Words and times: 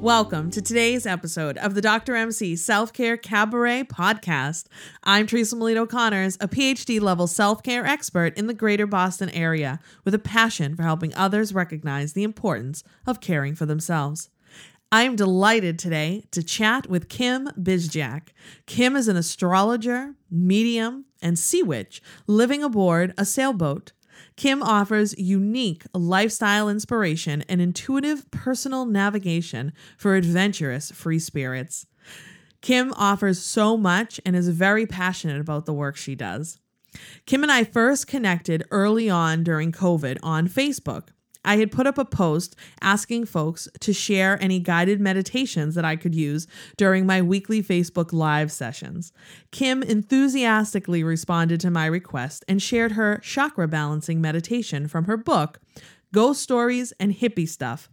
Welcome 0.00 0.50
to 0.52 0.62
today's 0.62 1.04
episode 1.04 1.58
of 1.58 1.74
the 1.74 1.82
Dr. 1.82 2.16
MC 2.16 2.56
Self 2.56 2.90
Care 2.90 3.18
Cabaret 3.18 3.84
podcast. 3.84 4.64
I'm 5.04 5.26
Teresa 5.26 5.56
Melito 5.56 5.84
Connors, 5.84 6.38
a 6.40 6.48
PhD 6.48 6.98
level 6.98 7.26
self 7.26 7.62
care 7.62 7.84
expert 7.84 8.34
in 8.38 8.46
the 8.46 8.54
greater 8.54 8.86
Boston 8.86 9.28
area 9.28 9.78
with 10.06 10.14
a 10.14 10.18
passion 10.18 10.74
for 10.74 10.84
helping 10.84 11.14
others 11.14 11.52
recognize 11.52 12.14
the 12.14 12.22
importance 12.22 12.82
of 13.06 13.20
caring 13.20 13.54
for 13.54 13.66
themselves. 13.66 14.30
I 14.90 15.02
am 15.02 15.16
delighted 15.16 15.78
today 15.78 16.24
to 16.30 16.42
chat 16.42 16.88
with 16.88 17.10
Kim 17.10 17.48
Bizjak. 17.48 18.28
Kim 18.64 18.96
is 18.96 19.06
an 19.06 19.18
astrologer, 19.18 20.14
medium, 20.30 21.04
and 21.20 21.38
sea 21.38 21.62
witch 21.62 22.00
living 22.26 22.64
aboard 22.64 23.12
a 23.18 23.26
sailboat. 23.26 23.92
Kim 24.40 24.62
offers 24.62 25.14
unique 25.18 25.84
lifestyle 25.92 26.70
inspiration 26.70 27.44
and 27.46 27.60
intuitive 27.60 28.30
personal 28.30 28.86
navigation 28.86 29.70
for 29.98 30.16
adventurous 30.16 30.90
free 30.92 31.18
spirits. 31.18 31.84
Kim 32.62 32.90
offers 32.96 33.38
so 33.38 33.76
much 33.76 34.18
and 34.24 34.34
is 34.34 34.48
very 34.48 34.86
passionate 34.86 35.42
about 35.42 35.66
the 35.66 35.74
work 35.74 35.94
she 35.94 36.14
does. 36.14 36.58
Kim 37.26 37.42
and 37.42 37.52
I 37.52 37.64
first 37.64 38.06
connected 38.06 38.64
early 38.70 39.10
on 39.10 39.44
during 39.44 39.72
COVID 39.72 40.16
on 40.22 40.48
Facebook. 40.48 41.08
I 41.44 41.56
had 41.56 41.72
put 41.72 41.86
up 41.86 41.98
a 41.98 42.04
post 42.04 42.56
asking 42.80 43.26
folks 43.26 43.68
to 43.80 43.92
share 43.92 44.42
any 44.42 44.58
guided 44.58 45.00
meditations 45.00 45.74
that 45.74 45.84
I 45.84 45.96
could 45.96 46.14
use 46.14 46.46
during 46.76 47.06
my 47.06 47.22
weekly 47.22 47.62
Facebook 47.62 48.12
Live 48.12 48.52
sessions. 48.52 49.12
Kim 49.50 49.82
enthusiastically 49.82 51.02
responded 51.02 51.60
to 51.60 51.70
my 51.70 51.86
request 51.86 52.44
and 52.48 52.62
shared 52.62 52.92
her 52.92 53.18
chakra 53.18 53.68
balancing 53.68 54.20
meditation 54.20 54.86
from 54.86 55.04
her 55.04 55.16
book, 55.16 55.60
Ghost 56.12 56.42
Stories 56.42 56.92
and 57.00 57.14
Hippie 57.14 57.48
Stuff. 57.48 57.88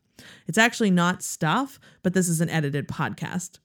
It's 0.48 0.58
actually 0.58 0.92
not 0.92 1.24
stuff, 1.24 1.80
but 2.04 2.14
this 2.14 2.28
is 2.28 2.42
an 2.42 2.50
edited 2.50 2.88
podcast. 2.88 3.60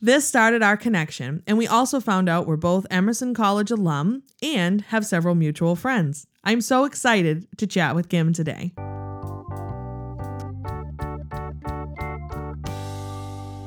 This 0.00 0.26
started 0.26 0.62
our 0.62 0.76
connection, 0.76 1.42
and 1.46 1.56
we 1.56 1.66
also 1.66 2.00
found 2.00 2.28
out 2.28 2.46
we're 2.46 2.56
both 2.56 2.86
Emerson 2.90 3.32
College 3.34 3.70
alum 3.70 4.22
and 4.42 4.82
have 4.82 5.06
several 5.06 5.34
mutual 5.34 5.76
friends. 5.76 6.26
I'm 6.42 6.60
so 6.60 6.84
excited 6.84 7.46
to 7.58 7.66
chat 7.66 7.94
with 7.94 8.08
Kim 8.08 8.32
today. 8.32 8.74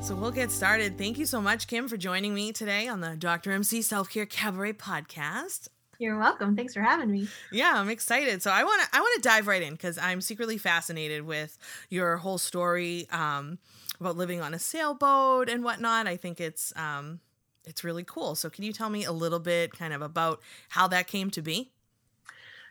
So 0.08 0.14
we'll 0.14 0.30
get 0.30 0.50
started. 0.50 0.96
Thank 0.96 1.18
you 1.18 1.26
so 1.26 1.38
much, 1.38 1.66
Kim, 1.66 1.86
for 1.86 1.98
joining 1.98 2.32
me 2.32 2.50
today 2.50 2.88
on 2.88 3.02
the 3.02 3.14
Dr. 3.14 3.52
MC 3.52 3.82
Self 3.82 4.08
Care 4.08 4.24
Cabaret 4.24 4.72
podcast. 4.72 5.68
You're 5.98 6.18
welcome. 6.18 6.56
Thanks 6.56 6.72
for 6.72 6.80
having 6.80 7.10
me. 7.10 7.28
Yeah, 7.52 7.74
I'm 7.74 7.90
excited. 7.90 8.40
So 8.40 8.50
I 8.50 8.64
want 8.64 8.80
to 8.80 8.88
I 8.96 9.00
want 9.00 9.22
to 9.22 9.28
dive 9.28 9.46
right 9.46 9.60
in 9.60 9.74
because 9.74 9.98
I'm 9.98 10.22
secretly 10.22 10.56
fascinated 10.56 11.26
with 11.26 11.58
your 11.90 12.16
whole 12.16 12.38
story 12.38 13.06
um, 13.12 13.58
about 14.00 14.16
living 14.16 14.40
on 14.40 14.54
a 14.54 14.58
sailboat 14.58 15.50
and 15.50 15.62
whatnot. 15.62 16.06
I 16.06 16.16
think 16.16 16.40
it's 16.40 16.72
um, 16.74 17.20
it's 17.66 17.84
really 17.84 18.04
cool. 18.04 18.34
So 18.34 18.48
can 18.48 18.64
you 18.64 18.72
tell 18.72 18.88
me 18.88 19.04
a 19.04 19.12
little 19.12 19.40
bit, 19.40 19.72
kind 19.72 19.92
of, 19.92 20.00
about 20.00 20.40
how 20.70 20.88
that 20.88 21.06
came 21.06 21.30
to 21.32 21.42
be? 21.42 21.70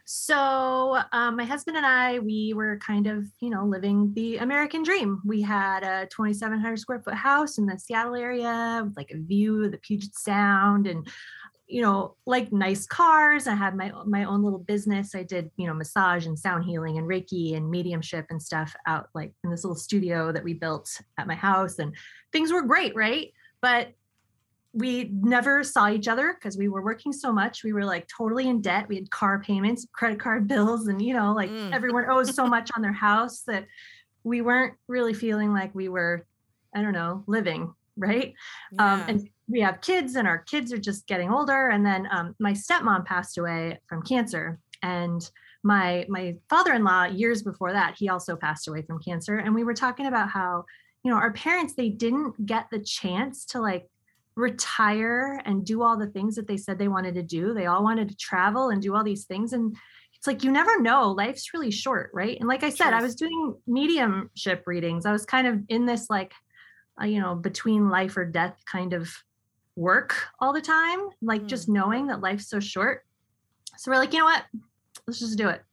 So, 0.09 1.01
um, 1.11 1.35
my 1.35 1.43
husband 1.43 1.75
and 1.75 1.85
I, 1.85 2.19
we 2.19 2.53
were 2.53 2.77
kind 2.77 3.07
of, 3.07 3.27
you 3.41 3.49
know, 3.49 3.65
living 3.65 4.13
the 4.13 4.37
American 4.37 4.81
dream. 4.81 5.21
We 5.25 5.41
had 5.41 5.83
a 5.83 6.07
2,700 6.07 6.79
square 6.79 7.01
foot 7.01 7.15
house 7.15 7.57
in 7.57 7.65
the 7.65 7.77
Seattle 7.77 8.15
area 8.15 8.83
with 8.85 8.95
like 8.95 9.11
a 9.11 9.17
view 9.17 9.65
of 9.65 9.73
the 9.73 9.77
Puget 9.79 10.15
Sound 10.15 10.87
and, 10.87 11.05
you 11.67 11.81
know, 11.81 12.15
like 12.25 12.53
nice 12.53 12.85
cars. 12.85 13.47
I 13.47 13.55
had 13.55 13.75
my 13.75 13.91
my 14.05 14.23
own 14.23 14.43
little 14.43 14.59
business. 14.59 15.13
I 15.13 15.23
did, 15.23 15.51
you 15.57 15.67
know, 15.67 15.73
massage 15.73 16.25
and 16.25 16.39
sound 16.39 16.63
healing 16.63 16.97
and 16.97 17.05
Reiki 17.05 17.57
and 17.57 17.69
mediumship 17.69 18.27
and 18.29 18.41
stuff 18.41 18.73
out 18.85 19.09
like 19.13 19.33
in 19.43 19.51
this 19.51 19.65
little 19.65 19.75
studio 19.75 20.31
that 20.31 20.43
we 20.45 20.53
built 20.53 21.01
at 21.17 21.27
my 21.27 21.35
house. 21.35 21.79
And 21.79 21.93
things 22.31 22.53
were 22.53 22.63
great, 22.63 22.95
right? 22.95 23.33
But 23.61 23.91
we 24.73 25.09
never 25.11 25.63
saw 25.63 25.89
each 25.89 26.07
other 26.07 26.33
because 26.33 26.57
we 26.57 26.67
were 26.67 26.83
working 26.83 27.11
so 27.11 27.31
much. 27.31 27.63
We 27.63 27.73
were 27.73 27.85
like 27.85 28.07
totally 28.15 28.47
in 28.47 28.61
debt. 28.61 28.87
We 28.87 28.95
had 28.95 29.09
car 29.09 29.39
payments, 29.39 29.87
credit 29.91 30.19
card 30.19 30.47
bills, 30.47 30.87
and 30.87 31.01
you 31.01 31.13
know, 31.13 31.33
like 31.33 31.49
mm. 31.49 31.73
everyone 31.73 32.09
owes 32.09 32.35
so 32.35 32.45
much 32.45 32.69
on 32.75 32.81
their 32.81 32.93
house 32.93 33.41
that 33.47 33.65
we 34.23 34.41
weren't 34.41 34.73
really 34.87 35.13
feeling 35.13 35.53
like 35.53 35.73
we 35.73 35.89
were, 35.89 36.25
I 36.75 36.81
don't 36.81 36.93
know, 36.93 37.23
living 37.27 37.73
right. 37.97 38.33
Um, 38.77 38.77
yeah. 38.77 38.93
Um, 38.93 39.03
and 39.07 39.29
we 39.49 39.61
have 39.61 39.81
kids, 39.81 40.15
and 40.15 40.27
our 40.27 40.39
kids 40.39 40.73
are 40.73 40.77
just 40.77 41.07
getting 41.07 41.31
older. 41.31 41.69
And 41.69 41.85
then 41.85 42.07
um, 42.11 42.35
my 42.39 42.53
stepmom 42.53 43.05
passed 43.05 43.37
away 43.37 43.79
from 43.87 44.03
cancer, 44.03 44.59
and 44.83 45.27
my 45.63 46.05
my 46.07 46.35
father-in-law 46.49 47.05
years 47.05 47.41
before 47.41 47.73
that 47.73 47.95
he 47.97 48.09
also 48.09 48.35
passed 48.35 48.67
away 48.67 48.81
from 48.81 48.99
cancer. 48.99 49.37
And 49.37 49.55
we 49.55 49.63
were 49.63 49.73
talking 49.73 50.05
about 50.05 50.29
how 50.29 50.65
you 51.03 51.11
know 51.11 51.17
our 51.17 51.31
parents 51.31 51.73
they 51.73 51.89
didn't 51.89 52.45
get 52.45 52.67
the 52.69 52.79
chance 52.79 53.45
to 53.45 53.61
like 53.61 53.89
retire 54.37 55.41
and 55.45 55.65
do 55.65 55.81
all 55.81 55.97
the 55.97 56.07
things 56.07 56.35
that 56.35 56.47
they 56.47 56.57
said 56.57 56.77
they 56.77 56.87
wanted 56.87 57.15
to 57.15 57.23
do. 57.23 57.53
They 57.53 57.65
all 57.65 57.83
wanted 57.83 58.07
to 58.09 58.15
travel 58.15 58.69
and 58.69 58.81
do 58.81 58.95
all 58.95 59.03
these 59.03 59.25
things. 59.25 59.51
And 59.51 59.75
it's 60.15 60.27
like, 60.27 60.43
you 60.43 60.51
never 60.51 60.79
know. 60.79 61.11
Life's 61.11 61.53
really 61.53 61.71
short, 61.71 62.11
right? 62.13 62.39
And 62.39 62.47
like 62.47 62.63
I 62.63 62.69
said, 62.69 62.93
I 62.93 63.01
was 63.01 63.15
doing 63.15 63.55
mediumship 63.65 64.63
readings. 64.67 65.05
I 65.05 65.11
was 65.11 65.25
kind 65.25 65.47
of 65.47 65.61
in 65.69 65.85
this, 65.87 66.09
like, 66.09 66.33
uh, 67.01 67.05
you 67.05 67.19
know, 67.19 67.35
between 67.35 67.89
life 67.89 68.15
or 68.15 68.25
death 68.25 68.55
kind 68.71 68.93
of 68.93 69.11
work 69.75 70.15
all 70.39 70.53
the 70.53 70.61
time, 70.61 71.09
like 71.21 71.43
mm. 71.43 71.47
just 71.47 71.67
knowing 71.67 72.07
that 72.07 72.21
life's 72.21 72.47
so 72.47 72.59
short. 72.59 73.03
So 73.77 73.91
we're 73.91 73.97
like, 73.97 74.13
you 74.13 74.19
know 74.19 74.25
what? 74.25 74.43
Let's 75.07 75.19
just 75.19 75.37
do 75.37 75.49
it. 75.49 75.63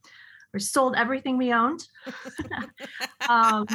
We 0.54 0.60
sold 0.60 0.94
everything 0.96 1.36
we 1.36 1.52
owned, 1.52 1.84
um, 3.28 3.66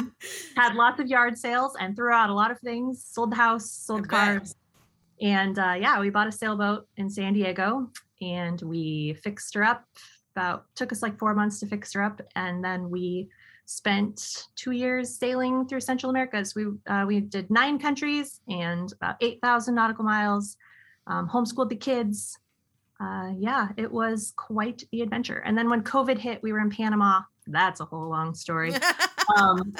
had 0.56 0.74
lots 0.74 0.98
of 0.98 1.08
yard 1.08 1.36
sales, 1.36 1.76
and 1.78 1.94
threw 1.94 2.10
out 2.10 2.30
a 2.30 2.34
lot 2.34 2.50
of 2.50 2.58
things. 2.60 3.04
Sold 3.04 3.32
the 3.32 3.36
house, 3.36 3.70
sold 3.70 4.08
cars, 4.08 4.54
and 5.20 5.58
uh, 5.58 5.76
yeah, 5.78 6.00
we 6.00 6.10
bought 6.10 6.28
a 6.28 6.32
sailboat 6.32 6.86
in 6.96 7.10
San 7.10 7.32
Diego 7.32 7.90
and 8.20 8.60
we 8.62 9.14
fixed 9.22 9.54
her 9.54 9.62
up. 9.62 9.84
About 10.36 10.66
took 10.76 10.92
us 10.92 11.02
like 11.02 11.18
four 11.18 11.34
months 11.34 11.58
to 11.60 11.66
fix 11.66 11.92
her 11.92 12.02
up, 12.02 12.20
and 12.36 12.62
then 12.62 12.88
we 12.88 13.28
spent 13.66 14.46
two 14.56 14.70
years 14.70 15.16
sailing 15.16 15.66
through 15.66 15.80
Central 15.80 16.10
America. 16.10 16.44
So 16.44 16.52
we 16.56 16.92
uh, 16.92 17.04
we 17.06 17.20
did 17.20 17.50
nine 17.50 17.78
countries 17.78 18.40
and 18.48 18.92
about 18.92 19.16
eight 19.20 19.40
thousand 19.42 19.74
nautical 19.74 20.04
miles. 20.04 20.56
Um, 21.06 21.28
homeschooled 21.28 21.68
the 21.68 21.76
kids. 21.76 22.38
Uh, 23.00 23.32
yeah, 23.38 23.68
it 23.76 23.90
was 23.90 24.32
quite 24.36 24.84
the 24.92 25.00
adventure. 25.00 25.38
And 25.38 25.56
then 25.56 25.68
when 25.70 25.82
COVID 25.82 26.18
hit, 26.18 26.42
we 26.42 26.52
were 26.52 26.60
in 26.60 26.70
Panama. 26.70 27.22
That's 27.46 27.80
a 27.80 27.84
whole 27.84 28.08
long 28.08 28.34
story. 28.34 28.74
um, 29.36 29.74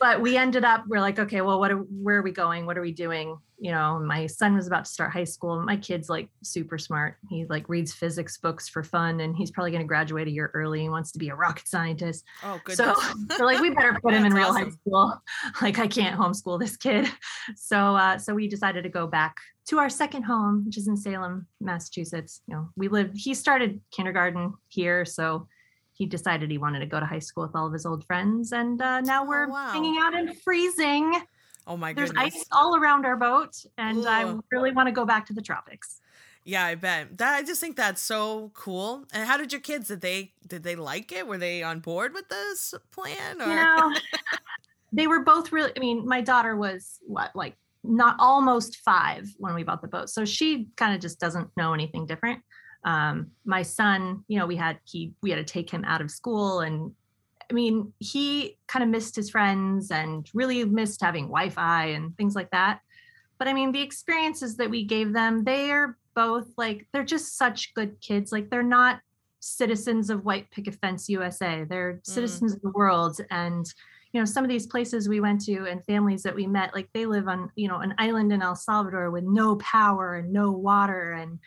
but 0.00 0.20
we 0.20 0.36
ended 0.36 0.64
up 0.64 0.84
we're 0.88 1.00
like 1.00 1.18
okay 1.18 1.42
well 1.42 1.60
what 1.60 1.70
are, 1.70 1.76
where 1.76 2.16
are 2.16 2.22
we 2.22 2.32
going? 2.32 2.66
What 2.66 2.76
are 2.76 2.80
we 2.80 2.92
doing? 2.92 3.38
You 3.58 3.72
know 3.72 3.98
my 3.98 4.26
son 4.26 4.56
was 4.56 4.66
about 4.66 4.86
to 4.86 4.90
start 4.90 5.12
high 5.12 5.24
school. 5.24 5.60
My 5.62 5.76
kid's 5.76 6.08
like 6.08 6.30
super 6.42 6.78
smart. 6.78 7.16
He 7.28 7.44
like 7.44 7.68
reads 7.68 7.92
physics 7.92 8.38
books 8.38 8.68
for 8.68 8.82
fun 8.82 9.20
and 9.20 9.36
he's 9.36 9.50
probably 9.50 9.70
going 9.70 9.82
to 9.82 9.86
graduate 9.86 10.26
a 10.26 10.30
year 10.30 10.50
early 10.54 10.82
and 10.82 10.90
wants 10.90 11.12
to 11.12 11.18
be 11.18 11.28
a 11.28 11.34
rocket 11.34 11.68
scientist. 11.68 12.24
Oh 12.42 12.58
good 12.64 12.76
so 12.76 12.94
we're 13.38 13.44
like 13.44 13.60
we 13.60 13.70
better 13.70 13.98
put 14.02 14.14
him 14.14 14.24
in 14.24 14.32
real 14.32 14.48
awesome. 14.48 14.64
high 14.64 14.70
school. 14.70 15.22
Like 15.62 15.78
i 15.78 15.86
can't 15.86 16.18
homeschool 16.18 16.58
this 16.58 16.76
kid. 16.76 17.06
So 17.54 17.94
uh 17.94 18.16
so 18.18 18.34
we 18.34 18.48
decided 18.48 18.82
to 18.84 18.88
go 18.88 19.06
back 19.06 19.36
to 19.66 19.78
our 19.78 19.90
second 19.90 20.22
home 20.22 20.64
which 20.64 20.78
is 20.78 20.88
in 20.88 20.96
salem 20.96 21.46
massachusetts. 21.60 22.40
You 22.48 22.54
know 22.54 22.68
we 22.76 22.88
lived 22.88 23.16
he 23.16 23.34
started 23.34 23.80
kindergarten 23.92 24.54
here 24.68 25.04
so 25.04 25.46
he 26.00 26.06
decided 26.06 26.50
he 26.50 26.56
wanted 26.56 26.78
to 26.78 26.86
go 26.86 26.98
to 26.98 27.04
high 27.04 27.18
school 27.18 27.44
with 27.44 27.54
all 27.54 27.66
of 27.66 27.74
his 27.74 27.84
old 27.84 28.06
friends, 28.06 28.52
and 28.52 28.80
uh, 28.80 29.02
now 29.02 29.22
oh, 29.22 29.28
we're 29.28 29.44
oh, 29.44 29.50
wow. 29.50 29.70
hanging 29.70 29.98
out 30.00 30.18
and 30.18 30.34
freezing. 30.40 31.14
Oh 31.66 31.76
my 31.76 31.92
god. 31.92 31.98
There's 31.98 32.12
goodness. 32.12 32.36
ice 32.36 32.44
all 32.50 32.74
around 32.74 33.04
our 33.04 33.16
boat, 33.16 33.54
and 33.76 33.98
Ooh. 33.98 34.08
I 34.08 34.34
really 34.50 34.72
want 34.72 34.86
to 34.86 34.92
go 34.92 35.04
back 35.04 35.26
to 35.26 35.34
the 35.34 35.42
tropics. 35.42 36.00
Yeah, 36.42 36.64
I 36.64 36.74
bet. 36.76 37.18
That 37.18 37.34
I 37.34 37.42
just 37.42 37.60
think 37.60 37.76
that's 37.76 38.00
so 38.00 38.50
cool. 38.54 39.04
And 39.12 39.28
how 39.28 39.36
did 39.36 39.52
your 39.52 39.60
kids 39.60 39.88
did 39.88 40.00
they 40.00 40.32
did 40.46 40.62
they 40.62 40.74
like 40.74 41.12
it? 41.12 41.26
Were 41.26 41.36
they 41.36 41.62
on 41.62 41.80
board 41.80 42.14
with 42.14 42.30
this 42.30 42.72
plan? 42.92 43.42
Or? 43.42 43.46
You 43.46 43.54
know, 43.56 43.94
they 44.92 45.06
were 45.06 45.20
both 45.20 45.52
really. 45.52 45.72
I 45.76 45.80
mean, 45.80 46.08
my 46.08 46.22
daughter 46.22 46.56
was 46.56 46.98
what 47.02 47.36
like 47.36 47.56
not 47.84 48.16
almost 48.18 48.78
five 48.78 49.28
when 49.36 49.54
we 49.54 49.64
bought 49.64 49.82
the 49.82 49.88
boat, 49.88 50.08
so 50.08 50.24
she 50.24 50.68
kind 50.76 50.94
of 50.94 51.02
just 51.02 51.20
doesn't 51.20 51.50
know 51.58 51.74
anything 51.74 52.06
different 52.06 52.40
um, 52.84 53.30
my 53.44 53.62
son 53.62 54.24
you 54.28 54.38
know 54.38 54.46
we 54.46 54.56
had 54.56 54.78
he 54.84 55.12
we 55.22 55.30
had 55.30 55.36
to 55.36 55.52
take 55.52 55.70
him 55.70 55.84
out 55.84 56.00
of 56.00 56.10
school 56.10 56.60
and 56.60 56.92
i 57.50 57.52
mean 57.52 57.92
he 57.98 58.56
kind 58.68 58.82
of 58.82 58.88
missed 58.88 59.14
his 59.16 59.30
friends 59.30 59.90
and 59.90 60.30
really 60.34 60.64
missed 60.64 61.02
having 61.02 61.24
wi-fi 61.24 61.86
and 61.86 62.16
things 62.16 62.34
like 62.34 62.50
that. 62.50 62.80
But 63.38 63.48
i 63.48 63.52
mean 63.52 63.72
the 63.72 63.82
experiences 63.82 64.56
that 64.56 64.70
we 64.70 64.84
gave 64.84 65.12
them 65.12 65.44
they 65.44 65.70
are 65.70 65.96
both 66.14 66.48
like 66.56 66.86
they're 66.92 67.04
just 67.04 67.36
such 67.36 67.72
good 67.74 68.00
kids. 68.00 68.32
Like 68.32 68.50
they're 68.50 68.62
not 68.62 69.00
citizens 69.40 70.10
of 70.10 70.24
white 70.24 70.50
picket 70.50 70.74
fence 70.74 71.08
usa 71.08 71.64
they're 71.64 71.94
mm. 71.94 72.06
citizens 72.06 72.54
of 72.54 72.60
the 72.62 72.70
world. 72.70 73.20
And 73.30 73.66
you 74.12 74.20
know 74.20 74.24
some 74.24 74.44
of 74.44 74.50
these 74.50 74.66
places 74.66 75.08
we 75.08 75.20
went 75.20 75.40
to 75.42 75.66
and 75.66 75.84
families 75.84 76.22
that 76.22 76.34
we 76.34 76.46
met 76.46 76.74
like 76.74 76.88
they 76.92 77.06
live 77.06 77.28
on 77.28 77.50
you 77.54 77.68
know 77.68 77.78
an 77.78 77.94
island 77.98 78.32
in 78.32 78.42
el 78.42 78.56
salvador 78.56 79.10
with 79.10 79.24
no 79.24 79.56
power 79.56 80.16
and 80.16 80.32
no 80.32 80.50
water 80.50 81.12
and 81.12 81.38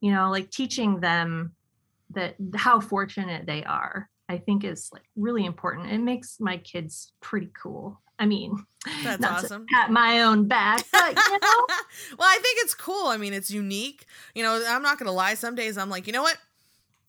you 0.00 0.12
know 0.12 0.30
like 0.30 0.50
teaching 0.50 1.00
them 1.00 1.52
that 2.10 2.36
how 2.54 2.80
fortunate 2.80 3.46
they 3.46 3.64
are 3.64 4.08
I 4.28 4.38
think 4.38 4.64
is 4.64 4.90
like 4.92 5.04
really 5.14 5.44
important. 5.44 5.90
It 5.90 5.98
makes 5.98 6.38
my 6.40 6.56
kids 6.58 7.12
pretty 7.20 7.50
cool. 7.60 8.00
I 8.18 8.26
mean, 8.26 8.64
That's 9.04 9.24
awesome. 9.24 9.66
pat 9.72 9.90
my 9.90 10.22
own 10.22 10.48
back, 10.48 10.84
but 10.90 11.08
you 11.14 11.14
know, 11.42 11.66
well, 12.18 12.28
I 12.28 12.38
think 12.42 12.58
it's 12.60 12.74
cool. 12.74 13.06
I 13.08 13.18
mean, 13.18 13.34
it's 13.34 13.50
unique. 13.50 14.06
You 14.34 14.42
know, 14.42 14.64
I'm 14.66 14.82
not 14.82 14.98
going 14.98 15.06
to 15.06 15.12
lie. 15.12 15.34
Some 15.34 15.54
days 15.54 15.76
I'm 15.76 15.90
like, 15.90 16.06
you 16.06 16.12
know 16.12 16.22
what? 16.22 16.38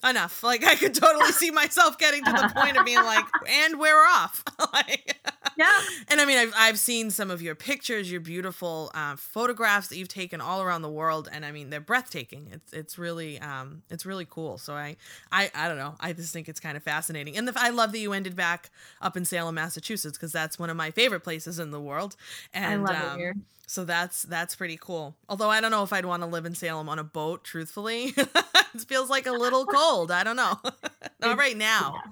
Enough. 0.07 0.43
Like, 0.47 0.63
I 0.63 0.75
could 0.75 0.93
totally 0.93 1.31
see 1.31 1.49
myself 1.49 1.97
getting 1.97 2.23
to 2.23 2.31
the 2.31 2.51
point 2.55 2.77
of 2.77 2.85
being 2.85 3.03
like, 3.03 3.25
and 3.49 3.79
we're 3.79 4.05
off. 4.05 4.43
like, 4.73 5.17
yeah, 5.57 5.81
and 6.07 6.21
I 6.21 6.25
mean, 6.25 6.37
I've, 6.37 6.53
I've 6.55 6.79
seen 6.79 7.09
some 7.11 7.31
of 7.31 7.41
your 7.41 7.55
pictures, 7.55 8.11
your 8.11 8.21
beautiful 8.21 8.91
uh, 8.93 9.15
photographs 9.15 9.87
that 9.87 9.97
you've 9.97 10.07
taken 10.07 10.39
all 10.39 10.61
around 10.61 10.81
the 10.81 10.89
world, 10.89 11.27
and 11.31 11.45
I 11.45 11.51
mean, 11.51 11.69
they're 11.69 11.81
breathtaking. 11.81 12.49
It's 12.51 12.73
it's 12.73 12.97
really 12.97 13.39
um 13.39 13.81
it's 13.89 14.05
really 14.05 14.25
cool. 14.29 14.57
So 14.57 14.73
I 14.73 14.95
I 15.31 15.51
I 15.55 15.67
don't 15.67 15.77
know. 15.77 15.95
I 15.99 16.13
just 16.13 16.33
think 16.33 16.47
it's 16.47 16.59
kind 16.59 16.77
of 16.77 16.83
fascinating, 16.83 17.37
and 17.37 17.47
the, 17.47 17.53
I 17.55 17.69
love 17.69 17.91
that 17.91 17.99
you 17.99 18.13
ended 18.13 18.35
back 18.35 18.69
up 19.01 19.17
in 19.17 19.25
Salem, 19.25 19.55
Massachusetts, 19.55 20.17
because 20.17 20.31
that's 20.31 20.59
one 20.59 20.69
of 20.69 20.77
my 20.77 20.91
favorite 20.91 21.21
places 21.21 21.59
in 21.59 21.71
the 21.71 21.81
world. 21.81 22.15
And 22.53 22.65
I 22.65 22.75
love 22.93 23.03
um, 23.03 23.19
it 23.19 23.21
here. 23.21 23.35
so 23.65 23.85
that's 23.85 24.23
that's 24.23 24.55
pretty 24.55 24.77
cool. 24.77 25.15
Although 25.29 25.49
I 25.49 25.61
don't 25.61 25.71
know 25.71 25.83
if 25.83 25.91
I'd 25.93 26.05
want 26.05 26.23
to 26.23 26.27
live 26.27 26.45
in 26.45 26.55
Salem 26.55 26.89
on 26.89 26.99
a 26.99 27.03
boat, 27.03 27.43
truthfully. 27.43 28.13
it 28.17 28.87
feels 28.87 29.09
like 29.09 29.25
a 29.25 29.31
little 29.31 29.65
cold. 29.73 30.11
I 30.11 30.23
don't 30.23 30.35
know. 30.35 30.59
Not 31.21 31.37
right 31.37 31.57
now. 31.57 32.01
yeah. 32.05 32.11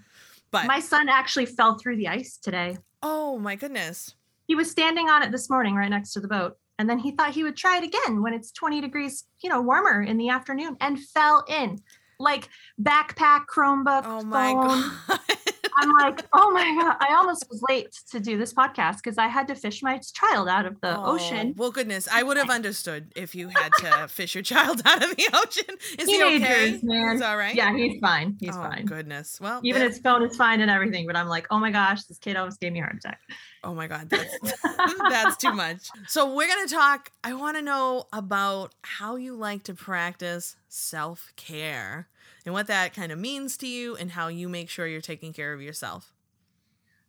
But 0.52 0.68
My 0.68 0.80
son 0.80 1.10
actually 1.10 1.48
fell 1.48 1.78
through 1.78 1.98
the 1.98 2.08
ice 2.08 2.38
today. 2.38 2.78
Oh 3.06 3.38
my 3.38 3.56
goodness. 3.56 4.16
He 4.48 4.56
was 4.56 4.70
standing 4.70 5.10
on 5.10 5.22
it 5.22 5.32
this 5.32 5.48
morning 5.50 5.76
right 5.76 5.90
next 5.90 6.14
to 6.14 6.20
the 6.20 6.28
boat. 6.28 6.58
And 6.80 6.90
then 6.90 6.98
he 6.98 7.12
thought 7.12 7.32
he 7.34 7.44
would 7.44 7.56
try 7.56 7.78
it 7.78 7.84
again 7.84 8.22
when 8.22 8.34
it's 8.34 8.52
20 8.52 8.82
degrees, 8.82 9.26
you 9.42 9.50
know, 9.50 9.62
warmer 9.62 10.02
in 10.02 10.18
the 10.18 10.30
afternoon 10.30 10.76
and 10.82 11.00
fell 11.00 11.46
in. 11.48 11.80
Like 12.20 12.50
backpack, 12.82 13.46
Chromebook, 13.46 14.04
Oh 14.06 14.24
my 14.24 14.54
phone. 14.54 14.92
god. 15.08 15.35
I'm 15.78 15.92
like, 15.92 16.26
oh 16.34 16.52
my 16.52 16.64
God. 16.82 16.98
I 17.00 17.16
almost 17.16 17.46
was 17.50 17.62
late 17.70 17.94
to 18.12 18.20
do 18.20 18.38
this 18.38 18.54
podcast 18.54 18.98
because 18.98 19.18
I 19.18 19.28
had 19.28 19.48
to 19.50 19.56
fish 19.56 19.84
my 19.84 20.00
child 20.14 20.48
out 20.48 20.66
of 20.66 20.80
the 20.82 20.98
Oh, 20.98 21.14
ocean. 21.16 21.54
Well, 21.58 21.72
goodness, 21.72 22.08
I 22.12 22.24
would 22.24 22.38
have 22.38 22.50
understood 22.60 23.12
if 23.16 23.36
you 23.36 23.50
had 23.50 23.72
to 23.80 24.08
fish 24.08 24.36
your 24.36 24.44
child 24.44 24.82
out 24.86 25.04
of 25.04 25.16
the 25.16 25.30
ocean. 25.34 25.76
Is 26.00 26.08
he 26.10 26.24
okay? 26.24 26.38
Teenagers, 26.40 26.84
man. 26.84 27.12
He's 27.14 27.22
all 27.22 27.38
right. 27.38 27.56
Yeah, 27.56 27.76
he's 27.76 28.00
fine. 28.00 28.38
He's 28.40 28.56
oh, 28.56 28.62
fine. 28.62 28.86
Goodness. 28.86 29.40
Well, 29.42 29.60
Even 29.64 29.82
his 29.82 30.00
phone 30.00 30.24
is 30.24 30.36
fine 30.36 30.62
and 30.62 30.72
everything, 30.72 31.06
but 31.08 31.16
I'm 31.16 31.28
like, 31.28 31.48
oh 31.52 31.60
my 31.60 31.72
gosh, 31.72 32.04
this 32.04 32.18
kid 32.20 32.36
almost 32.38 32.60
gave 32.60 32.72
me 32.72 32.80
a 32.80 32.84
heart 32.84 32.96
attack. 32.98 33.20
oh 33.64 33.74
my 33.74 33.88
god, 33.88 34.10
that's 34.10 34.38
that's 35.10 35.38
too 35.38 35.54
much. 35.54 35.90
So 36.08 36.34
we're 36.36 36.48
gonna 36.48 36.68
talk. 36.68 37.12
I 37.24 37.34
want 37.34 37.58
to 37.58 37.62
know 37.62 38.06
about 38.14 38.74
how 38.82 39.16
you 39.18 39.36
like 39.36 39.64
to 39.64 39.74
practice 39.74 40.56
self 40.70 41.32
care 41.36 42.08
and 42.46 42.54
what 42.54 42.68
that 42.68 42.94
kind 42.94 43.12
of 43.12 43.20
means 43.20 43.58
to 43.58 43.68
you, 43.68 43.96
and 43.96 44.12
how 44.12 44.28
you 44.28 44.48
make 44.48 44.70
sure 44.70 44.88
you're 44.88 45.02
taking 45.02 45.34
care 45.34 45.54
of 45.54 45.62
yourself. 45.62 46.14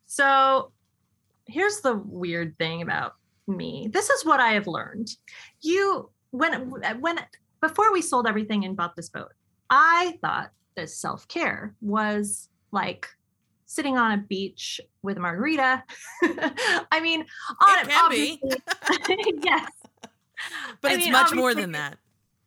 So 0.06 0.72
here's 1.46 1.80
the 1.80 1.94
weird 1.94 2.56
thing 2.58 2.82
about 2.82 3.14
me. 3.46 3.88
This 3.92 4.10
is 4.10 4.24
what 4.24 4.40
I 4.40 4.52
have 4.52 4.66
learned. 4.66 5.08
You 5.60 6.10
when 6.30 6.70
when 7.00 7.20
before 7.60 7.92
we 7.92 8.02
sold 8.02 8.26
everything 8.26 8.64
and 8.64 8.76
bought 8.76 8.96
this 8.96 9.08
boat, 9.08 9.32
I 9.70 10.18
thought 10.20 10.50
that 10.76 10.90
self-care 10.90 11.74
was 11.80 12.48
like 12.70 13.08
sitting 13.66 13.96
on 13.96 14.12
a 14.12 14.18
beach 14.18 14.80
with 15.02 15.16
a 15.16 15.20
margarita. 15.20 15.82
I 16.22 17.00
mean, 17.00 17.24
on 17.60 17.78
It 17.80 17.88
can 17.88 18.10
be. 18.10 18.40
yes. 19.42 19.70
But 20.80 20.90
I 20.90 20.94
it's 20.94 21.04
mean, 21.04 21.12
much 21.12 21.34
more 21.34 21.54
than 21.54 21.72
that. 21.72 21.98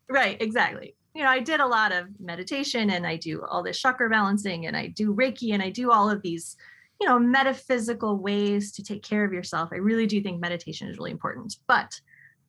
Right, 0.10 0.42
exactly. 0.42 0.96
You 1.14 1.24
know, 1.24 1.30
I 1.30 1.40
did 1.40 1.60
a 1.60 1.68
lot 1.68 1.92
of 1.92 2.08
meditation 2.20 2.92
and 2.92 3.06
I 3.06 3.16
do 3.16 3.44
all 3.44 3.64
this 3.64 3.80
chakra 3.80 4.10
balancing 4.10 4.68
and 4.68 4.78
I 4.78 4.88
do 4.88 5.14
Reiki 5.14 5.54
and 5.54 5.62
I 5.62 5.70
do 5.70 5.92
all 5.92 6.10
of 6.10 6.22
these, 6.22 6.56
you 7.02 7.08
know, 7.08 7.20
metaphysical 7.20 8.18
ways 8.18 8.72
to 8.74 8.84
take 8.84 9.04
care 9.04 9.26
of 9.26 9.34
yourself. 9.34 9.70
I 9.72 9.78
really 9.78 10.06
do 10.06 10.22
think 10.22 10.40
meditation 10.40 10.88
is 10.88 10.98
really 10.98 11.12
important. 11.12 11.58
But 11.68 12.00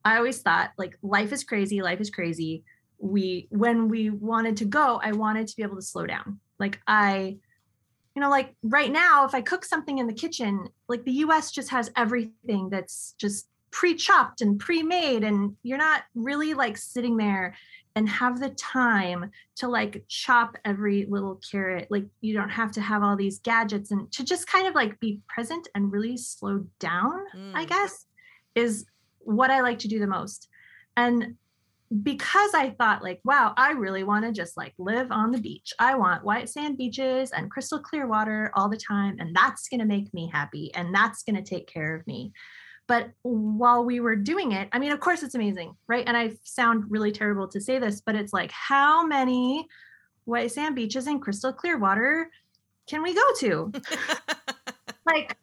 I 0.05 0.17
always 0.17 0.41
thought 0.41 0.71
like 0.77 0.97
life 1.01 1.31
is 1.31 1.43
crazy, 1.43 1.81
life 1.81 1.99
is 1.99 2.09
crazy. 2.09 2.63
We 2.99 3.47
when 3.49 3.87
we 3.87 4.09
wanted 4.09 4.57
to 4.57 4.65
go, 4.65 5.01
I 5.03 5.11
wanted 5.11 5.47
to 5.47 5.55
be 5.55 5.63
able 5.63 5.77
to 5.77 5.81
slow 5.81 6.05
down. 6.05 6.39
Like 6.59 6.79
I 6.87 7.37
you 8.15 8.21
know, 8.21 8.29
like 8.29 8.55
right 8.61 8.91
now, 8.91 9.25
if 9.25 9.33
I 9.33 9.41
cook 9.41 9.63
something 9.63 9.97
in 9.97 10.07
the 10.07 10.13
kitchen, 10.13 10.67
like 10.89 11.05
the 11.05 11.13
US 11.25 11.51
just 11.51 11.69
has 11.69 11.89
everything 11.95 12.69
that's 12.69 13.15
just 13.17 13.47
pre-chopped 13.71 14.41
and 14.41 14.59
pre-made 14.59 15.23
and 15.23 15.55
you're 15.63 15.77
not 15.77 16.03
really 16.13 16.53
like 16.53 16.77
sitting 16.77 17.15
there 17.15 17.55
and 17.95 18.07
have 18.07 18.39
the 18.39 18.49
time 18.51 19.31
to 19.57 19.67
like 19.67 20.03
chop 20.07 20.55
every 20.63 21.05
little 21.09 21.39
carrot. 21.51 21.87
Like 21.89 22.05
you 22.21 22.33
don't 22.33 22.49
have 22.49 22.71
to 22.73 22.81
have 22.81 23.03
all 23.03 23.15
these 23.17 23.39
gadgets 23.39 23.91
and 23.91 24.11
to 24.13 24.23
just 24.23 24.47
kind 24.47 24.67
of 24.67 24.75
like 24.75 24.99
be 24.99 25.19
present 25.27 25.67
and 25.75 25.91
really 25.91 26.17
slow 26.17 26.65
down 26.79 27.19
i 27.53 27.65
Mm. 27.65 27.69
guess 27.69 28.05
is 28.55 28.85
what 29.19 29.51
i 29.51 29.61
like 29.61 29.79
to 29.79 29.87
do 29.87 29.99
the 29.99 30.07
most. 30.07 30.47
And 30.95 31.35
because 32.03 32.53
i 32.53 32.69
thought 32.69 33.03
like 33.03 33.19
wow 33.25 33.53
i 33.57 33.71
really 33.71 34.05
want 34.05 34.23
to 34.23 34.31
just 34.31 34.55
like 34.55 34.73
live 34.77 35.11
on 35.11 35.31
the 35.31 35.37
beach. 35.41 35.73
I 35.77 35.95
want 35.95 36.23
white 36.23 36.47
sand 36.49 36.77
beaches 36.77 37.31
and 37.31 37.51
crystal 37.51 37.79
clear 37.79 38.07
water 38.07 38.49
all 38.55 38.69
the 38.69 38.77
time 38.77 39.17
and 39.19 39.35
that's 39.35 39.67
going 39.67 39.81
to 39.81 39.85
make 39.85 40.13
me 40.13 40.29
happy 40.31 40.73
and 40.73 40.95
that's 40.95 41.23
going 41.23 41.35
to 41.35 41.41
take 41.41 41.67
care 41.67 41.93
of 41.93 42.07
me 42.07 42.31
but 42.91 43.09
while 43.21 43.85
we 43.85 44.01
were 44.01 44.17
doing 44.17 44.51
it, 44.51 44.67
I 44.73 44.77
mean, 44.77 44.91
of 44.91 44.99
course, 44.99 45.23
it's 45.23 45.33
amazing, 45.33 45.77
right? 45.87 46.03
And 46.05 46.17
I 46.17 46.33
sound 46.43 46.91
really 46.91 47.13
terrible 47.13 47.47
to 47.47 47.61
say 47.61 47.79
this, 47.79 48.01
but 48.01 48.15
it's 48.15 48.33
like, 48.33 48.51
how 48.51 49.07
many 49.07 49.65
white 50.25 50.51
sand 50.51 50.75
beaches 50.75 51.07
and 51.07 51.21
crystal 51.21 51.53
clear 51.53 51.77
water 51.77 52.29
can 52.87 53.01
we 53.01 53.13
go 53.13 53.23
to? 53.37 53.71
like, 55.05 55.37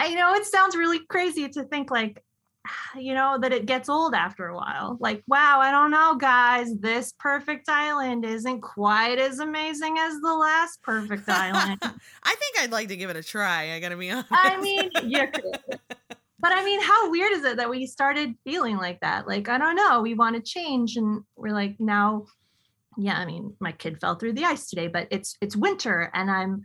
I 0.00 0.12
know 0.14 0.34
it 0.34 0.44
sounds 0.44 0.74
really 0.74 0.98
crazy 1.06 1.48
to 1.50 1.62
think 1.62 1.92
like, 1.92 2.24
you 2.98 3.14
know, 3.14 3.38
that 3.40 3.52
it 3.52 3.66
gets 3.66 3.88
old 3.88 4.12
after 4.12 4.48
a 4.48 4.56
while. 4.56 4.96
Like, 4.98 5.22
wow, 5.28 5.60
I 5.60 5.70
don't 5.70 5.92
know, 5.92 6.16
guys, 6.16 6.74
this 6.80 7.14
perfect 7.20 7.68
island 7.68 8.24
isn't 8.24 8.60
quite 8.60 9.20
as 9.20 9.38
amazing 9.38 9.98
as 10.00 10.14
the 10.14 10.34
last 10.34 10.82
perfect 10.82 11.28
island. 11.28 11.78
I 11.80 12.34
think 12.34 12.58
I'd 12.58 12.72
like 12.72 12.88
to 12.88 12.96
give 12.96 13.08
it 13.08 13.14
a 13.14 13.22
try. 13.22 13.72
I 13.72 13.78
gotta 13.78 13.96
be 13.96 14.10
honest. 14.10 14.26
I 14.32 14.60
mean, 14.60 14.90
you 15.04 15.28
could. 15.28 15.78
But 16.38 16.52
I 16.52 16.64
mean, 16.64 16.80
how 16.82 17.10
weird 17.10 17.32
is 17.32 17.44
it 17.44 17.56
that 17.56 17.70
we 17.70 17.86
started 17.86 18.34
feeling 18.44 18.76
like 18.76 19.00
that? 19.00 19.26
Like, 19.26 19.48
I 19.48 19.56
don't 19.58 19.76
know, 19.76 20.02
we 20.02 20.14
want 20.14 20.36
to 20.36 20.42
change 20.42 20.96
and 20.96 21.22
we're 21.36 21.54
like 21.54 21.76
now 21.78 22.26
yeah, 22.96 23.18
I 23.18 23.26
mean, 23.26 23.54
my 23.60 23.72
kid 23.72 24.00
fell 24.00 24.14
through 24.14 24.32
the 24.32 24.44
ice 24.44 24.68
today, 24.68 24.88
but 24.88 25.08
it's 25.10 25.36
it's 25.40 25.56
winter 25.56 26.10
and 26.14 26.30
I'm 26.30 26.64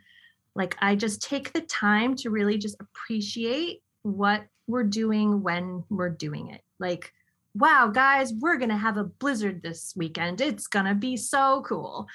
like 0.56 0.75
I 0.80 0.96
just 0.96 1.22
take 1.22 1.54
the 1.54 1.62
time 1.62 2.16
to 2.18 2.30
really 2.30 2.58
just 2.58 2.78
appreciate 2.80 3.82
what 4.04 4.46
we're 4.68 4.84
doing 4.84 5.44
when 5.44 5.84
we're 5.90 6.10
doing 6.10 6.50
it. 6.50 6.62
Like, 6.80 7.12
wow, 7.54 7.88
guys, 7.88 8.34
we're 8.34 8.58
to 8.70 8.78
have 8.78 8.98
a 8.98 9.04
blizzard 9.04 9.62
this 9.62 9.94
weekend. 9.96 10.40
It's 10.42 10.68
to 10.86 10.96
be 10.96 11.18
so 11.18 11.63
cool 11.66 12.08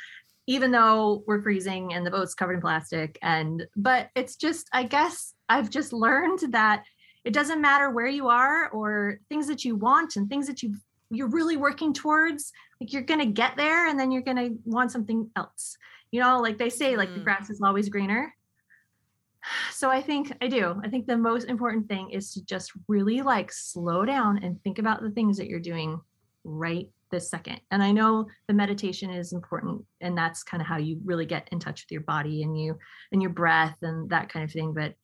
even 0.48 0.70
though 0.70 1.24
we're 1.26 1.42
freezing 1.42 1.92
and 1.92 2.06
the 2.06 2.10
boat's 2.10 2.34
covered 2.34 2.54
in 2.54 2.60
plastic 2.60 3.18
and 3.20 3.66
but 3.74 4.10
it's 4.14 4.36
just 4.36 4.68
i 4.72 4.84
guess 4.84 5.34
i've 5.48 5.70
just 5.70 5.92
learned 5.92 6.38
that 6.52 6.84
it 7.26 7.34
doesn't 7.34 7.60
matter 7.60 7.90
where 7.90 8.06
you 8.06 8.28
are 8.28 8.70
or 8.70 9.18
things 9.28 9.46
that 9.48 9.64
you 9.64 9.74
want 9.76 10.16
and 10.16 10.28
things 10.30 10.46
that 10.46 10.62
you 10.62 10.74
you're 11.10 11.28
really 11.38 11.56
working 11.56 11.92
towards 11.92 12.52
like 12.80 12.92
you're 12.92 13.02
going 13.02 13.20
to 13.20 13.26
get 13.42 13.56
there 13.56 13.88
and 13.88 13.98
then 13.98 14.10
you're 14.10 14.22
going 14.30 14.36
to 14.44 14.50
want 14.64 14.90
something 14.90 15.30
else. 15.36 15.76
You 16.12 16.20
know 16.20 16.40
like 16.40 16.56
they 16.58 16.70
say 16.70 16.96
like 16.96 17.12
the 17.12 17.20
Mm. 17.20 17.24
grass 17.24 17.50
is 17.50 17.60
always 17.62 17.88
greener. 17.88 18.32
So 19.72 19.90
i 19.90 20.00
think 20.08 20.32
i 20.40 20.48
do. 20.48 20.64
I 20.84 20.88
think 20.88 21.06
the 21.06 21.16
most 21.30 21.44
important 21.54 21.84
thing 21.88 22.10
is 22.10 22.32
to 22.34 22.44
just 22.44 22.72
really 22.88 23.22
like 23.22 23.50
slow 23.52 24.04
down 24.04 24.32
and 24.42 24.60
think 24.62 24.78
about 24.78 25.02
the 25.02 25.10
things 25.10 25.36
that 25.36 25.48
you're 25.48 25.60
doing 25.72 26.00
right 26.44 26.88
this 27.12 27.30
second. 27.30 27.60
And 27.70 27.82
i 27.82 27.92
know 27.92 28.26
the 28.48 28.54
meditation 28.54 29.10
is 29.10 29.32
important 29.32 29.84
and 30.00 30.16
that's 30.18 30.42
kind 30.50 30.60
of 30.60 30.66
how 30.66 30.78
you 30.78 30.94
really 31.04 31.26
get 31.26 31.48
in 31.52 31.58
touch 31.60 31.78
with 31.84 31.92
your 31.92 32.06
body 32.14 32.42
and 32.44 32.52
you 32.60 32.78
and 33.12 33.22
your 33.22 33.30
breath 33.42 33.76
and 33.82 34.10
that 34.10 34.28
kind 34.32 34.44
of 34.44 34.50
thing 34.50 34.72
but 34.80 34.94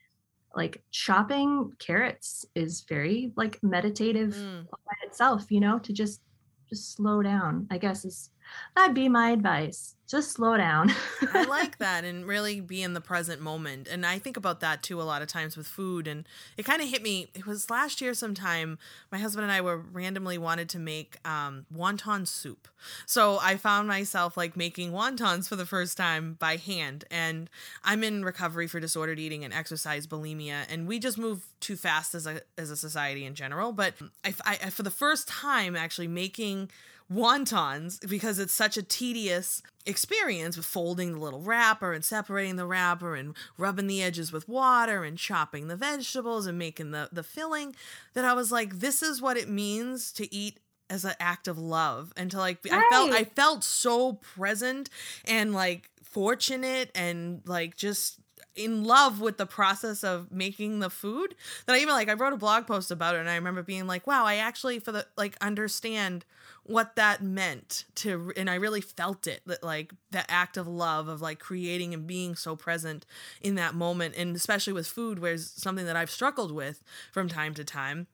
like 0.54 0.82
chopping 0.90 1.72
carrots 1.78 2.44
is 2.54 2.84
very 2.88 3.32
like 3.36 3.58
meditative 3.62 4.34
Mm. 4.34 4.66
by 4.70 4.96
itself 5.06 5.50
you 5.50 5.60
know 5.60 5.78
to 5.80 5.92
just 5.92 6.20
just 6.68 6.94
slow 6.94 7.22
down 7.22 7.66
i 7.70 7.78
guess 7.78 8.04
is 8.04 8.30
that'd 8.76 8.94
be 8.94 9.08
my 9.08 9.30
advice 9.30 9.94
just 10.12 10.32
slow 10.32 10.58
down 10.58 10.92
I 11.32 11.44
like 11.48 11.78
that 11.78 12.04
and 12.04 12.26
really 12.26 12.60
be 12.60 12.82
in 12.82 12.92
the 12.92 13.00
present 13.00 13.40
moment. 13.40 13.88
And 13.88 14.04
I 14.04 14.18
think 14.18 14.36
about 14.36 14.60
that 14.60 14.82
too 14.82 15.00
a 15.00 15.04
lot 15.04 15.22
of 15.22 15.28
times 15.28 15.56
with 15.56 15.66
food. 15.66 16.06
And 16.06 16.28
it 16.58 16.64
kind 16.64 16.82
of 16.82 16.88
hit 16.88 17.02
me. 17.02 17.30
It 17.34 17.46
was 17.46 17.70
last 17.70 18.00
year 18.02 18.12
sometime. 18.12 18.78
My 19.10 19.18
husband 19.18 19.44
and 19.44 19.52
I 19.52 19.62
were 19.62 19.78
randomly 19.78 20.36
wanted 20.36 20.68
to 20.70 20.78
make 20.78 21.16
um, 21.26 21.64
wonton 21.74 22.28
soup. 22.28 22.68
So 23.06 23.38
I 23.40 23.56
found 23.56 23.88
myself 23.88 24.36
like 24.36 24.54
making 24.54 24.92
wontons 24.92 25.48
for 25.48 25.56
the 25.56 25.64
first 25.64 25.96
time 25.96 26.36
by 26.38 26.56
hand. 26.56 27.04
And 27.10 27.48
I'm 27.82 28.04
in 28.04 28.22
recovery 28.22 28.66
for 28.66 28.80
disordered 28.80 29.18
eating 29.18 29.44
and 29.44 29.54
exercise 29.54 30.06
bulimia. 30.06 30.64
And 30.68 30.86
we 30.86 30.98
just 30.98 31.16
move 31.16 31.46
too 31.60 31.76
fast 31.76 32.14
as 32.14 32.26
a, 32.26 32.42
as 32.58 32.70
a 32.70 32.76
society 32.76 33.24
in 33.24 33.34
general. 33.34 33.72
But 33.72 33.94
I, 34.24 34.34
I, 34.44 34.58
I 34.64 34.70
for 34.70 34.82
the 34.82 34.90
first 34.90 35.26
time 35.26 35.74
actually 35.74 36.08
making 36.08 36.70
wontons 37.10 37.98
because 38.08 38.38
it's 38.38 38.52
such 38.52 38.76
a 38.76 38.82
tedious 38.82 39.62
experience 39.86 40.56
with 40.56 40.66
folding 40.66 41.12
the 41.12 41.18
little 41.18 41.40
wrapper 41.40 41.92
and 41.92 42.04
separating 42.04 42.56
the 42.56 42.66
wrapper 42.66 43.14
and 43.16 43.34
rubbing 43.58 43.86
the 43.86 44.02
edges 44.02 44.32
with 44.32 44.48
water 44.48 45.04
and 45.04 45.18
chopping 45.18 45.68
the 45.68 45.76
vegetables 45.76 46.46
and 46.46 46.58
making 46.58 46.90
the 46.92 47.08
the 47.12 47.22
filling 47.22 47.74
that 48.14 48.24
I 48.24 48.32
was 48.32 48.52
like 48.52 48.78
this 48.78 49.02
is 49.02 49.20
what 49.20 49.36
it 49.36 49.48
means 49.48 50.12
to 50.12 50.32
eat 50.34 50.60
as 50.88 51.04
an 51.04 51.14
act 51.18 51.48
of 51.48 51.58
love 51.58 52.12
and 52.16 52.30
to 52.30 52.38
like 52.38 52.58
right. 52.64 52.84
I 52.84 52.88
felt 52.90 53.12
I 53.12 53.24
felt 53.24 53.64
so 53.64 54.14
present 54.14 54.90
and 55.24 55.52
like 55.52 55.90
fortunate 56.02 56.90
and 56.94 57.40
like 57.46 57.76
just 57.76 58.20
in 58.54 58.84
love 58.84 59.20
with 59.20 59.38
the 59.38 59.46
process 59.46 60.04
of 60.04 60.30
making 60.30 60.80
the 60.80 60.90
food 60.90 61.34
that 61.66 61.74
I 61.74 61.78
even 61.78 61.94
like 61.94 62.08
I 62.08 62.14
wrote 62.14 62.32
a 62.32 62.36
blog 62.36 62.66
post 62.66 62.90
about 62.90 63.14
it 63.14 63.18
and 63.20 63.30
I 63.30 63.36
remember 63.36 63.62
being 63.62 63.86
like 63.86 64.06
wow 64.06 64.26
I 64.26 64.36
actually 64.36 64.78
for 64.78 64.92
the 64.92 65.06
like 65.16 65.36
understand 65.40 66.24
what 66.64 66.96
that 66.96 67.22
meant 67.22 67.84
to 67.96 68.32
and 68.36 68.50
I 68.50 68.56
really 68.56 68.80
felt 68.80 69.26
it 69.26 69.40
that 69.46 69.62
like 69.64 69.92
that 70.10 70.26
act 70.28 70.56
of 70.56 70.68
love 70.68 71.08
of 71.08 71.22
like 71.22 71.38
creating 71.38 71.94
and 71.94 72.06
being 72.06 72.34
so 72.34 72.54
present 72.54 73.06
in 73.40 73.54
that 73.54 73.74
moment 73.74 74.14
and 74.16 74.36
especially 74.36 74.72
with 74.72 74.86
food 74.86 75.18
where 75.18 75.32
it's 75.32 75.62
something 75.62 75.86
that 75.86 75.96
I've 75.96 76.10
struggled 76.10 76.52
with 76.52 76.82
from 77.10 77.28
time 77.28 77.54
to 77.54 77.64
time 77.64 78.06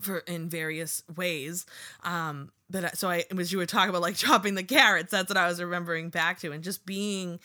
for 0.00 0.18
in 0.20 0.48
various 0.48 1.02
ways 1.14 1.66
um 2.02 2.50
but 2.70 2.96
so 2.96 3.10
I 3.10 3.24
was 3.34 3.52
you 3.52 3.58
were 3.58 3.66
talking 3.66 3.90
about 3.90 4.02
like 4.02 4.16
chopping 4.16 4.54
the 4.54 4.64
carrots 4.64 5.10
that's 5.10 5.28
what 5.28 5.36
I 5.36 5.46
was 5.46 5.62
remembering 5.62 6.08
back 6.08 6.40
to 6.40 6.50
and 6.50 6.64
just 6.64 6.86
being 6.86 7.38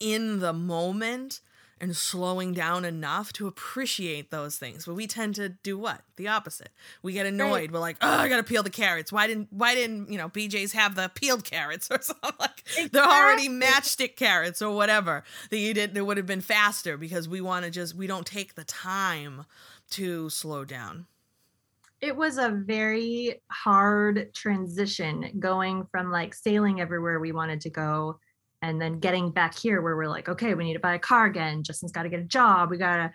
in 0.00 0.38
the 0.40 0.52
moment 0.52 1.40
and 1.80 1.96
slowing 1.96 2.52
down 2.52 2.84
enough 2.84 3.32
to 3.34 3.46
appreciate 3.46 4.30
those 4.30 4.56
things. 4.56 4.86
But 4.86 4.94
we 4.94 5.06
tend 5.06 5.34
to 5.36 5.48
do 5.48 5.78
what? 5.78 6.02
The 6.16 6.28
opposite. 6.28 6.70
We 7.02 7.12
get 7.12 7.26
annoyed. 7.26 7.52
Right. 7.52 7.72
We're 7.72 7.78
like, 7.78 7.96
oh, 8.00 8.08
I 8.08 8.28
gotta 8.28 8.42
peel 8.42 8.62
the 8.62 8.70
carrots. 8.70 9.12
Why 9.12 9.26
didn't 9.26 9.48
why 9.52 9.74
didn't, 9.74 10.10
you 10.10 10.18
know, 10.18 10.28
BJ's 10.28 10.72
have 10.72 10.94
the 10.94 11.10
peeled 11.14 11.44
carrots 11.44 11.88
or 11.90 12.00
something 12.00 12.32
like 12.38 12.60
exactly. 12.60 12.88
they're 12.92 13.04
already 13.04 13.48
matchstick 13.48 14.16
carrots 14.16 14.62
or 14.62 14.74
whatever 14.74 15.24
that 15.50 15.58
you 15.58 15.74
did 15.74 15.94
that 15.94 16.04
would 16.04 16.16
have 16.16 16.26
been 16.26 16.40
faster 16.40 16.96
because 16.96 17.28
we 17.28 17.40
want 17.40 17.64
to 17.64 17.70
just 17.70 17.94
we 17.94 18.06
don't 18.06 18.26
take 18.26 18.54
the 18.54 18.64
time 18.64 19.44
to 19.90 20.28
slow 20.30 20.64
down. 20.64 21.06
It 22.00 22.14
was 22.14 22.38
a 22.38 22.50
very 22.50 23.40
hard 23.50 24.32
transition 24.32 25.36
going 25.40 25.86
from 25.90 26.12
like 26.12 26.32
sailing 26.32 26.80
everywhere 26.80 27.18
we 27.18 27.32
wanted 27.32 27.60
to 27.62 27.70
go 27.70 28.20
and 28.62 28.80
then 28.80 28.98
getting 28.98 29.30
back 29.30 29.56
here 29.56 29.80
where 29.80 29.96
we're 29.96 30.08
like 30.08 30.28
okay 30.28 30.54
we 30.54 30.64
need 30.64 30.74
to 30.74 30.80
buy 30.80 30.94
a 30.94 30.98
car 30.98 31.26
again. 31.26 31.62
Justin's 31.62 31.92
got 31.92 32.04
to 32.04 32.08
get 32.08 32.20
a 32.20 32.24
job. 32.24 32.70
We 32.70 32.78
gotta 32.78 33.12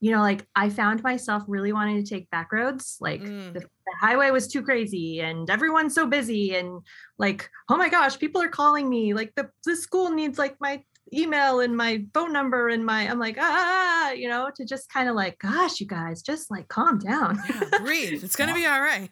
you 0.00 0.10
know 0.10 0.20
like 0.20 0.46
i 0.54 0.68
found 0.68 1.02
myself 1.02 1.42
really 1.46 1.72
wanting 1.72 2.02
to 2.02 2.08
take 2.08 2.28
back 2.30 2.52
roads 2.52 2.98
like 3.00 3.22
mm. 3.22 3.52
the, 3.52 3.60
the, 3.60 3.66
highway 4.00 4.30
was 4.30 4.46
too 4.46 4.62
crazy 4.62 5.20
and 5.20 5.48
everyone's 5.48 5.94
so 5.94 6.06
busy 6.06 6.54
and 6.56 6.82
like 7.18 7.48
oh 7.68 7.76
my 7.76 7.88
gosh 7.88 8.18
people 8.18 8.42
are 8.42 8.48
calling 8.48 8.88
me. 8.88 9.14
Like 9.14 9.32
the, 9.36 9.48
the 9.64 9.76
school 9.76 10.10
needs 10.10 10.38
like 10.38 10.56
my 10.60 10.82
email 11.14 11.60
and 11.60 11.76
my 11.76 12.04
phone 12.12 12.32
number 12.32 12.68
and 12.68 12.84
my 12.84 13.08
i'm 13.08 13.20
like 13.20 13.36
ah 13.38 14.10
you 14.10 14.28
know 14.28 14.50
to 14.56 14.64
just 14.64 14.92
kind 14.92 15.08
of 15.08 15.14
like 15.14 15.38
gosh 15.38 15.80
you 15.80 15.86
guys 15.86 16.20
just 16.20 16.50
like 16.50 16.66
calm 16.68 16.98
down. 16.98 17.38
Yeah, 17.48 17.78
breathe. 17.78 18.24
It's 18.24 18.36
gonna 18.36 18.54
be 18.62 18.66
all 18.66 18.80
right. 18.80 19.10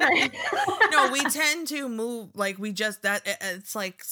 No 0.92 1.10
we 1.10 1.20
tend 1.20 1.66
to 1.68 1.88
move 1.88 2.30
like 2.34 2.58
we 2.58 2.72
just 2.72 3.02
that 3.02 3.22
it's 3.40 3.74
like 3.74 4.02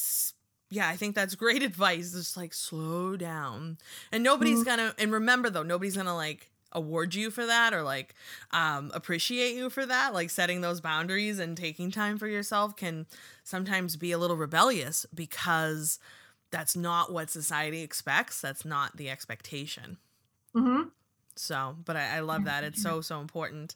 yeah, 0.75 0.89
I 0.89 0.97
think 0.97 1.15
that's 1.15 1.35
great 1.35 1.63
advice. 1.71 2.11
Just 2.11 2.35
like 2.35 2.53
slow 2.53 3.15
down. 3.15 3.77
And 4.11 4.23
nobody's 4.23 4.59
mm-hmm. 4.59 4.69
gonna 4.69 4.95
and 4.99 5.11
remember 5.11 5.49
though, 5.49 5.63
nobody's 5.63 5.95
gonna 5.95 6.15
like 6.15 6.51
award 6.71 7.15
you 7.15 7.31
for 7.31 7.45
that 7.45 7.73
or 7.73 7.83
like 7.83 8.13
um, 8.51 8.91
appreciate 8.93 9.55
you 9.55 9.69
for 9.69 9.85
that. 9.85 10.13
Like 10.13 10.29
setting 10.29 10.61
those 10.61 10.81
boundaries 10.81 11.39
and 11.39 11.55
taking 11.55 11.89
time 11.89 12.17
for 12.17 12.27
yourself 12.27 12.75
can 12.75 13.05
sometimes 13.43 13.95
be 13.95 14.11
a 14.11 14.17
little 14.17 14.35
rebellious 14.35 15.05
because 15.13 15.99
that's 16.51 16.75
not 16.75 17.11
what 17.11 17.29
society 17.29 17.81
expects. 17.81 18.41
That's 18.41 18.65
not 18.65 18.97
the 18.97 19.09
expectation. 19.09 19.97
Mm-hmm. 20.55 20.89
So, 21.35 21.75
but 21.83 21.95
I, 21.95 22.17
I 22.17 22.19
love 22.21 22.45
that. 22.45 22.63
It's 22.63 22.81
so, 22.81 23.01
so 23.01 23.19
important. 23.19 23.75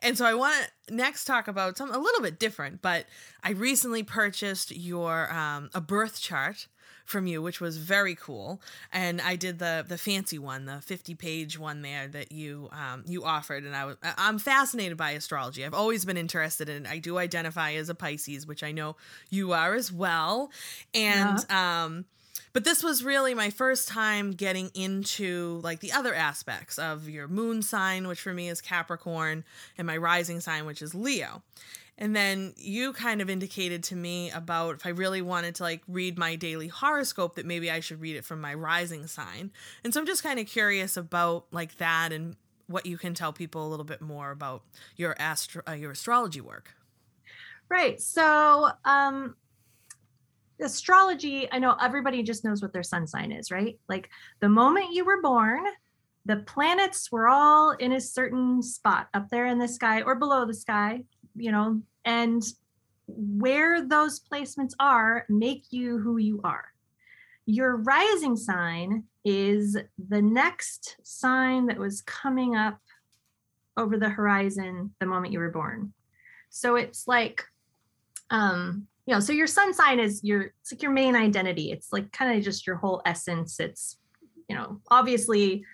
And 0.00 0.18
so 0.18 0.24
I 0.24 0.34
want 0.34 0.68
to 0.86 0.94
next 0.94 1.24
talk 1.24 1.48
about 1.48 1.76
something 1.78 1.96
a 1.96 2.00
little 2.00 2.20
bit 2.20 2.38
different, 2.38 2.82
but 2.82 3.06
I 3.42 3.50
recently 3.50 4.02
purchased 4.02 4.76
your, 4.76 5.32
um, 5.32 5.70
a 5.74 5.80
birth 5.80 6.20
chart 6.20 6.68
from 7.08 7.26
you, 7.26 7.40
which 7.40 7.60
was 7.60 7.78
very 7.78 8.14
cool. 8.14 8.60
And 8.92 9.20
I 9.20 9.36
did 9.36 9.58
the 9.58 9.84
the 9.88 9.96
fancy 9.96 10.38
one, 10.38 10.66
the 10.66 10.80
50 10.82 11.14
page 11.14 11.58
one 11.58 11.80
there 11.80 12.06
that 12.08 12.30
you 12.32 12.68
um, 12.70 13.02
you 13.06 13.24
offered. 13.24 13.64
And 13.64 13.74
I 13.74 13.86
was 13.86 13.96
I'm 14.02 14.38
fascinated 14.38 14.98
by 14.98 15.12
astrology. 15.12 15.64
I've 15.64 15.74
always 15.74 16.04
been 16.04 16.18
interested 16.18 16.68
in. 16.68 16.86
I 16.86 16.98
do 16.98 17.18
identify 17.18 17.72
as 17.72 17.88
a 17.88 17.94
Pisces, 17.94 18.46
which 18.46 18.62
I 18.62 18.72
know 18.72 18.96
you 19.30 19.52
are 19.52 19.74
as 19.74 19.90
well. 19.90 20.50
And 20.94 21.44
yeah. 21.48 21.84
um, 21.84 22.04
but 22.52 22.64
this 22.64 22.82
was 22.82 23.04
really 23.04 23.34
my 23.34 23.50
first 23.50 23.88
time 23.88 24.32
getting 24.32 24.70
into 24.74 25.60
like 25.62 25.80
the 25.80 25.92
other 25.92 26.14
aspects 26.14 26.78
of 26.78 27.08
your 27.08 27.28
moon 27.28 27.62
sign, 27.62 28.08
which 28.08 28.20
for 28.20 28.32
me 28.32 28.48
is 28.48 28.60
Capricorn, 28.60 29.44
and 29.76 29.86
my 29.86 29.96
rising 29.96 30.40
sign, 30.40 30.66
which 30.66 30.82
is 30.82 30.94
Leo. 30.94 31.42
And 32.00 32.14
then 32.14 32.54
you 32.56 32.92
kind 32.92 33.20
of 33.20 33.28
indicated 33.28 33.82
to 33.84 33.96
me 33.96 34.30
about 34.30 34.76
if 34.76 34.86
I 34.86 34.90
really 34.90 35.20
wanted 35.20 35.56
to 35.56 35.64
like 35.64 35.82
read 35.88 36.16
my 36.16 36.36
daily 36.36 36.68
horoscope 36.68 37.34
that 37.34 37.44
maybe 37.44 37.70
I 37.70 37.80
should 37.80 38.00
read 38.00 38.14
it 38.14 38.24
from 38.24 38.40
my 38.40 38.54
rising 38.54 39.08
sign. 39.08 39.50
And 39.82 39.92
so 39.92 40.00
I'm 40.00 40.06
just 40.06 40.22
kind 40.22 40.38
of 40.38 40.46
curious 40.46 40.96
about 40.96 41.46
like 41.50 41.76
that 41.78 42.12
and 42.12 42.36
what 42.68 42.86
you 42.86 42.98
can 42.98 43.14
tell 43.14 43.32
people 43.32 43.66
a 43.66 43.68
little 43.68 43.84
bit 43.84 44.00
more 44.00 44.30
about 44.30 44.62
your 44.96 45.16
astro- 45.18 45.62
uh, 45.66 45.72
your 45.72 45.90
astrology 45.90 46.40
work. 46.40 46.74
Right. 47.68 48.00
So, 48.00 48.70
um 48.84 49.34
astrology, 50.60 51.48
I 51.52 51.58
know 51.58 51.76
everybody 51.80 52.22
just 52.22 52.44
knows 52.44 52.62
what 52.62 52.72
their 52.72 52.82
sun 52.82 53.06
sign 53.06 53.32
is, 53.32 53.50
right? 53.50 53.78
Like 53.88 54.10
the 54.40 54.48
moment 54.48 54.92
you 54.92 55.04
were 55.04 55.22
born, 55.22 55.64
the 56.26 56.38
planets 56.38 57.10
were 57.10 57.28
all 57.28 57.70
in 57.70 57.92
a 57.92 58.00
certain 58.00 58.62
spot 58.62 59.08
up 59.14 59.28
there 59.30 59.46
in 59.46 59.58
the 59.58 59.68
sky 59.68 60.02
or 60.02 60.14
below 60.14 60.44
the 60.44 60.54
sky, 60.54 61.02
you 61.34 61.50
know, 61.50 61.80
and 62.04 62.42
where 63.06 63.86
those 63.86 64.20
placements 64.20 64.74
are 64.78 65.24
make 65.28 65.64
you 65.70 65.98
who 65.98 66.18
you 66.18 66.40
are. 66.44 66.66
Your 67.46 67.76
rising 67.76 68.36
sign 68.36 69.04
is 69.24 69.76
the 70.08 70.20
next 70.20 70.96
sign 71.02 71.66
that 71.66 71.78
was 71.78 72.02
coming 72.02 72.54
up 72.56 72.78
over 73.78 73.96
the 73.96 74.10
horizon 74.10 74.94
the 75.00 75.06
moment 75.06 75.32
you 75.32 75.38
were 75.38 75.50
born. 75.50 75.92
So 76.50 76.76
it's 76.76 77.08
like 77.08 77.44
um 78.30 78.86
you 79.08 79.14
know 79.14 79.20
so 79.20 79.32
your 79.32 79.46
sun 79.46 79.72
sign 79.72 79.98
is 79.98 80.22
your 80.22 80.52
it's 80.60 80.70
like 80.70 80.82
your 80.82 80.92
main 80.92 81.16
identity. 81.16 81.72
It's 81.72 81.94
like 81.94 82.12
kind 82.12 82.36
of 82.36 82.44
just 82.44 82.66
your 82.66 82.76
whole 82.76 83.00
essence. 83.06 83.58
It's 83.58 83.96
you 84.50 84.54
know 84.54 84.82
obviously 84.90 85.64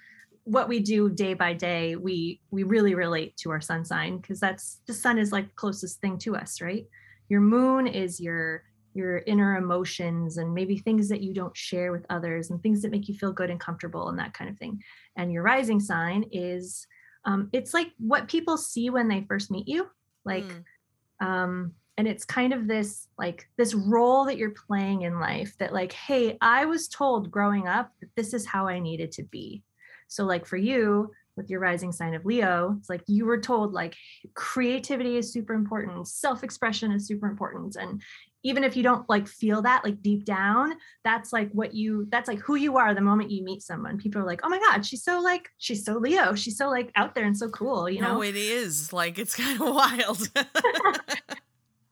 what 0.44 0.68
we 0.68 0.78
do 0.78 1.10
day 1.10 1.34
by 1.34 1.52
day 1.52 1.96
we 1.96 2.40
we 2.52 2.62
really 2.62 2.94
relate 2.94 3.36
to 3.38 3.50
our 3.50 3.60
sun 3.60 3.84
sign 3.84 4.18
because 4.18 4.38
that's 4.38 4.82
the 4.86 4.92
sun 4.94 5.18
is 5.18 5.32
like 5.32 5.52
closest 5.56 6.00
thing 6.00 6.16
to 6.18 6.36
us 6.36 6.60
right? 6.60 6.86
Your 7.28 7.40
moon 7.40 7.88
is 7.88 8.20
your 8.20 8.62
your 8.94 9.18
inner 9.26 9.56
emotions 9.56 10.36
and 10.36 10.54
maybe 10.54 10.78
things 10.78 11.08
that 11.08 11.20
you 11.20 11.34
don't 11.34 11.56
share 11.56 11.90
with 11.90 12.06
others 12.10 12.50
and 12.50 12.62
things 12.62 12.82
that 12.82 12.92
make 12.92 13.08
you 13.08 13.16
feel 13.16 13.32
good 13.32 13.50
and 13.50 13.58
comfortable 13.58 14.10
and 14.10 14.18
that 14.20 14.32
kind 14.32 14.48
of 14.48 14.56
thing. 14.58 14.80
And 15.16 15.32
your 15.32 15.42
rising 15.42 15.80
sign 15.80 16.26
is 16.30 16.86
um, 17.24 17.48
it's 17.52 17.74
like 17.74 17.90
what 17.98 18.28
people 18.28 18.56
see 18.56 18.90
when 18.90 19.08
they 19.08 19.24
first 19.26 19.50
meet 19.50 19.66
you. 19.66 19.88
Like 20.24 20.44
mm. 20.44 21.26
um, 21.26 21.72
and 21.96 22.08
it's 22.08 22.24
kind 22.24 22.52
of 22.52 22.66
this 22.66 23.08
like 23.18 23.48
this 23.56 23.74
role 23.74 24.24
that 24.24 24.36
you're 24.36 24.54
playing 24.66 25.02
in 25.02 25.20
life 25.20 25.56
that 25.58 25.72
like 25.72 25.92
hey 25.92 26.36
i 26.40 26.64
was 26.64 26.88
told 26.88 27.30
growing 27.30 27.68
up 27.68 27.90
that 28.00 28.10
this 28.16 28.34
is 28.34 28.46
how 28.46 28.66
i 28.66 28.78
needed 28.78 29.12
to 29.12 29.22
be. 29.24 29.62
So 30.08 30.24
like 30.24 30.46
for 30.46 30.56
you 30.56 31.10
with 31.36 31.50
your 31.50 31.58
rising 31.58 31.90
sign 31.90 32.14
of 32.14 32.24
leo 32.24 32.76
it's 32.78 32.88
like 32.88 33.02
you 33.08 33.24
were 33.24 33.40
told 33.40 33.72
like 33.72 33.96
creativity 34.34 35.16
is 35.16 35.32
super 35.32 35.54
important 35.54 36.06
self-expression 36.06 36.92
is 36.92 37.06
super 37.06 37.26
important. 37.26 37.76
And 37.76 38.02
even 38.46 38.62
if 38.62 38.76
you 38.76 38.82
don't 38.82 39.08
like 39.08 39.26
feel 39.26 39.62
that 39.62 39.84
like 39.84 40.02
deep 40.02 40.24
down 40.26 40.74
that's 41.02 41.32
like 41.32 41.50
what 41.52 41.74
you 41.74 42.06
that's 42.10 42.28
like 42.28 42.38
who 42.40 42.56
you 42.56 42.76
are 42.76 42.94
the 42.94 43.00
moment 43.00 43.30
you 43.30 43.42
meet 43.42 43.62
someone. 43.62 43.98
People 43.98 44.20
are 44.20 44.26
like 44.26 44.40
oh 44.44 44.48
my 44.48 44.58
god 44.58 44.84
she's 44.84 45.02
so 45.02 45.20
like 45.20 45.48
she's 45.58 45.84
so 45.84 45.94
leo. 45.94 46.34
She's 46.34 46.56
so 46.56 46.68
like 46.68 46.90
out 46.96 47.14
there 47.14 47.24
and 47.24 47.36
so 47.36 47.48
cool 47.48 47.88
you 47.88 48.00
know? 48.00 48.14
no, 48.14 48.22
it 48.22 48.36
is. 48.36 48.92
Like 48.92 49.18
it's 49.18 49.34
kind 49.34 49.60
of 49.60 49.74
wild 49.74 50.28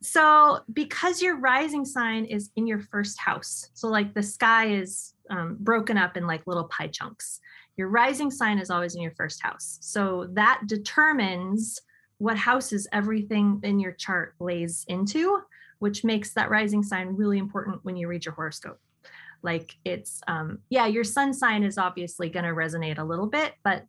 so 0.02 0.60
because 0.72 1.22
your 1.22 1.36
rising 1.36 1.84
sign 1.84 2.24
is 2.24 2.50
in 2.56 2.66
your 2.66 2.80
first 2.80 3.18
house 3.18 3.70
so 3.74 3.88
like 3.88 4.12
the 4.14 4.22
sky 4.22 4.66
is 4.66 5.14
um, 5.30 5.56
broken 5.60 5.96
up 5.96 6.16
in 6.16 6.26
like 6.26 6.46
little 6.46 6.64
pie 6.64 6.88
chunks 6.88 7.40
your 7.76 7.88
rising 7.88 8.30
sign 8.30 8.58
is 8.58 8.70
always 8.70 8.94
in 8.94 9.02
your 9.02 9.12
first 9.12 9.42
house. 9.42 9.78
So 9.80 10.28
that 10.32 10.62
determines 10.66 11.80
what 12.18 12.36
houses 12.36 12.86
everything 12.92 13.60
in 13.62 13.80
your 13.80 13.92
chart 13.92 14.34
lays 14.38 14.84
into 14.88 15.40
which 15.78 16.04
makes 16.04 16.32
that 16.32 16.48
rising 16.48 16.80
sign 16.84 17.08
really 17.08 17.38
important 17.38 17.84
when 17.84 17.96
you 17.96 18.06
read 18.06 18.24
your 18.24 18.34
horoscope. 18.34 18.78
Like 19.42 19.74
it's 19.84 20.20
um 20.28 20.60
yeah 20.70 20.86
your 20.86 21.02
sun 21.02 21.34
sign 21.34 21.64
is 21.64 21.78
obviously 21.78 22.28
going 22.28 22.44
to 22.44 22.52
resonate 22.52 22.98
a 22.98 23.04
little 23.04 23.26
bit 23.26 23.54
but 23.64 23.84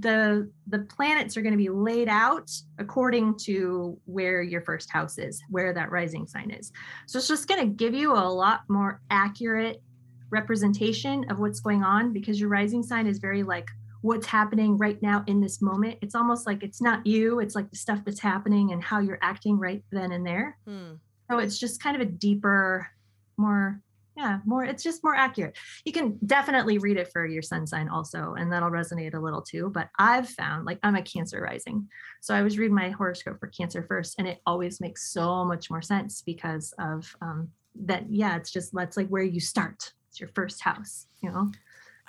the 0.00 0.50
the 0.68 0.80
planets 0.80 1.36
are 1.36 1.42
going 1.42 1.52
to 1.52 1.58
be 1.58 1.68
laid 1.68 2.08
out 2.08 2.50
according 2.78 3.36
to 3.38 3.98
where 4.04 4.42
your 4.42 4.62
first 4.62 4.90
house 4.90 5.18
is, 5.18 5.42
where 5.50 5.72
that 5.72 5.90
rising 5.90 6.26
sign 6.26 6.50
is. 6.50 6.72
So 7.06 7.18
it's 7.18 7.28
just 7.28 7.48
going 7.48 7.60
to 7.60 7.74
give 7.74 7.94
you 7.94 8.12
a 8.12 8.28
lot 8.28 8.62
more 8.68 9.00
accurate 9.10 9.82
representation 10.30 11.28
of 11.30 11.38
what's 11.38 11.60
going 11.60 11.82
on 11.82 12.12
because 12.12 12.40
your 12.40 12.48
rising 12.48 12.82
sign 12.82 13.06
is 13.06 13.18
very 13.18 13.42
like 13.42 13.68
what's 14.02 14.26
happening 14.26 14.78
right 14.78 15.00
now 15.02 15.24
in 15.26 15.40
this 15.40 15.60
moment. 15.60 15.98
It's 16.00 16.14
almost 16.14 16.46
like 16.46 16.62
it's 16.62 16.80
not 16.80 17.06
you, 17.06 17.40
it's 17.40 17.54
like 17.54 17.70
the 17.70 17.76
stuff 17.76 18.00
that's 18.04 18.20
happening 18.20 18.72
and 18.72 18.82
how 18.82 19.00
you're 19.00 19.18
acting 19.20 19.58
right 19.58 19.82
then 19.90 20.12
and 20.12 20.26
there. 20.26 20.56
Hmm. 20.66 20.94
So 21.30 21.38
it's 21.38 21.58
just 21.58 21.82
kind 21.82 21.94
of 21.94 22.02
a 22.02 22.10
deeper, 22.10 22.88
more 23.36 23.80
yeah 24.20 24.38
more 24.44 24.64
it's 24.64 24.82
just 24.82 25.02
more 25.02 25.14
accurate 25.14 25.56
you 25.84 25.92
can 25.92 26.18
definitely 26.26 26.76
read 26.76 26.98
it 26.98 27.10
for 27.10 27.24
your 27.26 27.40
sun 27.42 27.66
sign 27.66 27.88
also 27.88 28.34
and 28.38 28.52
that'll 28.52 28.70
resonate 28.70 29.14
a 29.14 29.18
little 29.18 29.40
too 29.40 29.70
but 29.72 29.88
i've 29.98 30.28
found 30.28 30.66
like 30.66 30.78
i'm 30.82 30.94
a 30.94 31.02
cancer 31.02 31.40
rising 31.40 31.88
so 32.20 32.34
i 32.34 32.42
was 32.42 32.58
reading 32.58 32.74
my 32.74 32.90
horoscope 32.90 33.38
for 33.40 33.46
cancer 33.48 33.82
first 33.82 34.16
and 34.18 34.28
it 34.28 34.38
always 34.44 34.80
makes 34.80 35.10
so 35.10 35.44
much 35.44 35.70
more 35.70 35.82
sense 35.82 36.22
because 36.22 36.74
of 36.78 37.16
um 37.22 37.48
that 37.74 38.04
yeah 38.10 38.36
it's 38.36 38.50
just 38.50 38.74
that's 38.74 38.96
like 38.96 39.08
where 39.08 39.22
you 39.22 39.40
start 39.40 39.92
it's 40.10 40.20
your 40.20 40.28
first 40.34 40.60
house 40.62 41.06
you 41.22 41.30
know 41.30 41.50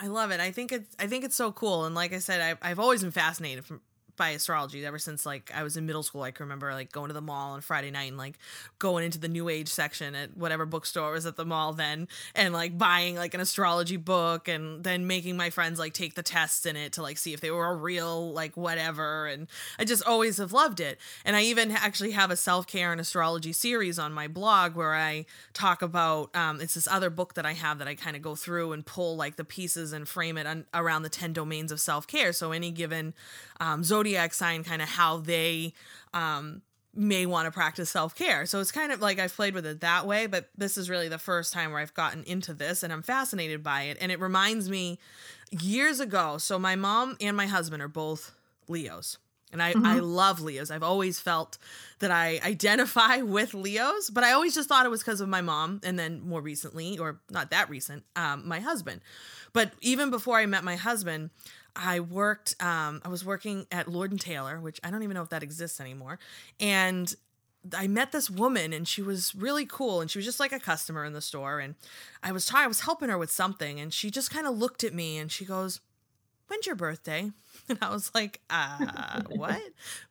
I 0.04 0.08
love 0.08 0.32
it. 0.32 0.40
I 0.40 0.50
think 0.50 0.72
it's 0.72 0.96
I 0.98 1.06
think 1.06 1.24
it's 1.24 1.36
so 1.36 1.52
cool. 1.52 1.86
And 1.86 1.94
like 1.94 2.12
I 2.12 2.18
said, 2.18 2.42
I, 2.42 2.72
I've 2.72 2.80
always 2.80 3.04
been 3.04 3.12
fascinated 3.12 3.66
from 3.66 3.82
by 4.18 4.30
astrology 4.30 4.86
ever 4.86 5.00
since 5.00 5.26
like 5.26 5.52
I 5.54 5.64
was 5.64 5.78
in 5.78 5.86
middle 5.86 6.04
school. 6.04 6.24
I 6.24 6.32
can 6.32 6.46
remember 6.46 6.74
like 6.74 6.92
going 6.92 7.08
to 7.08 7.14
the 7.14 7.22
mall 7.22 7.54
on 7.54 7.62
Friday 7.62 7.92
night 7.92 8.10
and 8.10 8.18
like 8.18 8.38
going 8.80 9.06
into 9.06 9.20
the 9.20 9.28
new 9.28 9.50
age 9.50 9.68
section 9.68 10.16
at 10.16 10.36
whatever 10.38 10.66
bookstore 10.66 11.12
was 11.12 11.26
at 11.26 11.36
the 11.36 11.46
mall 11.46 11.74
then 11.74 12.08
and 12.36 12.54
like 12.54 12.78
buying 12.78 13.16
like 13.16 13.34
an 13.34 13.40
astrology 13.40 13.98
book 13.98 14.48
and 14.48 14.84
then 14.84 15.08
making 15.08 15.38
my 15.38 15.50
friends 15.50 15.80
like 15.80 15.94
take 15.94 16.16
the 16.16 16.24
tests 16.24 16.66
in 16.66 16.76
it 16.76 16.94
to 16.94 17.02
like 17.02 17.18
see 17.18 17.34
if 17.34 17.42
they 17.42 17.52
were 17.52 17.68
a 17.68 17.76
real 17.76 18.32
like 18.34 18.56
whatever 18.56 19.28
and 19.28 19.48
I 19.80 19.86
just 19.86 20.04
always 20.06 20.38
have 20.38 20.54
loved 20.54 20.80
it. 20.80 21.00
And 21.26 21.36
I 21.36 21.44
even 21.44 21.72
actually 21.72 22.12
have 22.12 22.32
a 22.32 22.36
self-care 22.36 22.92
and 22.92 23.02
astrology 23.02 23.54
series 23.54 24.00
on 24.00 24.14
my 24.14 24.28
blog 24.28 24.76
where 24.76 24.96
I 24.96 25.26
talk 25.54 25.82
about 25.82 26.36
um 26.36 26.62
it's 26.62 26.74
this 26.74 26.88
other 26.88 27.10
book 27.10 27.34
that 27.36 27.46
I 27.46 27.54
have 27.54 27.80
that 27.80 27.88
I 27.88 27.96
kind 27.96 28.16
of 28.16 28.22
go 28.22 28.36
through 28.36 28.74
and 28.74 28.86
pull 28.86 29.16
like 29.16 29.36
the 29.36 29.46
pieces 29.46 29.94
and 29.94 30.08
frame 30.08 30.38
it 30.38 30.66
around 30.74 31.04
the 31.04 31.10
10 31.10 31.34
domains 31.34 31.72
of 31.72 31.80
self-care. 31.80 32.34
So 32.34 32.52
any 32.52 32.72
given 32.72 33.14
um, 33.60 33.84
zodiac 33.84 34.11
sign 34.32 34.64
kind 34.64 34.82
of 34.82 34.90
how 34.90 35.18
they 35.18 35.74
um, 36.14 36.62
may 36.94 37.26
want 37.26 37.46
to 37.46 37.52
practice 37.52 37.90
self 37.90 38.16
care. 38.16 38.46
So 38.46 38.60
it's 38.60 38.72
kind 38.72 38.92
of 38.92 39.02
like 39.02 39.20
I've 39.20 39.34
played 39.34 39.54
with 39.54 39.66
it 39.66 39.82
that 39.82 40.06
way, 40.06 40.28
but 40.28 40.50
this 40.58 40.78
is 40.78 40.90
really 40.90 41.08
the 41.08 41.18
first 41.18 41.54
time 41.54 41.72
where 41.72 41.80
I've 41.80 41.94
gotten 41.94 42.24
into 42.24 42.54
this 42.54 42.84
and 42.84 42.92
I'm 42.92 43.02
fascinated 43.02 43.64
by 43.64 43.84
it. 43.84 43.98
And 44.02 44.12
it 44.12 44.20
reminds 44.20 44.70
me 44.70 45.00
years 45.52 46.00
ago. 46.00 46.38
So 46.38 46.60
my 46.60 46.76
mom 46.76 47.18
and 47.22 47.36
my 47.36 47.48
husband 47.48 47.82
are 47.82 47.88
both 47.88 48.34
Leos. 48.68 49.18
And 49.54 49.62
I, 49.62 49.74
mm-hmm. 49.74 49.86
I 49.86 50.00
love 50.00 50.40
Leos. 50.40 50.72
I've 50.72 50.84
always 50.84 51.20
felt 51.20 51.58
that 52.00 52.12
I 52.12 52.40
identify 52.46 53.18
with 53.18 53.54
Leos, 53.54 54.10
but 54.10 54.24
I 54.24 54.32
always 54.32 54.56
just 54.56 54.70
thought 54.70 54.86
it 54.86 54.90
was 54.90 55.02
because 55.02 55.22
of 55.22 55.30
my 55.30 55.42
mom. 55.42 55.82
And 55.84 56.00
then 56.00 56.22
more 56.22 56.42
recently, 56.42 56.98
or 56.98 57.20
not 57.30 57.52
that 57.52 57.70
recent, 57.70 58.04
um, 58.16 58.48
my 58.48 58.60
husband. 58.60 59.02
But 59.54 59.74
even 59.82 60.10
before 60.10 60.38
I 60.38 60.46
met 60.46 60.64
my 60.64 60.78
husband, 60.78 61.32
I 61.76 62.00
worked, 62.00 62.56
um, 62.62 63.02
I 63.04 63.10
was 63.10 63.24
working 63.24 63.66
at 63.72 63.88
Lord 63.88 64.12
and 64.12 64.20
Taylor, 64.20 64.60
which 64.60 64.80
I 64.84 64.92
don't 64.92 65.04
even 65.04 65.16
know 65.16 65.22
if 65.24 65.30
that 65.30 65.44
exists 65.44 65.80
anymore. 65.80 66.20
And 66.60 67.14
I 67.78 67.88
met 67.88 68.12
this 68.12 68.30
woman 68.30 68.74
and 68.74 68.88
she 68.88 69.02
was 69.02 69.36
really 69.36 69.66
cool 69.66 70.02
and 70.02 70.10
she 70.10 70.18
was 70.18 70.26
just 70.26 70.40
like 70.40 70.52
a 70.52 70.60
customer 70.60 71.06
in 71.06 71.14
the 71.14 71.22
store 71.22 71.60
and 71.60 71.76
I 72.24 72.32
was 72.32 72.48
trying. 72.48 72.66
I 72.66 72.68
was 72.68 72.82
helping 72.82 73.10
her 73.10 73.18
with 73.18 73.32
something 73.32 73.80
and 73.80 73.94
she 73.94 74.10
just 74.10 74.32
kind 74.32 74.48
of 74.48 74.58
looked 74.58 74.84
at 74.84 74.94
me 74.94 75.18
and 75.18 75.32
she 75.32 75.46
goes, 75.46 75.80
"When's 76.48 76.66
your 76.66 76.76
birthday?" 76.76 77.32
And 77.70 77.78
I 77.82 77.90
was 77.90 78.12
like, 78.16 78.42
"Uh, 78.50 79.22
what? 79.30 79.62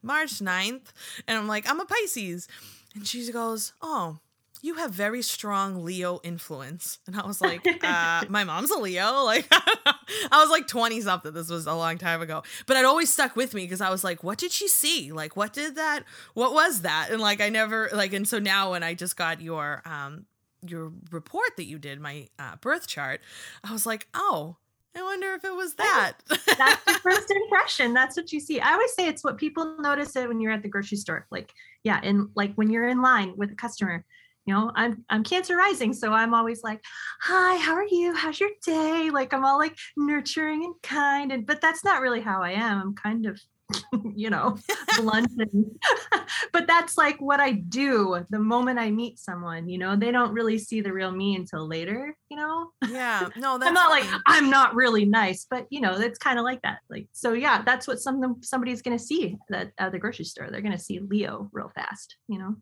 March 0.02 0.38
9th." 0.38 0.92
And 1.26 1.36
I'm 1.38 1.48
like, 1.48 1.68
"I'm 1.68 1.80
a 1.80 1.84
Pisces." 1.84 2.46
And 2.94 3.06
she 3.06 3.30
goes, 3.32 3.72
"Oh, 3.82 4.18
you 4.62 4.74
have 4.74 4.92
very 4.92 5.22
strong 5.22 5.84
Leo 5.84 6.20
influence. 6.22 6.98
And 7.06 7.16
I 7.16 7.26
was 7.26 7.40
like, 7.50 7.66
uh, 7.82 8.24
my 8.28 8.44
mom's 8.44 8.70
a 8.70 8.78
Leo. 8.78 9.24
Like, 9.30 9.46
I 9.50 10.40
was 10.42 10.50
like 10.50 10.66
20 10.66 11.00
something. 11.02 11.32
This 11.32 11.50
was 11.50 11.66
a 11.66 11.74
long 11.74 11.98
time 11.98 12.20
ago. 12.20 12.42
But 12.66 12.76
it 12.76 12.84
always 12.84 13.12
stuck 13.12 13.36
with 13.36 13.54
me 13.54 13.62
because 13.62 13.80
I 13.80 13.90
was 13.90 14.02
like, 14.02 14.24
what 14.24 14.38
did 14.38 14.50
she 14.50 14.66
see? 14.66 15.12
Like, 15.12 15.36
what 15.36 15.52
did 15.52 15.76
that, 15.76 16.00
what 16.34 16.52
was 16.52 16.82
that? 16.82 17.10
And 17.10 17.20
like, 17.20 17.40
I 17.40 17.48
never, 17.48 17.88
like, 17.92 18.12
and 18.12 18.26
so 18.26 18.40
now 18.40 18.72
when 18.72 18.82
I 18.82 18.94
just 18.94 19.16
got 19.16 19.40
your, 19.40 19.82
um, 19.84 20.26
your 20.66 20.92
report 21.12 21.56
that 21.56 21.64
you 21.64 21.78
did, 21.78 22.00
my 22.00 22.28
uh, 22.38 22.56
birth 22.60 22.88
chart, 22.88 23.20
I 23.62 23.72
was 23.72 23.86
like, 23.86 24.08
oh, 24.14 24.56
I 24.96 25.02
wonder 25.02 25.32
if 25.34 25.44
it 25.44 25.54
was 25.54 25.74
that. 25.74 26.14
That's 26.28 26.84
the 26.84 26.98
first 27.02 27.30
impression. 27.30 27.94
That's 27.94 28.16
what 28.16 28.32
you 28.32 28.40
see. 28.40 28.58
I 28.58 28.72
always 28.72 28.92
say 28.94 29.06
it's 29.06 29.22
what 29.22 29.38
people 29.38 29.76
notice 29.78 30.16
it 30.16 30.26
when 30.26 30.40
you're 30.40 30.52
at 30.52 30.62
the 30.62 30.68
grocery 30.68 30.98
store. 30.98 31.26
Like, 31.30 31.52
yeah, 31.84 32.00
and 32.02 32.28
like 32.34 32.54
when 32.56 32.70
you're 32.70 32.88
in 32.88 33.00
line 33.00 33.34
with 33.36 33.52
a 33.52 33.54
customer, 33.54 34.04
you 34.46 34.54
know 34.54 34.70
i'm 34.74 35.04
i'm 35.10 35.22
cancer 35.22 35.56
rising 35.56 35.92
so 35.92 36.12
i'm 36.12 36.34
always 36.34 36.62
like 36.62 36.82
hi 37.20 37.56
how 37.56 37.74
are 37.74 37.86
you? 37.86 38.14
How's 38.14 38.40
your 38.40 38.50
day? 38.64 39.10
Like 39.10 39.32
i'm 39.32 39.44
all 39.44 39.58
like 39.58 39.76
nurturing 39.96 40.64
and 40.64 40.74
kind 40.82 41.32
and 41.32 41.46
but 41.46 41.60
that's 41.60 41.84
not 41.84 42.00
really 42.00 42.20
how 42.20 42.42
i 42.42 42.52
am. 42.52 42.80
I'm 42.80 42.94
kind 42.94 43.26
of 43.26 43.40
you 44.16 44.30
know 44.30 44.58
blunt 44.96 45.30
and, 45.38 45.64
but 46.52 46.66
that's 46.66 46.98
like 46.98 47.20
what 47.20 47.38
i 47.38 47.52
do 47.52 48.18
the 48.30 48.38
moment 48.38 48.80
i 48.80 48.90
meet 48.90 49.16
someone 49.16 49.68
you 49.68 49.78
know? 49.78 49.94
They 49.94 50.10
don't 50.10 50.32
really 50.32 50.58
see 50.58 50.80
the 50.80 50.92
real 50.92 51.12
me 51.12 51.36
until 51.36 51.68
later 51.68 52.16
you 52.28 52.36
know? 52.36 52.72
Yeah. 52.88 53.28
No 53.36 53.58
i'm 53.62 53.74
not 53.74 53.90
like 53.90 54.04
i'm 54.26 54.50
not 54.50 54.74
really 54.74 55.04
nice 55.04 55.46
but 55.48 55.66
you 55.70 55.80
know 55.80 55.92
it's 55.92 56.18
kind 56.18 56.38
of 56.38 56.44
like 56.44 56.62
that 56.62 56.78
like 56.88 57.06
so 57.12 57.32
yeah 57.32 57.62
that's 57.62 57.86
what 57.86 58.00
some 58.00 58.38
somebody's 58.42 58.82
gonna 58.82 58.98
see 58.98 59.36
that 59.50 59.70
at 59.78 59.92
the 59.92 59.98
grocery 59.98 60.24
store. 60.24 60.48
They're 60.50 60.62
gonna 60.62 60.78
see 60.78 60.98
leo 60.98 61.48
real 61.52 61.70
fast 61.74 62.16
you 62.26 62.38
know 62.38 62.56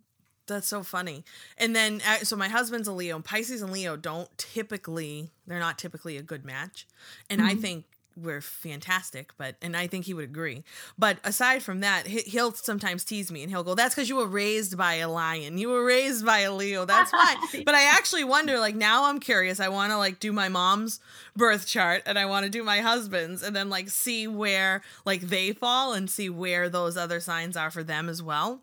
that's 0.49 0.67
so 0.67 0.83
funny. 0.83 1.25
And 1.57 1.75
then, 1.75 2.01
uh, 2.07 2.19
so 2.19 2.37
my 2.37 2.49
husband's 2.49 2.89
a 2.89 2.93
Leo, 2.93 3.17
and 3.17 3.25
Pisces 3.25 3.63
and 3.63 3.73
Leo 3.73 3.97
don't 3.97 4.29
typically, 4.39 5.31
they're 5.47 5.59
not 5.59 5.79
typically 5.79 6.17
a 6.17 6.23
good 6.23 6.45
match. 6.45 6.87
And 7.31 7.41
mm-hmm. 7.41 7.51
I 7.51 7.55
think 7.55 7.85
we're 8.17 8.41
fantastic, 8.41 9.33
but, 9.39 9.57
and 9.63 9.77
I 9.77 9.87
think 9.87 10.07
he 10.07 10.15
would 10.15 10.25
agree. 10.25 10.65
But 10.99 11.19
aside 11.25 11.63
from 11.63 11.81
that, 11.81 12.07
he'll 12.07 12.53
sometimes 12.53 13.05
tease 13.05 13.31
me 13.31 13.43
and 13.43 13.51
he'll 13.51 13.63
go, 13.63 13.75
That's 13.75 13.95
because 13.95 14.09
you 14.09 14.17
were 14.17 14.27
raised 14.27 14.77
by 14.77 14.95
a 14.95 15.09
lion. 15.09 15.59
You 15.59 15.69
were 15.69 15.85
raised 15.85 16.27
by 16.27 16.41
a 16.41 16.53
Leo. 16.53 16.85
That's 16.85 17.13
why. 17.13 17.37
but 17.65 17.75
I 17.75 17.85
actually 17.85 18.25
wonder, 18.25 18.59
like, 18.59 18.75
now 18.75 19.05
I'm 19.05 19.21
curious. 19.21 19.61
I 19.61 19.69
want 19.69 19.93
to, 19.93 19.99
like, 19.99 20.19
do 20.19 20.33
my 20.33 20.49
mom's 20.49 21.01
birth 21.37 21.67
chart 21.67 22.03
and 22.07 22.19
I 22.19 22.27
want 22.27 22.45
to 22.45 22.51
do 22.51 22.65
my 22.65 22.81
husband's 22.81 23.43
and 23.43 23.55
then, 23.55 23.71
like, 23.71 23.89
see 23.89 24.27
where, 24.27 24.83
like, 25.05 25.23
they 25.23 25.53
fall 25.53 25.93
and 25.93 26.11
see 26.11 26.29
where 26.29 26.69
those 26.69 26.97
other 26.97 27.21
signs 27.21 27.57
are 27.57 27.71
for 27.71 27.85
them 27.85 28.09
as 28.09 28.23
well 28.23 28.63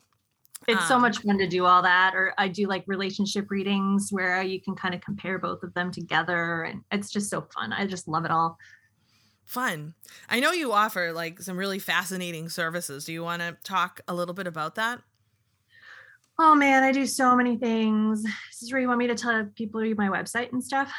it's 0.68 0.82
um, 0.82 0.88
so 0.88 1.00
much 1.00 1.20
fun 1.20 1.38
to 1.38 1.48
do 1.48 1.66
all 1.66 1.82
that 1.82 2.14
or 2.16 2.34
i 2.38 2.48
do 2.48 2.68
like 2.68 2.84
relationship 2.88 3.50
readings 3.50 4.10
where 4.12 4.42
you 4.42 4.62
can 4.62 4.76
kind 4.76 4.94
of 4.94 5.02
compare 5.02 5.38
both 5.38 5.64
of 5.64 5.74
them 5.74 5.92
together 5.92 6.64
and 6.64 6.82
it's 6.92 7.10
just 7.10 7.30
so 7.30 7.48
fun. 7.54 7.74
I 7.74 7.86
just 7.86 8.08
love 8.08 8.26
it 8.26 8.32
all. 8.32 8.58
Fun. 9.46 9.94
I 10.30 10.40
know 10.40 10.52
you 10.52 10.72
offer 10.72 11.12
like 11.14 11.40
some 11.40 11.58
really 11.58 11.80
fascinating 11.80 12.50
services. 12.50 13.06
Do 13.06 13.14
you 13.14 13.24
want 13.24 13.42
to 13.42 13.58
talk 13.64 14.02
a 14.08 14.14
little 14.14 14.34
bit 14.34 14.48
about 14.48 14.76
that? 14.76 15.02
Oh 16.38 16.54
man 16.54 16.84
i 16.84 16.92
do 16.92 17.06
so 17.06 17.36
many 17.36 17.56
things. 17.56 18.24
This 18.24 18.64
is 18.64 18.72
where 18.72 18.82
you 18.82 18.88
want 18.88 19.00
me 19.00 19.08
to 19.08 19.16
tell 19.16 19.46
people 19.56 19.82
my 19.96 20.10
website 20.10 20.52
and 20.52 20.64
stuff 20.64 20.92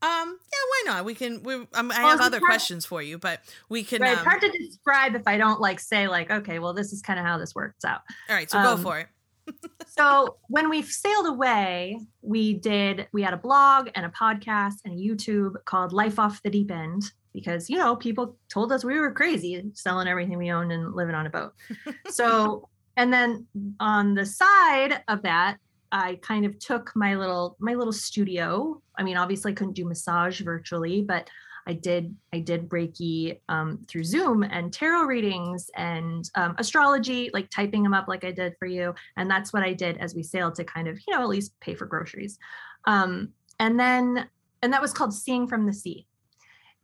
um, 0.00 0.38
yeah, 0.52 0.64
why 0.68 0.82
not? 0.86 1.04
We 1.04 1.14
can. 1.14 1.42
We. 1.42 1.54
Um, 1.54 1.68
I 1.74 2.04
well, 2.04 2.08
have 2.08 2.20
other 2.20 2.38
questions 2.38 2.86
for 2.86 3.02
you, 3.02 3.18
but 3.18 3.40
we 3.68 3.82
can. 3.82 4.00
Right, 4.00 4.16
um, 4.16 4.24
hard 4.24 4.40
to 4.42 4.50
describe 4.50 5.16
if 5.16 5.26
I 5.26 5.36
don't 5.36 5.60
like 5.60 5.80
say 5.80 6.06
like, 6.06 6.30
okay, 6.30 6.60
well, 6.60 6.72
this 6.72 6.92
is 6.92 7.02
kind 7.02 7.18
of 7.18 7.26
how 7.26 7.36
this 7.36 7.54
works 7.54 7.84
out. 7.84 8.02
All 8.28 8.36
right, 8.36 8.48
so 8.48 8.58
um, 8.58 8.64
go 8.64 8.82
for 8.82 9.00
it. 9.00 9.08
so 9.88 10.36
when 10.48 10.70
we 10.70 10.82
sailed 10.82 11.26
away, 11.26 11.98
we 12.22 12.54
did. 12.54 13.08
We 13.12 13.22
had 13.22 13.34
a 13.34 13.38
blog 13.38 13.88
and 13.96 14.06
a 14.06 14.10
podcast 14.10 14.74
and 14.84 14.94
a 14.94 14.96
YouTube 14.96 15.54
called 15.64 15.92
Life 15.92 16.20
Off 16.20 16.42
the 16.42 16.50
Deep 16.50 16.70
End 16.70 17.02
because 17.32 17.68
you 17.68 17.76
know 17.76 17.96
people 17.96 18.36
told 18.48 18.70
us 18.70 18.84
we 18.84 19.00
were 19.00 19.12
crazy 19.12 19.62
selling 19.74 20.06
everything 20.06 20.38
we 20.38 20.52
owned 20.52 20.70
and 20.70 20.94
living 20.94 21.16
on 21.16 21.26
a 21.26 21.30
boat. 21.30 21.54
so 22.08 22.68
and 22.96 23.12
then 23.12 23.46
on 23.80 24.14
the 24.14 24.26
side 24.26 25.02
of 25.08 25.22
that 25.22 25.58
I 25.90 26.18
kind 26.22 26.44
of 26.44 26.58
took 26.58 26.92
my 26.94 27.14
little 27.14 27.56
my 27.60 27.74
little 27.74 27.92
studio. 27.92 28.82
I 28.96 29.02
mean, 29.02 29.16
obviously 29.16 29.52
I 29.52 29.54
couldn't 29.54 29.74
do 29.74 29.84
massage 29.84 30.40
virtually, 30.40 31.02
but 31.02 31.28
I 31.66 31.74
did 31.74 32.16
I 32.32 32.40
did 32.40 32.68
Reiki 32.70 33.40
um, 33.48 33.84
through 33.86 34.04
Zoom 34.04 34.42
and 34.42 34.72
tarot 34.72 35.02
readings 35.02 35.70
and 35.76 36.28
um, 36.34 36.54
astrology, 36.58 37.30
like 37.34 37.50
typing 37.50 37.82
them 37.82 37.94
up 37.94 38.08
like 38.08 38.24
I 38.24 38.32
did 38.32 38.56
for 38.58 38.66
you. 38.66 38.94
And 39.16 39.30
that's 39.30 39.52
what 39.52 39.62
I 39.62 39.74
did 39.74 39.98
as 39.98 40.14
we 40.14 40.22
sailed 40.22 40.54
to 40.56 40.64
kind 40.64 40.88
of 40.88 40.98
you 41.06 41.14
know 41.14 41.22
at 41.22 41.28
least 41.28 41.58
pay 41.60 41.74
for 41.74 41.86
groceries. 41.86 42.38
Um, 42.86 43.30
and 43.60 43.78
then 43.78 44.28
and 44.62 44.72
that 44.72 44.82
was 44.82 44.92
called 44.92 45.14
Seeing 45.14 45.46
from 45.46 45.66
the 45.66 45.72
Sea. 45.72 46.07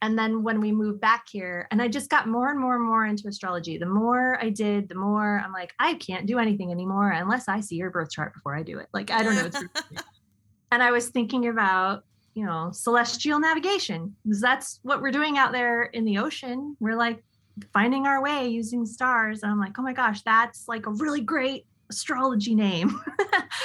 And 0.04 0.18
then 0.18 0.42
when 0.42 0.60
we 0.60 0.70
moved 0.70 1.00
back 1.00 1.28
here, 1.30 1.66
and 1.70 1.80
I 1.80 1.88
just 1.88 2.10
got 2.10 2.28
more 2.28 2.50
and 2.50 2.60
more 2.60 2.74
and 2.74 2.84
more 2.84 3.06
into 3.06 3.26
astrology. 3.26 3.78
The 3.78 3.86
more 3.86 4.38
I 4.38 4.50
did, 4.50 4.86
the 4.86 4.94
more 4.94 5.40
I'm 5.42 5.50
like, 5.50 5.72
I 5.78 5.94
can't 5.94 6.26
do 6.26 6.38
anything 6.38 6.70
anymore 6.70 7.12
unless 7.12 7.48
I 7.48 7.60
see 7.60 7.76
your 7.76 7.88
birth 7.88 8.10
chart 8.10 8.34
before 8.34 8.54
I 8.54 8.62
do 8.62 8.78
it. 8.78 8.88
Like, 8.92 9.10
I 9.10 9.22
don't 9.22 9.34
know. 9.34 9.60
and 10.72 10.82
I 10.82 10.90
was 10.90 11.08
thinking 11.08 11.48
about, 11.48 12.04
you 12.34 12.44
know, 12.44 12.68
celestial 12.70 13.40
navigation. 13.40 14.14
Because 14.22 14.42
that's 14.42 14.78
what 14.82 15.00
we're 15.00 15.10
doing 15.10 15.38
out 15.38 15.52
there 15.52 15.84
in 15.84 16.04
the 16.04 16.18
ocean. 16.18 16.76
We're 16.80 16.96
like 16.96 17.24
finding 17.72 18.06
our 18.06 18.20
way 18.20 18.46
using 18.48 18.84
stars. 18.84 19.42
And 19.42 19.50
I'm 19.50 19.58
like, 19.58 19.78
oh 19.78 19.82
my 19.82 19.94
gosh, 19.94 20.20
that's 20.20 20.68
like 20.68 20.84
a 20.84 20.90
really 20.90 21.22
great 21.22 21.64
astrology 21.88 22.54
name. 22.54 23.00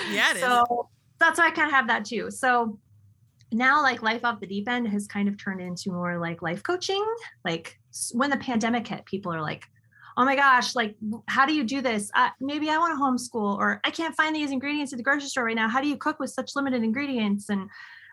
Yeah, 0.09 0.31
it 0.31 0.37
so 0.37 0.61
is. 0.61 0.85
that's 1.19 1.37
why 1.37 1.47
I 1.47 1.51
kind 1.51 1.67
of 1.67 1.73
have 1.73 1.87
that 1.87 2.05
too. 2.05 2.31
So 2.31 2.79
now 3.51 3.81
like 3.81 4.01
life 4.01 4.23
off 4.23 4.39
the 4.39 4.47
deep 4.47 4.67
end 4.67 4.87
has 4.87 5.07
kind 5.07 5.27
of 5.27 5.37
turned 5.37 5.61
into 5.61 5.91
more 5.91 6.19
like 6.19 6.41
life 6.41 6.63
coaching. 6.63 7.03
Like 7.43 7.79
when 8.13 8.29
the 8.29 8.37
pandemic 8.37 8.87
hit, 8.87 9.05
people 9.05 9.33
are 9.33 9.41
like, 9.41 9.65
oh 10.17 10.25
my 10.25 10.35
gosh, 10.35 10.75
like 10.75 10.95
how 11.27 11.45
do 11.45 11.53
you 11.53 11.63
do 11.63 11.81
this? 11.81 12.11
Uh, 12.13 12.29
maybe 12.39 12.69
I 12.69 12.77
want 12.77 12.93
to 12.97 13.01
homeschool 13.01 13.57
or 13.57 13.79
I 13.83 13.91
can't 13.91 14.15
find 14.15 14.35
these 14.35 14.51
ingredients 14.51 14.91
at 14.93 14.97
the 14.97 15.03
grocery 15.03 15.29
store 15.29 15.45
right 15.45 15.55
now. 15.55 15.69
How 15.69 15.81
do 15.81 15.87
you 15.87 15.97
cook 15.97 16.19
with 16.19 16.29
such 16.31 16.55
limited 16.55 16.83
ingredients? 16.83 17.49
And 17.49 17.69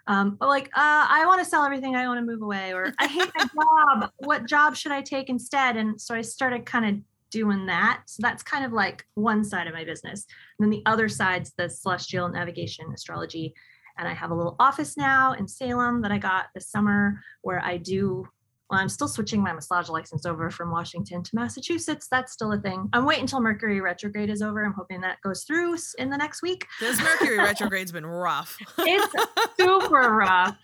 um, 0.07 0.37
like, 0.40 0.66
uh, 0.68 1.07
I 1.09 1.25
want 1.27 1.42
to 1.42 1.44
sell 1.44 1.64
everything. 1.64 1.96
I 1.96 2.07
want 2.07 2.18
to 2.20 2.25
move 2.25 2.42
away, 2.42 2.72
or 2.72 2.92
I 2.99 3.09
hate 3.09 3.31
my 3.37 3.44
job. 4.01 4.11
What 4.18 4.46
job 4.46 4.77
should 4.77 4.92
I 4.92 5.03
take 5.03 5.29
instead? 5.29 5.77
And 5.77 6.01
so 6.01 6.14
I 6.14 6.20
started 6.20 6.64
kind 6.64 6.87
of 6.87 7.03
doing 7.31 7.66
that. 7.66 8.03
So 8.07 8.20
that's 8.20 8.42
kind 8.42 8.64
of 8.64 8.72
like 8.72 9.05
one 9.14 9.44
side 9.44 9.66
of 9.66 9.75
my 9.75 9.85
business. 9.85 10.27
And 10.59 10.64
then 10.64 10.70
the 10.70 10.83
other 10.87 11.09
side's 11.09 11.53
the 11.57 11.68
celestial 11.68 12.29
navigation 12.29 12.87
astrology. 12.94 13.55
And 13.99 14.07
I 14.07 14.15
have 14.15 14.31
a 14.31 14.35
little 14.35 14.57
office 14.59 14.97
now 14.97 15.33
in 15.33 15.49
Salem 15.49 16.03
that 16.03 16.13
I 16.13 16.19
got 16.19 16.47
this 16.55 16.69
summer 16.71 17.21
where 17.43 17.63
I 17.65 17.77
do. 17.77 18.27
Well, 18.69 18.81
I'm 18.81 18.89
still 18.89 19.07
switching 19.07 19.41
my 19.41 19.53
massage 19.53 19.89
license 19.89 20.27
over 20.27 20.51
from 20.51 20.73
Washington 20.73 21.23
to 21.23 21.31
Massachusetts. 21.35 22.09
That's 22.11 22.33
still 22.33 22.53
a 22.53 22.59
thing. 22.59 22.89
I'm 22.93 23.05
waiting 23.05 23.23
until 23.23 23.41
Mercury 23.41 23.81
retrograde 23.81 24.29
is 24.29 24.43
over. 24.43 24.65
I'm 24.65 24.73
hoping 24.73 25.01
that 25.03 25.21
goes 25.23 25.45
through 25.45 25.77
in 25.99 26.11
the 26.11 26.17
next 26.17 26.43
week. 26.43 26.67
This 26.81 27.01
Mercury 27.01 27.39
retrograde's 27.39 27.93
been 27.93 28.07
rough. 28.07 28.59
It's 28.79 29.15
super 29.57 30.17
rough. 30.17 30.57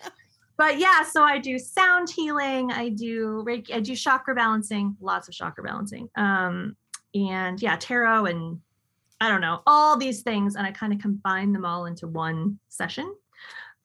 But 0.59 0.79
yeah, 0.79 1.03
so 1.03 1.23
I 1.23 1.38
do 1.38 1.59
sound 1.59 2.11
healing, 2.11 2.71
I 2.71 2.90
do 2.90 3.45
Reiki, 3.47 3.75
I 3.75 3.81
do 3.81 3.97
chakra 3.97 4.35
balancing, 4.35 4.97
lots 5.01 5.27
of 5.29 5.35
chakra 5.35 5.64
balancing. 5.64 6.09
Um, 6.16 6.77
and 7.14 7.61
yeah, 7.61 7.77
tarot 7.77 8.27
and 8.27 8.61
I 9.21 9.29
don't 9.29 9.40
know, 9.40 9.61
all 9.66 9.97
these 9.97 10.23
things. 10.23 10.57
And 10.57 10.66
I 10.66 10.73
kind 10.73 10.92
of 10.92 10.99
combine 10.99 11.53
them 11.53 11.64
all 11.64 11.87
into 11.87 12.07
one 12.07 12.59
session. 12.68 13.12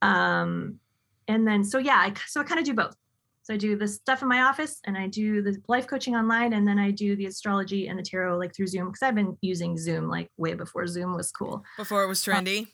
Um, 0.02 0.80
and 1.28 1.48
then 1.48 1.64
so 1.64 1.78
yeah, 1.78 1.96
I 1.98 2.14
so 2.28 2.42
I 2.42 2.44
kind 2.44 2.60
of 2.60 2.66
do 2.66 2.74
both. 2.74 2.96
So 3.44 3.54
I 3.54 3.58
do 3.58 3.78
the 3.78 3.88
stuff 3.88 4.22
in 4.22 4.28
my 4.28 4.42
office 4.42 4.82
and 4.84 4.98
I 4.98 5.08
do 5.08 5.42
the 5.42 5.56
life 5.70 5.88
coaching 5.88 6.18
online 6.18 6.52
and 6.52 6.68
then 6.68 6.78
I 6.78 6.92
do 6.92 7.16
the 7.16 7.28
astrology 7.28 7.88
and 7.88 7.98
the 7.98 8.04
tarot 8.04 8.38
like 8.38 8.54
through 8.54 8.68
Zoom 8.68 8.88
because 8.88 9.02
I've 9.02 9.16
been 9.16 9.38
using 9.40 9.78
Zoom 9.78 10.10
like 10.10 10.30
way 10.36 10.54
before 10.54 10.86
Zoom 10.86 11.16
was 11.16 11.32
cool. 11.32 11.64
Before 11.78 12.04
it 12.04 12.08
was 12.08 12.22
trendy. 12.22 12.68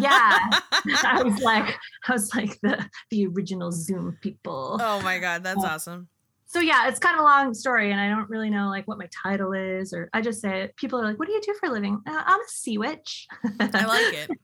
Yeah. 0.00 0.38
I 1.02 1.22
was 1.24 1.40
like, 1.40 1.76
I 2.08 2.12
was 2.12 2.32
like 2.36 2.56
the 2.62 2.88
the 3.10 3.26
original 3.26 3.72
Zoom 3.72 4.16
people. 4.20 4.78
oh 4.80 5.00
my 5.02 5.18
god, 5.18 5.42
that's 5.42 5.62
Uh, 5.64 5.66
awesome. 5.68 6.08
So 6.46 6.60
yeah, 6.60 6.86
it's 6.86 6.98
kind 7.00 7.14
of 7.16 7.20
a 7.22 7.24
long 7.24 7.54
story, 7.54 7.90
and 7.92 7.98
I 8.00 8.10
don't 8.10 8.28
really 8.28 8.50
know 8.50 8.68
like 8.68 8.86
what 8.86 8.98
my 8.98 9.08
title 9.22 9.54
is, 9.54 9.94
or 9.94 10.10
I 10.12 10.20
just 10.20 10.40
say 10.42 10.64
it. 10.64 10.76
People 10.76 11.00
are 11.00 11.04
like, 11.04 11.18
"What 11.18 11.26
do 11.26 11.32
you 11.32 11.40
do 11.40 11.54
for 11.58 11.66
a 11.70 11.72
living?" 11.72 11.98
Uh, 12.06 12.22
I'm 12.26 12.40
a 12.40 12.48
sea 12.48 12.76
witch. 12.76 13.26
I 13.58 13.86
like 13.86 14.14
it. 14.14 14.30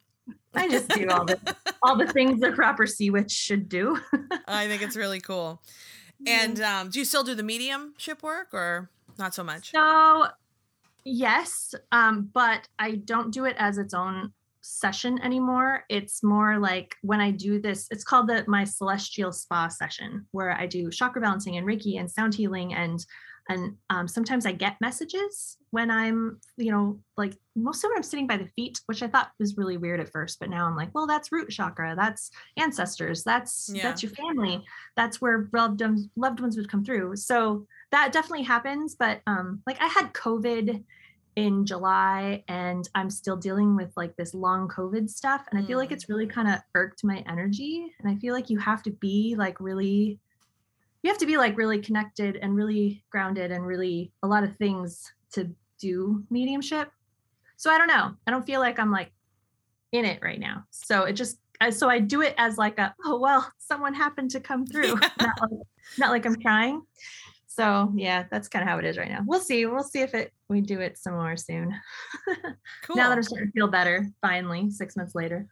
I 0.55 0.69
just 0.69 0.89
do 0.89 1.09
all 1.09 1.25
the 1.25 1.39
all 1.83 1.97
the 1.97 2.07
things 2.07 2.41
the 2.41 2.53
proper 2.53 2.87
sea 2.87 3.11
witch 3.11 3.31
should 3.31 3.69
do. 3.69 3.99
I 4.49 4.67
think 4.67 4.83
it's 4.83 4.97
really 4.97 5.21
cool. 5.21 5.63
And 6.27 6.61
um, 6.61 6.91
do 6.91 6.99
you 6.99 7.05
still 7.05 7.23
do 7.23 7.35
the 7.35 7.43
mediumship 7.43 8.23
work 8.23 8.53
or 8.53 8.91
not 9.19 9.35
so 9.35 9.45
much? 9.45 9.71
So, 9.71 10.27
yes, 11.05 11.75
um, 11.93 12.31
but 12.33 12.67
I 12.79 12.97
don't 12.97 13.31
do 13.33 13.45
it 13.45 13.55
as 13.59 13.79
its 13.79 13.95
own 13.95 14.33
session 14.61 15.19
anymore. 15.23 15.85
It's 15.89 16.23
more 16.23 16.59
like 16.59 16.97
when 17.03 17.21
I 17.21 17.31
do 17.31 17.61
this, 17.61 17.87
it's 17.91 18.05
called 18.05 18.29
the 18.29 18.45
my 18.49 18.65
celestial 18.65 19.33
spa 19.33 19.69
session, 19.69 20.27
where 20.33 20.53
I 20.53 20.67
do 20.67 20.91
chakra 20.91 21.21
balancing 21.21 21.57
and 21.57 21.67
Reiki 21.67 21.99
and 21.99 22.11
sound 22.11 22.35
healing 22.35 22.75
and 22.75 23.05
and 23.49 23.77
um, 23.91 24.07
sometimes 24.09 24.45
I 24.47 24.53
get 24.53 24.77
messages 24.81 25.57
when 25.71 25.91
I'm, 25.91 26.39
you 26.57 26.71
know, 26.71 27.01
like 27.17 27.35
most 27.57 27.85
of 27.85 27.91
it 27.91 27.97
I'm 27.97 28.03
sitting 28.03 28.27
by 28.27 28.37
the 28.37 28.47
feet, 28.57 28.81
which 28.87 29.03
I 29.03 29.09
thought 29.09 29.31
was 29.39 29.57
really 29.57 29.77
weird 29.77 30.01
at 30.01 30.11
first, 30.11 30.39
but 30.41 30.51
now 30.51 30.67
I'm 30.67 30.77
like, 30.77 30.91
well, 30.95 31.07
that's 31.07 31.33
root 31.33 31.51
chakra, 31.51 31.95
that's 31.97 32.31
ancestors, 32.57 33.25
that's 33.25 33.71
Yeah. 33.75 33.83
that's 33.83 34.03
your 34.03 34.13
family, 34.13 34.65
that's 34.97 35.21
where 35.21 35.49
loved 35.53 35.81
ones 35.81 36.09
loved 36.17 36.41
ones 36.41 36.57
would 36.57 36.71
come 36.71 36.85
through. 36.85 37.17
So 37.17 37.67
that 37.91 38.13
definitely 38.13 38.45
happens, 38.45 38.95
but 38.95 39.21
um, 39.27 39.63
like 39.67 39.81
I 39.81 39.87
had 39.87 40.13
COVID 40.13 40.85
in 41.37 41.65
July 41.65 42.43
and 42.49 42.89
I'm 42.97 43.11
still 43.11 43.37
dealing 43.37 43.77
with 43.77 43.93
like 43.97 44.17
this 44.17 44.35
long 44.35 44.67
COVID 44.69 45.09
stuff. 45.09 45.47
And 45.51 45.63
I 45.63 45.65
feel 45.65 45.79
like 45.79 45.91
Mm. 45.91 45.93
it's 45.93 46.09
really 46.09 46.27
kind 46.27 46.49
of 46.49 46.59
irked 46.75 47.05
my 47.05 47.23
energy. 47.29 47.95
And 48.01 48.11
I 48.11 48.17
feel 48.17 48.35
like 48.35 48.51
you 48.51 48.59
have 48.59 48.83
to 48.83 48.91
be 48.91 49.37
like 49.39 49.61
really, 49.61 50.19
you 51.03 51.11
have 51.11 51.19
to 51.19 51.27
be 51.27 51.37
like 51.37 51.57
really 51.57 51.81
connected 51.81 52.37
and 52.37 52.55
really 52.55 53.05
grounded 53.11 53.53
and 53.53 53.67
really 53.67 54.13
a 54.23 54.27
lot 54.27 54.45
of 54.45 54.57
things 54.57 55.13
to 55.33 55.51
do 55.79 56.25
mediumship. 56.31 56.91
So 57.57 57.71
I 57.71 57.79
don't 57.79 57.89
know. 57.89 58.15
I 58.27 58.31
don't 58.31 58.47
feel 58.47 58.61
like 58.61 58.79
I'm 58.79 58.91
like 58.91 59.13
in 59.93 60.05
it 60.05 60.21
right 60.23 60.41
now. 60.41 60.65
So 60.71 61.05
it 61.05 61.13
just, 61.13 61.39
so 61.71 61.89
I 61.89 61.99
do 61.99 62.23
it 62.23 62.35
as 62.39 62.59
like 62.59 62.79
a, 62.79 62.95
oh, 63.05 63.19
well, 63.19 63.51
someone 63.59 63.95
happened 63.95 64.31
to 64.33 64.41
come 64.41 64.67
through. 64.67 64.95
not, 65.21 65.41
like, 65.41 65.61
not 65.99 66.11
like 66.11 66.27
I'm 66.27 66.41
trying. 66.41 66.83
So 67.47 67.93
yeah, 67.97 68.25
that's 68.31 68.47
kind 68.47 68.63
of 68.63 68.69
how 68.69 68.79
it 68.79 68.85
is 68.85 68.97
right 68.97 69.11
now. 69.11 69.23
We'll 69.27 69.41
see. 69.41 69.67
We'll 69.67 69.83
see 69.83 70.01
if 70.01 70.15
it 70.15 70.33
we 70.49 70.61
do 70.61 70.81
it 70.81 70.97
some 70.97 71.15
more 71.15 71.37
soon. 71.37 71.75
Cool. 72.85 72.97
Now 72.97 73.09
that 73.09 73.19
I'm 73.19 73.23
starting 73.23 73.49
to 73.49 73.53
feel 73.53 73.67
better, 73.67 74.07
finally, 74.21 74.71
six 74.71 74.97
months 74.97 75.17
later. 75.17 75.49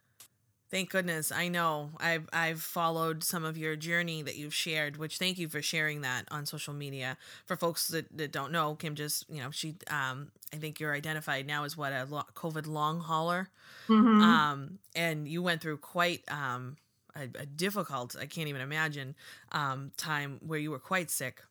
Thank 0.69 0.91
goodness. 0.91 1.31
I 1.31 1.47
know. 1.49 1.91
I've 2.01 2.29
I've 2.33 2.61
followed 2.61 3.23
some 3.23 3.45
of 3.45 3.57
your 3.57 3.77
journey 3.77 4.23
that 4.23 4.37
you've 4.37 4.55
shared, 4.55 4.97
which 4.97 5.17
thank 5.19 5.39
you 5.39 5.49
for 5.49 5.63
sharing 5.63 6.01
that 6.01 6.25
on 6.31 6.45
social 6.45 6.75
media. 6.75 7.17
For 7.47 7.57
folks 7.57 7.87
that, 7.89 8.17
that 8.17 8.33
don't 8.33 8.51
know, 8.51 8.75
Kim 8.75 8.97
just, 8.97 9.31
you 9.31 9.41
know, 9.41 9.51
she 9.53 9.77
um 9.91 10.33
I 10.53 10.57
think 10.57 10.81
you're 10.81 10.93
identified 10.95 11.47
now 11.47 11.65
as 11.65 11.77
what 11.77 11.93
a 11.93 12.05
lo- 12.09 12.25
COVID 12.35 12.67
long 12.67 13.01
hauler. 13.01 13.49
Mhm. 13.89 14.21
Um 14.23 14.79
and 14.97 15.29
you 15.29 15.41
went 15.43 15.61
through 15.61 15.79
quite 15.79 16.25
um 16.31 16.77
a, 17.15 17.23
a 17.39 17.47
difficult, 17.47 18.17
I 18.19 18.27
can't 18.27 18.49
even 18.49 18.61
imagine, 18.61 19.15
um 19.53 19.93
time 19.97 20.41
where 20.45 20.59
you 20.59 20.73
were 20.73 20.81
quite 20.81 21.11
sick. 21.11 21.43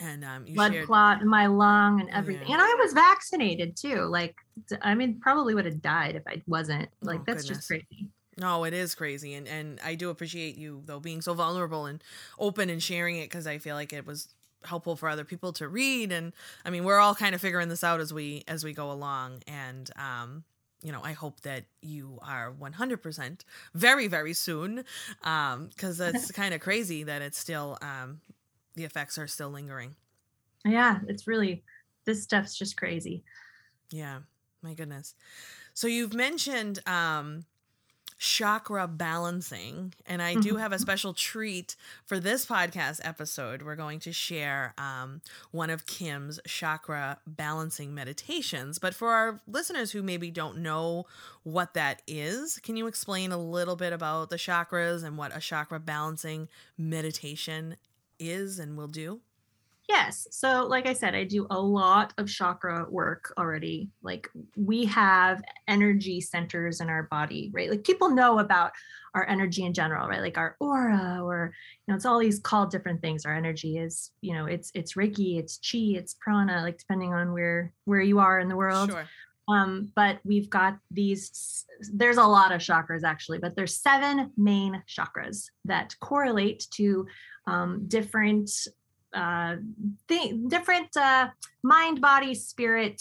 And 0.00 0.24
um 0.24 0.46
you 0.46 0.54
Blood 0.54 0.72
shared 0.72 0.86
clot 0.86 1.22
in 1.22 1.28
my 1.28 1.46
lung 1.46 2.00
and 2.00 2.10
everything. 2.10 2.48
Yeah. 2.48 2.54
And 2.54 2.62
I 2.62 2.74
was 2.82 2.92
vaccinated 2.92 3.76
too. 3.76 4.02
Like, 4.02 4.34
I 4.82 4.94
mean, 4.94 5.20
probably 5.20 5.54
would 5.54 5.66
have 5.66 5.80
died 5.80 6.16
if 6.16 6.22
I 6.26 6.42
wasn't. 6.46 6.88
Like, 7.00 7.20
Oh, 7.20 7.24
that's 7.26 7.42
goodness. 7.44 7.58
just 7.58 7.68
crazy. 7.68 8.08
No, 8.36 8.64
it 8.64 8.74
is 8.74 8.96
crazy, 8.96 9.34
and 9.34 9.46
and 9.46 9.78
I 9.84 9.94
do 9.94 10.10
appreciate 10.10 10.56
you 10.56 10.82
though 10.84 10.98
being 10.98 11.20
so 11.22 11.34
vulnerable 11.34 11.86
and 11.86 12.02
open 12.38 12.68
and 12.68 12.82
sharing 12.82 13.16
it 13.16 13.30
because 13.30 13.46
I 13.46 13.58
feel 13.58 13.76
like 13.76 13.92
it 13.92 14.04
was 14.04 14.28
helpful 14.64 14.96
for 14.96 15.08
other 15.08 15.24
people 15.24 15.52
to 15.52 15.68
read. 15.68 16.10
And 16.10 16.32
I 16.64 16.70
mean, 16.70 16.82
we're 16.82 16.98
all 16.98 17.14
kind 17.14 17.34
of 17.36 17.40
figuring 17.40 17.68
this 17.68 17.84
out 17.84 18.00
as 18.00 18.12
we 18.12 18.42
as 18.48 18.64
we 18.64 18.72
go 18.72 18.90
along, 18.90 19.44
and 19.46 19.88
um, 19.94 20.42
you 20.82 20.90
know, 20.90 21.00
I 21.04 21.12
hope 21.12 21.42
that 21.42 21.66
you 21.80 22.18
are 22.22 22.50
one 22.50 22.72
hundred 22.72 23.02
percent 23.04 23.44
very 23.72 24.08
very 24.08 24.32
soon, 24.32 24.84
um, 25.22 25.68
because 25.68 25.96
that's 25.98 26.32
kind 26.32 26.54
of 26.54 26.60
crazy 26.60 27.04
that 27.04 27.22
it's 27.22 27.38
still 27.38 27.78
um, 27.82 28.20
the 28.74 28.84
effects 28.84 29.18
are 29.18 29.26
still 29.26 29.50
lingering. 29.50 29.94
Yeah, 30.64 31.00
it's 31.08 31.26
really, 31.26 31.62
this 32.04 32.22
stuff's 32.22 32.56
just 32.56 32.76
crazy. 32.76 33.22
Yeah, 33.90 34.20
my 34.62 34.74
goodness. 34.74 35.14
So 35.74 35.86
you've 35.86 36.14
mentioned 36.14 36.80
um 36.86 37.44
chakra 38.16 38.86
balancing 38.86 39.92
and 40.06 40.22
I 40.22 40.34
do 40.36 40.54
Mhm. 40.54 40.60
have 40.60 40.72
a 40.72 40.78
special 40.78 41.12
treat 41.12 41.74
for 42.06 42.20
this 42.20 42.46
podcast 42.46 43.00
episode. 43.02 43.60
We're 43.62 43.74
going 43.76 43.98
to 44.00 44.12
share 44.12 44.72
um 44.78 45.20
one 45.50 45.68
of 45.68 45.84
Kim's 45.84 46.40
chakra 46.46 47.18
balancing 47.26 47.92
meditations, 47.94 48.78
but 48.78 48.94
for 48.94 49.10
our 49.10 49.40
listeners 49.46 49.90
who 49.90 50.02
maybe 50.02 50.30
don't 50.30 50.58
know 50.58 51.06
what 51.42 51.74
that 51.74 52.02
is, 52.06 52.58
can 52.62 52.76
you 52.76 52.86
explain 52.86 53.32
a 53.32 53.36
little 53.38 53.76
bit 53.76 53.92
about 53.92 54.30
the 54.30 54.36
chakras 54.36 55.02
and 55.04 55.18
what 55.18 55.36
a 55.36 55.40
chakra 55.40 55.80
balancing 55.80 56.48
meditation 56.78 57.76
is 58.18 58.58
and 58.58 58.76
will 58.76 58.88
do? 58.88 59.20
Yes. 59.88 60.26
So, 60.30 60.66
like 60.66 60.86
I 60.86 60.94
said, 60.94 61.14
I 61.14 61.24
do 61.24 61.46
a 61.50 61.60
lot 61.60 62.14
of 62.16 62.26
chakra 62.26 62.86
work 62.88 63.34
already. 63.36 63.90
Like, 64.02 64.30
we 64.56 64.86
have 64.86 65.42
energy 65.68 66.22
centers 66.22 66.80
in 66.80 66.88
our 66.88 67.02
body, 67.04 67.50
right? 67.52 67.70
Like, 67.70 67.84
people 67.84 68.08
know 68.08 68.38
about 68.38 68.72
our 69.14 69.28
energy 69.28 69.64
in 69.64 69.72
general, 69.72 70.08
right? 70.08 70.20
Like 70.20 70.38
our 70.38 70.56
aura, 70.58 71.20
or 71.22 71.52
you 71.86 71.92
know, 71.92 71.96
it's 71.96 72.04
all 72.04 72.18
these 72.18 72.40
called 72.40 72.70
different 72.70 73.00
things. 73.00 73.24
Our 73.24 73.34
energy 73.34 73.78
is, 73.78 74.10
you 74.20 74.34
know, 74.34 74.46
it's 74.46 74.70
it's 74.74 74.94
Reiki, 74.94 75.38
it's 75.38 75.58
Chi, 75.58 75.96
it's 75.98 76.16
Prana, 76.20 76.62
like 76.62 76.78
depending 76.78 77.14
on 77.14 77.32
where 77.32 77.72
where 77.84 78.00
you 78.00 78.18
are 78.18 78.40
in 78.40 78.48
the 78.48 78.56
world 78.56 78.90
Sure. 78.90 79.06
Um 79.48 79.90
but 79.94 80.18
we've 80.24 80.48
got 80.50 80.78
these 80.90 81.66
there's 81.92 82.16
a 82.16 82.24
lot 82.24 82.52
of 82.52 82.60
chakras 82.60 83.02
actually 83.04 83.38
but 83.38 83.54
there's 83.56 83.76
seven 83.76 84.30
main 84.36 84.82
chakras 84.88 85.46
that 85.64 85.94
correlate 86.00 86.66
to 86.70 87.06
um 87.46 87.84
different 87.88 88.50
uh 89.14 89.56
th- 90.08 90.34
different 90.48 90.96
uh 90.96 91.28
mind 91.62 92.00
body 92.00 92.34
spirit 92.34 93.00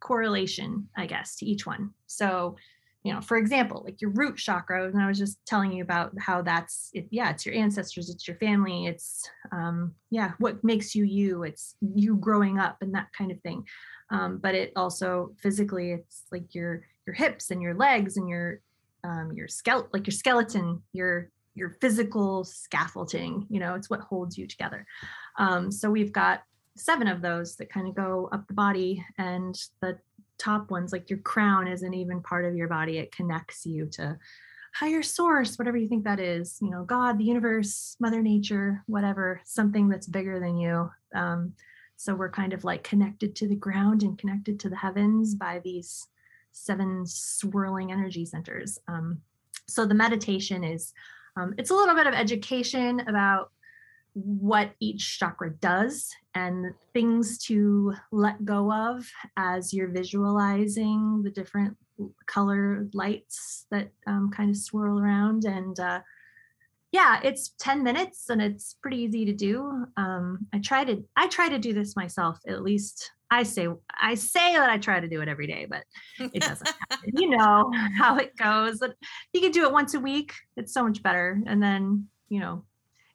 correlation 0.00 0.88
i 0.96 1.06
guess 1.06 1.36
to 1.36 1.46
each 1.46 1.66
one 1.66 1.90
so 2.06 2.56
you 3.04 3.12
know, 3.12 3.20
for 3.20 3.36
example, 3.36 3.82
like 3.84 4.00
your 4.00 4.10
root 4.10 4.36
chakra, 4.36 4.86
and 4.86 5.00
I 5.00 5.08
was 5.08 5.18
just 5.18 5.44
telling 5.44 5.72
you 5.72 5.82
about 5.82 6.12
how 6.20 6.40
that's 6.40 6.90
it, 6.92 7.08
yeah, 7.10 7.30
it's 7.30 7.44
your 7.44 7.54
ancestors, 7.54 8.08
it's 8.08 8.28
your 8.28 8.36
family, 8.36 8.86
it's 8.86 9.28
um, 9.50 9.94
yeah, 10.10 10.32
what 10.38 10.62
makes 10.62 10.94
you 10.94 11.04
you, 11.04 11.42
it's 11.42 11.74
you 11.80 12.16
growing 12.16 12.60
up 12.60 12.76
and 12.80 12.94
that 12.94 13.08
kind 13.16 13.32
of 13.32 13.40
thing. 13.40 13.66
Um, 14.12 14.38
but 14.38 14.54
it 14.54 14.72
also 14.76 15.34
physically, 15.42 15.92
it's 15.92 16.24
like 16.30 16.54
your 16.54 16.82
your 17.06 17.14
hips 17.14 17.50
and 17.50 17.60
your 17.60 17.74
legs 17.74 18.16
and 18.16 18.28
your 18.28 18.60
um, 19.04 19.32
your 19.34 19.48
skeleton, 19.48 19.90
like 19.92 20.06
your 20.06 20.12
skeleton, 20.12 20.82
your 20.92 21.30
your 21.54 21.70
physical 21.80 22.44
scaffolding. 22.44 23.46
You 23.50 23.58
know, 23.58 23.74
it's 23.74 23.90
what 23.90 24.00
holds 24.00 24.38
you 24.38 24.46
together. 24.46 24.86
Um, 25.38 25.72
so 25.72 25.90
we've 25.90 26.12
got 26.12 26.42
seven 26.76 27.08
of 27.08 27.22
those 27.22 27.56
that 27.56 27.70
kind 27.70 27.88
of 27.88 27.94
go 27.94 28.28
up 28.32 28.46
the 28.46 28.54
body, 28.54 29.04
and 29.18 29.58
the 29.80 29.98
top 30.38 30.70
ones, 30.70 30.92
like 30.92 31.08
your 31.10 31.20
crown, 31.20 31.66
isn't 31.66 31.94
even 31.94 32.22
part 32.22 32.44
of 32.44 32.54
your 32.54 32.68
body. 32.68 32.98
It 32.98 33.12
connects 33.12 33.64
you 33.66 33.86
to 33.92 34.18
higher 34.74 35.02
source, 35.02 35.56
whatever 35.56 35.76
you 35.76 35.86
think 35.86 36.04
that 36.04 36.18
is, 36.18 36.58
you 36.62 36.70
know, 36.70 36.84
God, 36.84 37.18
the 37.18 37.24
universe, 37.24 37.96
Mother 38.00 38.22
Nature, 38.22 38.82
whatever, 38.86 39.40
something 39.44 39.88
that's 39.88 40.06
bigger 40.06 40.40
than 40.40 40.56
you. 40.56 40.90
Um, 41.14 41.52
so 42.02 42.16
we're 42.16 42.28
kind 42.28 42.52
of 42.52 42.64
like 42.64 42.82
connected 42.82 43.36
to 43.36 43.46
the 43.46 43.54
ground 43.54 44.02
and 44.02 44.18
connected 44.18 44.58
to 44.58 44.68
the 44.68 44.74
heavens 44.74 45.36
by 45.36 45.60
these 45.62 46.08
seven 46.50 47.06
swirling 47.06 47.92
energy 47.92 48.24
centers. 48.24 48.76
Um, 48.88 49.20
so 49.68 49.86
the 49.86 49.94
meditation 49.94 50.64
is, 50.64 50.92
um, 51.36 51.54
it's 51.58 51.70
a 51.70 51.74
little 51.74 51.94
bit 51.94 52.08
of 52.08 52.14
education 52.14 52.98
about 53.06 53.52
what 54.14 54.72
each 54.80 55.20
chakra 55.20 55.50
does 55.50 56.10
and 56.34 56.74
things 56.92 57.38
to 57.44 57.94
let 58.10 58.44
go 58.44 58.72
of 58.72 59.08
as 59.36 59.72
you're 59.72 59.92
visualizing 59.92 61.22
the 61.22 61.30
different 61.30 61.76
color 62.26 62.88
lights 62.94 63.66
that 63.70 63.92
um, 64.08 64.28
kind 64.34 64.50
of 64.50 64.56
swirl 64.56 64.98
around 64.98 65.44
and 65.44 65.78
uh, 65.78 66.00
yeah 66.92 67.20
it's 67.24 67.54
10 67.58 67.82
minutes 67.82 68.28
and 68.28 68.40
it's 68.40 68.76
pretty 68.82 68.98
easy 68.98 69.24
to 69.24 69.32
do 69.32 69.86
um, 69.96 70.46
i 70.52 70.58
try 70.58 70.84
to 70.84 71.02
i 71.16 71.26
try 71.26 71.48
to 71.48 71.58
do 71.58 71.72
this 71.72 71.96
myself 71.96 72.38
at 72.46 72.62
least 72.62 73.10
i 73.30 73.42
say 73.42 73.66
i 74.00 74.14
say 74.14 74.54
that 74.54 74.70
i 74.70 74.78
try 74.78 75.00
to 75.00 75.08
do 75.08 75.20
it 75.20 75.28
every 75.28 75.46
day 75.46 75.66
but 75.68 75.82
it 76.32 76.40
doesn't 76.42 76.70
happen. 76.90 77.10
you 77.16 77.30
know 77.30 77.70
how 77.98 78.16
it 78.16 78.36
goes 78.36 78.78
but 78.78 78.94
you 79.32 79.40
can 79.40 79.50
do 79.50 79.64
it 79.64 79.72
once 79.72 79.94
a 79.94 80.00
week 80.00 80.34
it's 80.56 80.72
so 80.72 80.84
much 80.84 81.02
better 81.02 81.40
and 81.46 81.62
then 81.62 82.06
you 82.28 82.38
know 82.38 82.64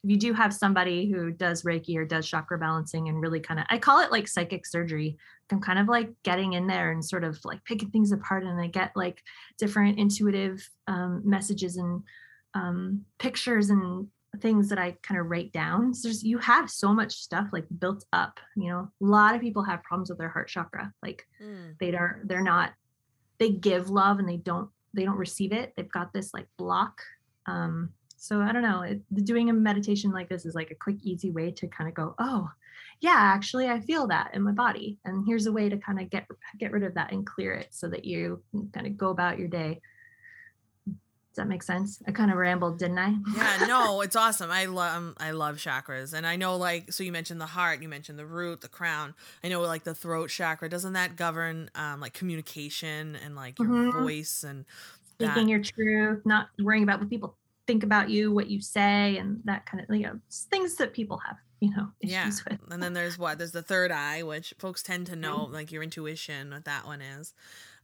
if 0.03 0.11
you 0.11 0.17
do 0.17 0.33
have 0.33 0.53
somebody 0.53 1.11
who 1.11 1.31
does 1.31 1.63
Reiki 1.63 1.97
or 1.97 2.05
does 2.05 2.27
chakra 2.27 2.57
balancing 2.57 3.09
and 3.09 3.19
really 3.19 3.39
kind 3.39 3.59
of, 3.59 3.65
I 3.69 3.77
call 3.77 3.99
it 3.99 4.11
like 4.11 4.27
psychic 4.27 4.65
surgery. 4.65 5.17
I'm 5.51 5.59
kind 5.59 5.79
of 5.79 5.87
like 5.87 6.11
getting 6.23 6.53
in 6.53 6.67
there 6.67 6.91
and 6.91 7.03
sort 7.03 7.23
of 7.23 7.43
like 7.43 7.63
picking 7.65 7.89
things 7.89 8.11
apart, 8.11 8.43
and 8.43 8.61
I 8.61 8.67
get 8.67 8.91
like 8.95 9.21
different 9.57 9.97
intuitive 9.97 10.65
um, 10.87 11.23
messages 11.25 11.77
and 11.77 12.03
um, 12.57 13.05
pictures 13.19 13.69
and 13.69 14.07
things 14.41 14.69
that 14.69 14.79
I 14.79 14.95
kind 15.01 15.19
of 15.19 15.27
write 15.27 15.51
down. 15.51 15.93
So 15.93 16.07
there's 16.07 16.23
you 16.23 16.37
have 16.39 16.69
so 16.69 16.93
much 16.93 17.13
stuff 17.13 17.49
like 17.51 17.65
built 17.79 18.05
up. 18.13 18.39
You 18.55 18.69
know, 18.69 18.91
a 19.01 19.05
lot 19.05 19.35
of 19.35 19.41
people 19.41 19.63
have 19.63 19.83
problems 19.83 20.09
with 20.09 20.19
their 20.19 20.29
heart 20.29 20.47
chakra. 20.47 20.91
Like 21.01 21.27
mm. 21.41 21.77
they 21.79 21.93
are 21.95 22.21
they're 22.25 22.41
not 22.41 22.73
they 23.39 23.49
give 23.49 23.89
love 23.89 24.19
and 24.19 24.27
they 24.27 24.37
don't 24.37 24.69
they 24.93 25.05
don't 25.05 25.17
receive 25.17 25.51
it. 25.53 25.73
They've 25.75 25.91
got 25.91 26.13
this 26.13 26.33
like 26.33 26.47
block. 26.57 27.01
Um, 27.45 27.91
so 28.17 28.41
I 28.41 28.51
don't 28.51 28.63
know. 28.63 28.81
It, 28.81 29.01
doing 29.25 29.49
a 29.49 29.53
meditation 29.53 30.11
like 30.11 30.27
this 30.27 30.45
is 30.45 30.55
like 30.55 30.71
a 30.71 30.75
quick, 30.75 30.97
easy 31.03 31.29
way 31.29 31.51
to 31.51 31.67
kind 31.67 31.87
of 31.87 31.93
go, 31.93 32.15
oh, 32.17 32.49
yeah, 32.99 33.15
actually, 33.15 33.67
I 33.67 33.79
feel 33.79 34.07
that 34.07 34.33
in 34.33 34.41
my 34.41 34.51
body, 34.51 34.97
and 35.05 35.23
here's 35.27 35.45
a 35.45 35.51
way 35.51 35.69
to 35.69 35.77
kind 35.77 35.99
of 35.99 36.09
get 36.09 36.25
get 36.59 36.71
rid 36.71 36.83
of 36.83 36.95
that 36.95 37.11
and 37.11 37.27
clear 37.27 37.53
it, 37.53 37.67
so 37.69 37.87
that 37.89 38.05
you 38.05 38.41
kind 38.73 38.87
of 38.87 38.97
go 38.97 39.09
about 39.09 39.37
your 39.37 39.47
day. 39.47 39.81
Does 41.37 41.43
that 41.43 41.49
make 41.49 41.61
sense? 41.61 42.01
I 42.07 42.11
kind 42.13 42.31
of 42.31 42.37
rambled, 42.37 42.79
didn't 42.79 42.97
I? 42.97 43.13
yeah, 43.35 43.65
no, 43.67 44.01
it's 44.01 44.15
awesome. 44.15 44.49
I 44.49 44.65
love 44.65 44.97
um, 44.97 45.15
I 45.19 45.29
love 45.29 45.57
chakras, 45.57 46.13
and 46.13 46.25
I 46.25 46.35
know 46.35 46.55
like 46.57 46.91
so 46.91 47.03
you 47.03 47.11
mentioned 47.11 47.39
the 47.39 47.45
heart, 47.45 47.79
you 47.79 47.87
mentioned 47.87 48.17
the 48.17 48.25
root, 48.25 48.61
the 48.61 48.67
crown. 48.67 49.13
I 49.43 49.49
know 49.49 49.61
like 49.61 49.83
the 49.83 49.93
throat 49.93 50.31
chakra. 50.31 50.67
Doesn't 50.67 50.93
that 50.93 51.15
govern 51.15 51.69
um, 51.75 51.99
like 51.99 52.15
communication 52.15 53.15
and 53.23 53.35
like 53.35 53.59
your 53.59 53.67
mm-hmm. 53.67 54.01
voice 54.01 54.43
and 54.43 54.65
speaking 55.13 55.47
your 55.47 55.61
truth, 55.61 56.25
not 56.25 56.47
worrying 56.57 56.81
about 56.81 57.01
what 57.01 57.07
people 57.07 57.35
think 57.67 57.83
about 57.83 58.09
you, 58.09 58.31
what 58.31 58.47
you 58.47 58.59
say, 58.59 59.17
and 59.17 59.39
that 59.45 59.67
kind 59.67 59.85
of 59.87 59.95
you 59.95 60.07
know 60.07 60.19
things 60.31 60.73
that 60.77 60.91
people 60.91 61.19
have 61.19 61.37
you 61.59 61.69
know 61.69 61.89
yeah. 62.01 62.31
With. 62.49 62.59
and 62.71 62.81
then 62.81 62.93
there's 62.93 63.19
what 63.19 63.37
there's 63.37 63.51
the 63.51 63.61
third 63.61 63.91
eye, 63.91 64.23
which 64.23 64.55
folks 64.57 64.81
tend 64.81 65.05
to 65.05 65.15
know 65.15 65.41
mm-hmm. 65.41 65.53
like 65.53 65.71
your 65.71 65.83
intuition, 65.83 66.49
what 66.49 66.65
that 66.65 66.87
one 66.87 67.01
is. 67.01 67.35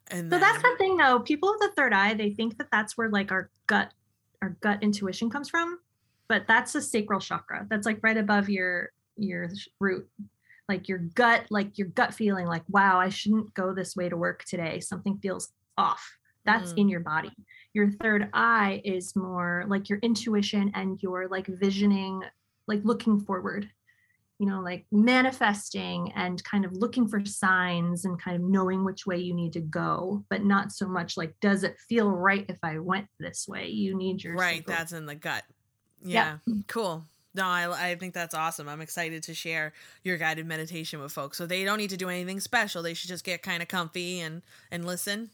And 0.10 0.26
so 0.26 0.38
then, 0.38 0.42
that's 0.42 0.62
the 0.62 0.76
thing 0.78 0.98
though. 0.98 1.20
People 1.20 1.52
with 1.52 1.62
the 1.62 1.76
third 1.76 1.94
eye, 1.94 2.14
they 2.14 2.32
think 2.32 2.58
that 2.58 2.68
that's 2.72 2.98
where 2.98 3.10
like 3.10 3.32
our 3.32 3.50
gut, 3.68 3.92
our 4.42 4.50
gut 4.62 4.84
intuition 4.84 5.30
comes 5.30 5.50
from, 5.50 5.80
but 6.28 6.46
that's 6.48 6.74
the 6.74 6.82
sacral 6.82 7.20
chakra. 7.20 7.66
That's 7.70 7.86
like 7.86 8.00
right 8.02 8.18
above 8.18 8.50
your 8.50 8.92
your 9.18 9.50
root 9.80 10.08
like 10.70 10.88
your 10.88 11.00
gut 11.14 11.46
like 11.50 11.78
your 11.78 11.88
gut 11.90 12.14
feeling 12.14 12.48
like 12.48 12.64
wow 12.70 13.00
i 13.00 13.10
shouldn't 13.10 13.54
go 13.54 13.74
this 13.74 13.96
way 13.96 14.10
to 14.10 14.18
work 14.18 14.44
today 14.46 14.80
something 14.80 15.18
feels 15.18 15.50
off 15.78 16.18
that's 16.46 16.74
mm. 16.74 16.80
in 16.80 16.90
your 16.90 17.00
body 17.00 17.32
your 17.74 17.92
third 17.92 18.30
eye 18.34 18.82
is 18.84 19.16
more 19.16 19.66
like 19.68 19.90
your 19.90 20.00
intuition 20.00 20.72
and 20.76 21.02
your 21.02 21.28
like 21.28 21.48
visioning 21.48 22.22
like 22.68 22.82
looking 22.84 23.20
forward 23.20 23.70
you 24.44 24.50
know 24.50 24.60
like 24.60 24.86
manifesting 24.92 26.12
and 26.18 26.44
kind 26.44 26.66
of 26.66 26.74
looking 26.74 27.08
for 27.08 27.24
signs 27.24 28.04
and 28.04 28.22
kind 28.22 28.36
of 28.36 28.44
knowing 28.44 28.84
which 28.84 29.06
way 29.06 29.18
you 29.18 29.34
need 29.34 29.54
to 29.54 29.62
go 29.62 30.22
but 30.30 30.44
not 30.44 30.70
so 30.70 30.86
much 30.86 31.16
like 31.16 31.34
does 31.40 31.64
it 31.64 31.78
feel 31.88 32.12
right 32.12 32.46
if 32.50 32.58
i 32.62 32.78
went 32.78 33.08
this 33.22 33.48
way 33.48 33.70
you 33.70 33.96
need 33.96 34.22
your 34.22 34.36
right 34.36 34.66
that's 34.68 34.92
in 34.92 35.06
the 35.06 35.16
gut 35.16 35.44
yeah 36.04 36.40
yep. 36.46 36.58
cool 36.68 37.06
no, 37.36 37.46
I, 37.46 37.90
I 37.90 37.96
think 37.96 38.14
that's 38.14 38.36
awesome. 38.36 38.70
I'm 38.70 38.80
excited 38.80 39.24
to 39.24 39.34
share 39.34 39.74
your 40.04 40.20
guided 40.20 40.46
meditation 40.46 41.02
with 41.02 41.12
folks. 41.12 41.36
So 41.36 41.48
they 41.48 41.64
don't 41.64 41.80
need 41.80 41.90
to 41.90 41.98
do 41.98 42.08
anything 42.08 42.40
special. 42.40 42.84
They 42.84 42.94
should 42.94 43.08
just 43.08 43.24
get 43.24 43.42
kind 43.42 43.64
of 43.64 43.68
comfy 43.68 44.20
and 44.20 44.44
and 44.70 44.86
listen. 44.86 45.32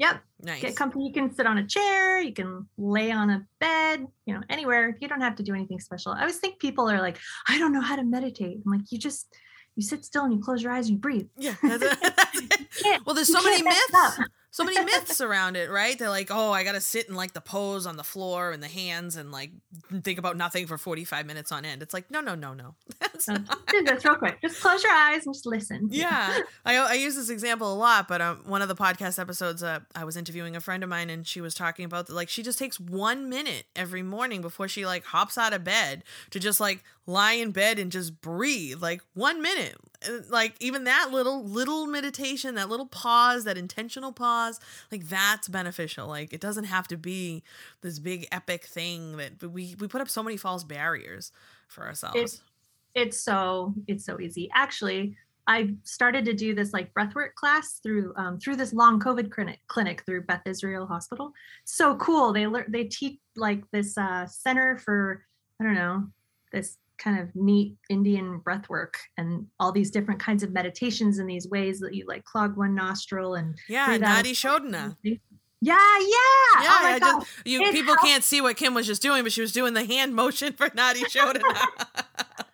Yep. 0.00 0.20
Nice. 0.42 0.62
Get 0.62 0.76
comfy. 0.76 1.00
You 1.02 1.12
can 1.12 1.32
sit 1.34 1.46
on 1.46 1.58
a 1.58 1.66
chair. 1.66 2.20
You 2.22 2.32
can 2.32 2.66
lay 2.78 3.12
on 3.12 3.28
a 3.28 3.46
bed. 3.60 4.06
You 4.24 4.34
know, 4.34 4.40
anywhere. 4.48 4.96
You 4.98 5.08
don't 5.08 5.20
have 5.20 5.36
to 5.36 5.42
do 5.42 5.54
anything 5.54 5.78
special. 5.78 6.12
I 6.12 6.20
always 6.20 6.38
think 6.38 6.58
people 6.58 6.90
are 6.90 7.00
like, 7.00 7.18
I 7.46 7.58
don't 7.58 7.72
know 7.72 7.82
how 7.82 7.96
to 7.96 8.02
meditate. 8.02 8.58
I'm 8.64 8.72
like, 8.72 8.90
you 8.90 8.98
just 8.98 9.28
you 9.76 9.82
sit 9.82 10.04
still 10.04 10.24
and 10.24 10.32
you 10.32 10.40
close 10.40 10.62
your 10.62 10.72
eyes 10.72 10.88
and 10.88 10.96
you 10.96 11.00
breathe. 11.00 11.28
Yeah. 11.36 11.54
That's, 11.62 11.96
that's 12.00 12.82
well, 13.04 13.14
there's 13.14 13.32
so 13.32 13.42
many 13.42 13.62
myths 13.62 14.20
so 14.50 14.64
many 14.64 14.82
myths 14.84 15.20
around 15.20 15.56
it, 15.56 15.70
right? 15.70 15.98
They're 15.98 16.08
like, 16.08 16.28
oh, 16.30 16.50
I 16.52 16.64
gotta 16.64 16.80
sit 16.80 17.08
in 17.08 17.14
like 17.14 17.32
the 17.32 17.40
pose 17.40 17.86
on 17.86 17.96
the 17.96 18.04
floor 18.04 18.50
and 18.50 18.62
the 18.62 18.68
hands 18.68 19.16
and 19.16 19.30
like 19.30 19.52
think 20.02 20.18
about 20.18 20.36
nothing 20.36 20.66
for 20.66 20.76
45 20.76 21.26
minutes 21.26 21.52
on 21.52 21.64
end. 21.64 21.82
It's 21.82 21.94
like, 21.94 22.10
no, 22.10 22.20
no, 22.20 22.34
no, 22.34 22.52
no. 22.54 22.74
That's 23.00 23.26
do 23.26 23.84
this 23.84 24.04
real 24.04 24.16
quick. 24.16 24.40
Just 24.40 24.60
close 24.60 24.82
your 24.82 24.92
eyes 24.92 25.24
and 25.26 25.34
just 25.34 25.46
listen. 25.46 25.88
Yeah. 25.90 26.38
I, 26.64 26.76
I 26.76 26.94
use 26.94 27.14
this 27.14 27.30
example 27.30 27.72
a 27.72 27.76
lot, 27.76 28.08
but 28.08 28.20
um, 28.20 28.42
one 28.44 28.62
of 28.62 28.68
the 28.68 28.74
podcast 28.74 29.18
episodes, 29.18 29.62
uh, 29.62 29.80
I 29.94 30.04
was 30.04 30.16
interviewing 30.16 30.56
a 30.56 30.60
friend 30.60 30.82
of 30.82 30.88
mine 30.88 31.10
and 31.10 31.26
she 31.26 31.40
was 31.40 31.54
talking 31.54 31.84
about 31.84 32.08
that, 32.08 32.14
like, 32.14 32.28
she 32.28 32.42
just 32.42 32.58
takes 32.58 32.80
one 32.80 33.28
minute 33.28 33.64
every 33.76 34.02
morning 34.02 34.40
before 34.40 34.68
she 34.68 34.84
like 34.84 35.04
hops 35.04 35.38
out 35.38 35.52
of 35.52 35.62
bed 35.62 36.02
to 36.30 36.40
just 36.40 36.60
like 36.60 36.82
lie 37.10 37.32
in 37.32 37.50
bed 37.50 37.78
and 37.78 37.92
just 37.92 38.20
breathe 38.20 38.80
like 38.80 39.02
one 39.14 39.42
minute 39.42 39.76
like 40.30 40.54
even 40.60 40.84
that 40.84 41.10
little 41.10 41.44
little 41.44 41.86
meditation 41.86 42.54
that 42.54 42.68
little 42.68 42.86
pause 42.86 43.44
that 43.44 43.58
intentional 43.58 44.12
pause 44.12 44.58
like 44.90 45.08
that's 45.08 45.48
beneficial 45.48 46.06
like 46.06 46.32
it 46.32 46.40
doesn't 46.40 46.64
have 46.64 46.88
to 46.88 46.96
be 46.96 47.42
this 47.82 47.98
big 47.98 48.26
epic 48.32 48.64
thing 48.64 49.16
that 49.16 49.50
we 49.50 49.74
we 49.78 49.86
put 49.86 50.00
up 50.00 50.08
so 50.08 50.22
many 50.22 50.36
false 50.36 50.64
barriers 50.64 51.32
for 51.68 51.84
ourselves 51.86 52.16
it's, 52.16 52.40
it's 52.94 53.20
so 53.20 53.74
it's 53.86 54.04
so 54.04 54.18
easy 54.20 54.48
actually 54.54 55.16
I 55.46 55.74
started 55.82 56.24
to 56.26 56.32
do 56.32 56.54
this 56.54 56.72
like 56.72 56.94
breathwork 56.94 57.34
class 57.34 57.80
through 57.82 58.12
um, 58.16 58.38
through 58.38 58.54
this 58.54 58.72
long 58.72 59.00
COVID 59.00 59.32
clinic 59.32 59.58
clinic 59.66 60.04
through 60.06 60.22
Beth 60.22 60.42
Israel 60.46 60.86
Hospital. 60.86 61.32
So 61.64 61.96
cool. 61.96 62.32
They 62.32 62.46
learn 62.46 62.66
they 62.68 62.84
teach 62.84 63.18
like 63.34 63.64
this 63.72 63.98
uh, 63.98 64.26
center 64.26 64.78
for 64.78 65.24
I 65.60 65.64
don't 65.64 65.74
know 65.74 66.06
this 66.52 66.76
kind 67.00 67.18
of 67.18 67.34
neat 67.34 67.76
Indian 67.88 68.38
breath 68.38 68.68
work 68.68 68.98
and 69.16 69.46
all 69.58 69.72
these 69.72 69.90
different 69.90 70.20
kinds 70.20 70.42
of 70.42 70.52
meditations 70.52 71.18
in 71.18 71.26
these 71.26 71.48
ways 71.48 71.80
that 71.80 71.94
you 71.94 72.04
like 72.06 72.24
clog 72.24 72.56
one 72.56 72.74
nostril 72.74 73.34
and 73.34 73.56
yeah, 73.68 73.98
Nadi 73.98 74.32
Shodhana. 74.32 74.96
Yeah, 75.62 75.76
yeah. 75.76 76.06
Yeah, 76.62 76.68
oh 76.70 76.78
I 76.86 76.98
just 76.98 77.26
you 77.44 77.60
people 77.70 77.94
can't 77.96 78.24
see 78.24 78.40
what 78.40 78.56
Kim 78.56 78.72
was 78.72 78.86
just 78.86 79.02
doing, 79.02 79.24
but 79.24 79.30
she 79.30 79.42
was 79.42 79.52
doing 79.52 79.74
the 79.74 79.84
hand 79.84 80.14
motion 80.14 80.54
for 80.54 80.70
Nadi 80.70 81.02
Shodhana. 81.02 81.68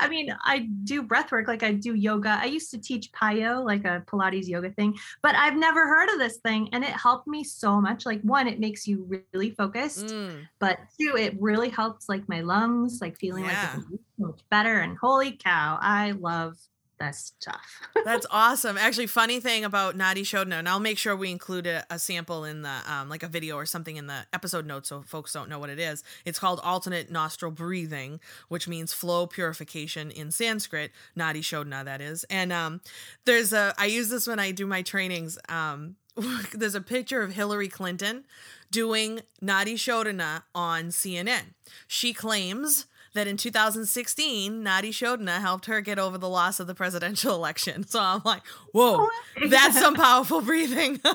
I 0.00 0.08
mean, 0.08 0.34
I 0.44 0.68
do 0.84 1.02
breath 1.02 1.32
work, 1.32 1.48
like 1.48 1.62
I 1.62 1.72
do 1.72 1.94
yoga. 1.94 2.38
I 2.40 2.46
used 2.46 2.70
to 2.72 2.78
teach 2.78 3.12
PiYo, 3.12 3.64
like 3.64 3.84
a 3.84 4.02
Pilates 4.06 4.48
yoga 4.48 4.70
thing, 4.70 4.96
but 5.22 5.34
I've 5.34 5.56
never 5.56 5.86
heard 5.86 6.08
of 6.10 6.18
this 6.18 6.38
thing, 6.38 6.68
and 6.72 6.84
it 6.84 6.90
helped 6.90 7.26
me 7.26 7.44
so 7.44 7.80
much. 7.80 8.06
Like 8.06 8.20
one, 8.22 8.48
it 8.48 8.60
makes 8.60 8.86
you 8.86 9.22
really 9.32 9.50
focused, 9.50 10.06
mm. 10.06 10.46
but 10.58 10.78
two, 11.00 11.16
it 11.16 11.36
really 11.40 11.68
helps 11.68 12.08
like 12.08 12.28
my 12.28 12.40
lungs, 12.40 13.00
like 13.00 13.18
feeling 13.18 13.44
yeah. 13.44 13.72
like 13.74 13.84
it's 13.84 14.02
much 14.18 14.40
better. 14.50 14.80
And 14.80 14.96
holy 14.98 15.32
cow, 15.32 15.78
I 15.80 16.12
love 16.12 16.56
that's 16.98 17.32
tough. 17.40 17.80
That's 18.04 18.26
awesome. 18.30 18.76
Actually, 18.76 19.06
funny 19.06 19.40
thing 19.40 19.64
about 19.64 19.96
Nadi 19.96 20.22
Shodhana, 20.22 20.58
and 20.58 20.68
I'll 20.68 20.80
make 20.80 20.98
sure 20.98 21.14
we 21.14 21.30
include 21.30 21.66
a, 21.66 21.84
a 21.90 21.98
sample 21.98 22.44
in 22.44 22.62
the 22.62 22.74
um, 22.86 23.08
like 23.08 23.22
a 23.22 23.28
video 23.28 23.56
or 23.56 23.66
something 23.66 23.96
in 23.96 24.06
the 24.06 24.26
episode 24.32 24.66
notes 24.66 24.88
so 24.88 25.02
folks 25.02 25.32
don't 25.32 25.48
know 25.48 25.58
what 25.58 25.70
it 25.70 25.78
is. 25.78 26.02
It's 26.24 26.38
called 26.38 26.60
alternate 26.62 27.10
nostril 27.10 27.52
breathing, 27.52 28.20
which 28.48 28.66
means 28.66 28.92
flow 28.92 29.26
purification 29.26 30.10
in 30.10 30.30
Sanskrit. 30.30 30.90
Nadi 31.16 31.40
Shodhana, 31.40 31.84
that 31.84 32.00
is. 32.00 32.24
And 32.24 32.52
um, 32.52 32.80
there's 33.24 33.52
a 33.52 33.74
I 33.78 33.86
use 33.86 34.08
this 34.08 34.26
when 34.26 34.38
I 34.40 34.50
do 34.50 34.66
my 34.66 34.82
trainings. 34.82 35.38
Um, 35.48 35.96
there's 36.52 36.74
a 36.74 36.80
picture 36.80 37.22
of 37.22 37.32
Hillary 37.32 37.68
Clinton 37.68 38.24
doing 38.70 39.20
Nadi 39.42 39.74
Shodhana 39.74 40.42
on 40.54 40.88
CNN. 40.88 41.54
She 41.86 42.12
claims 42.12 42.86
that 43.18 43.26
in 43.26 43.36
2016, 43.36 44.62
Nadi 44.64 44.88
Shodhana 44.90 45.40
helped 45.40 45.66
her 45.66 45.80
get 45.80 45.98
over 45.98 46.16
the 46.18 46.28
loss 46.28 46.58
of 46.60 46.66
the 46.66 46.74
presidential 46.74 47.34
election. 47.36 47.86
So 47.86 48.00
I'm 48.00 48.22
like, 48.24 48.42
whoa, 48.72 49.06
that's 49.48 49.78
some 49.78 49.94
powerful 49.94 50.40
breathing. 50.40 51.00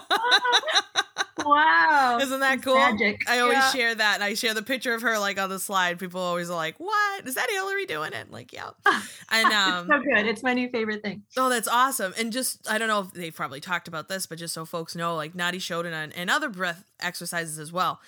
wow. 1.45 2.19
Isn't 2.21 2.39
that 2.39 2.55
It's 2.55 2.63
cool? 2.63 2.75
magic. 2.75 3.21
I 3.27 3.39
always 3.39 3.57
Yeah. 3.57 3.71
share 3.71 3.95
that. 3.95 4.15
And 4.15 4.23
I 4.23 4.33
share 4.33 4.53
the 4.53 4.61
picture 4.61 4.93
of 4.93 5.01
her 5.01 5.17
like 5.19 5.39
on 5.39 5.49
the 5.49 5.59
slide. 5.59 5.99
People 5.99 6.21
always 6.21 6.49
are 6.49 6.55
like, 6.55 6.75
what? 6.79 7.27
Is 7.27 7.35
that 7.35 7.49
Hillary 7.49 7.85
doing 7.85 8.13
it? 8.13 8.31
Like, 8.31 8.53
yeah. 8.53 8.69
And 9.31 9.51
um, 9.51 9.87
so 9.87 9.99
good. 9.99 10.27
It's 10.27 10.43
my 10.43 10.53
new 10.53 10.69
favorite 10.69 11.01
thing. 11.01 11.23
Oh, 11.37 11.49
that's 11.49 11.67
awesome. 11.67 12.13
And 12.17 12.31
just, 12.31 12.69
I 12.69 12.77
don't 12.77 12.87
know 12.87 13.01
if 13.01 13.11
they've 13.13 13.33
probably 13.35 13.59
talked 13.61 13.87
about 13.87 14.07
this, 14.09 14.25
but 14.25 14.37
just 14.37 14.53
so 14.53 14.63
folks 14.65 14.95
know, 14.95 15.15
like 15.15 15.33
Nadi 15.33 15.55
Shodhana 15.55 16.03
and, 16.03 16.13
and 16.15 16.29
other 16.29 16.49
breath 16.49 16.83
exercises 16.99 17.57
as 17.57 17.71
well. 17.71 17.99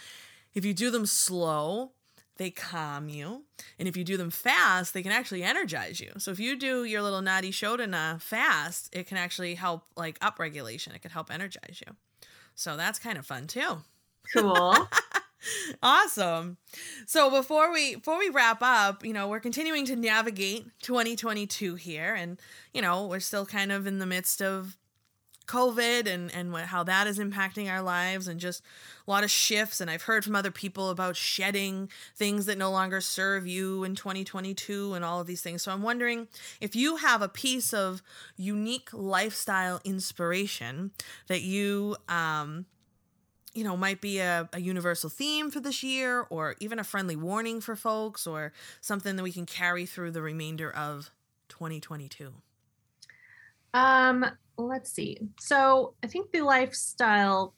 If 0.53 0.63
you 0.63 0.73
do 0.73 0.91
them 0.91 1.05
slow, 1.05 1.91
they 2.37 2.51
calm 2.51 3.09
you. 3.09 3.43
And 3.79 3.87
if 3.87 3.95
you 3.95 4.03
do 4.03 4.17
them 4.17 4.29
fast, 4.29 4.93
they 4.93 5.03
can 5.03 5.11
actually 5.11 5.43
energize 5.43 5.99
you. 5.99 6.11
So 6.17 6.31
if 6.31 6.39
you 6.39 6.57
do 6.57 6.83
your 6.83 7.01
little 7.01 7.21
Nadi 7.21 7.49
Shodhana 7.49 8.21
fast, 8.21 8.89
it 8.93 9.07
can 9.07 9.17
actually 9.17 9.55
help 9.55 9.83
like 9.95 10.19
upregulation. 10.19 10.95
It 10.95 11.01
could 11.01 11.11
help 11.11 11.31
energize 11.31 11.81
you. 11.85 11.95
So 12.55 12.77
that's 12.77 12.99
kind 12.99 13.17
of 13.17 13.25
fun 13.25 13.47
too. 13.47 13.77
Cool. 14.33 14.75
Awesome. 15.83 16.57
So 17.05 17.29
before 17.29 17.71
we 17.71 17.95
before 17.95 18.17
we 18.17 18.29
wrap 18.29 18.59
up, 18.61 19.05
you 19.05 19.13
know, 19.13 19.27
we're 19.27 19.39
continuing 19.39 19.85
to 19.85 19.95
navigate 19.95 20.65
2022 20.81 21.75
here 21.75 22.15
and 22.15 22.39
you 22.73 22.81
know, 22.81 23.05
we're 23.07 23.19
still 23.19 23.45
kind 23.45 23.71
of 23.71 23.85
in 23.87 23.99
the 23.99 24.05
midst 24.05 24.41
of 24.41 24.77
COVID 25.47 26.07
and 26.07 26.33
and 26.33 26.51
what, 26.51 26.65
how 26.65 26.83
that 26.83 27.07
is 27.07 27.19
impacting 27.19 27.71
our 27.71 27.81
lives 27.81 28.27
and 28.27 28.39
just 28.39 28.63
a 29.07 29.11
lot 29.11 29.23
of 29.23 29.31
shifts 29.31 29.81
and 29.81 29.89
I've 29.89 30.03
heard 30.03 30.23
from 30.23 30.35
other 30.35 30.51
people 30.51 30.89
about 30.89 31.15
shedding 31.15 31.89
things 32.15 32.45
that 32.47 32.57
no 32.57 32.71
longer 32.71 33.01
serve 33.01 33.45
you 33.45 33.83
in 33.83 33.95
2022 33.95 34.93
and 34.93 35.05
all 35.05 35.21
of 35.21 35.27
these 35.27 35.41
things. 35.41 35.61
So 35.61 35.71
I'm 35.71 35.83
wondering 35.83 36.27
if 36.59 36.75
you 36.75 36.97
have 36.97 37.21
a 37.21 37.29
piece 37.29 37.73
of 37.73 38.01
unique 38.35 38.89
lifestyle 38.93 39.79
inspiration 39.83 40.91
that 41.27 41.41
you 41.41 41.95
um 42.09 42.65
you 43.55 43.63
know, 43.63 43.77
might 43.77 44.01
be 44.01 44.19
a, 44.19 44.49
a 44.51 44.59
universal 44.59 45.09
theme 45.09 45.49
for 45.49 45.61
this 45.61 45.81
year 45.81 46.27
or 46.29 46.55
even 46.59 46.77
a 46.77 46.83
friendly 46.83 47.15
warning 47.15 47.61
for 47.61 47.75
folks 47.75 48.27
or 48.27 48.51
something 48.81 49.15
that 49.15 49.23
we 49.23 49.31
can 49.31 49.45
carry 49.45 49.85
through 49.85 50.11
the 50.11 50.21
remainder 50.21 50.69
of 50.69 51.09
2022. 51.47 52.33
Um, 53.73 54.25
let's 54.57 54.91
see. 54.91 55.17
So 55.39 55.93
I 56.03 56.07
think 56.07 56.31
the 56.31 56.41
lifestyle 56.41 57.53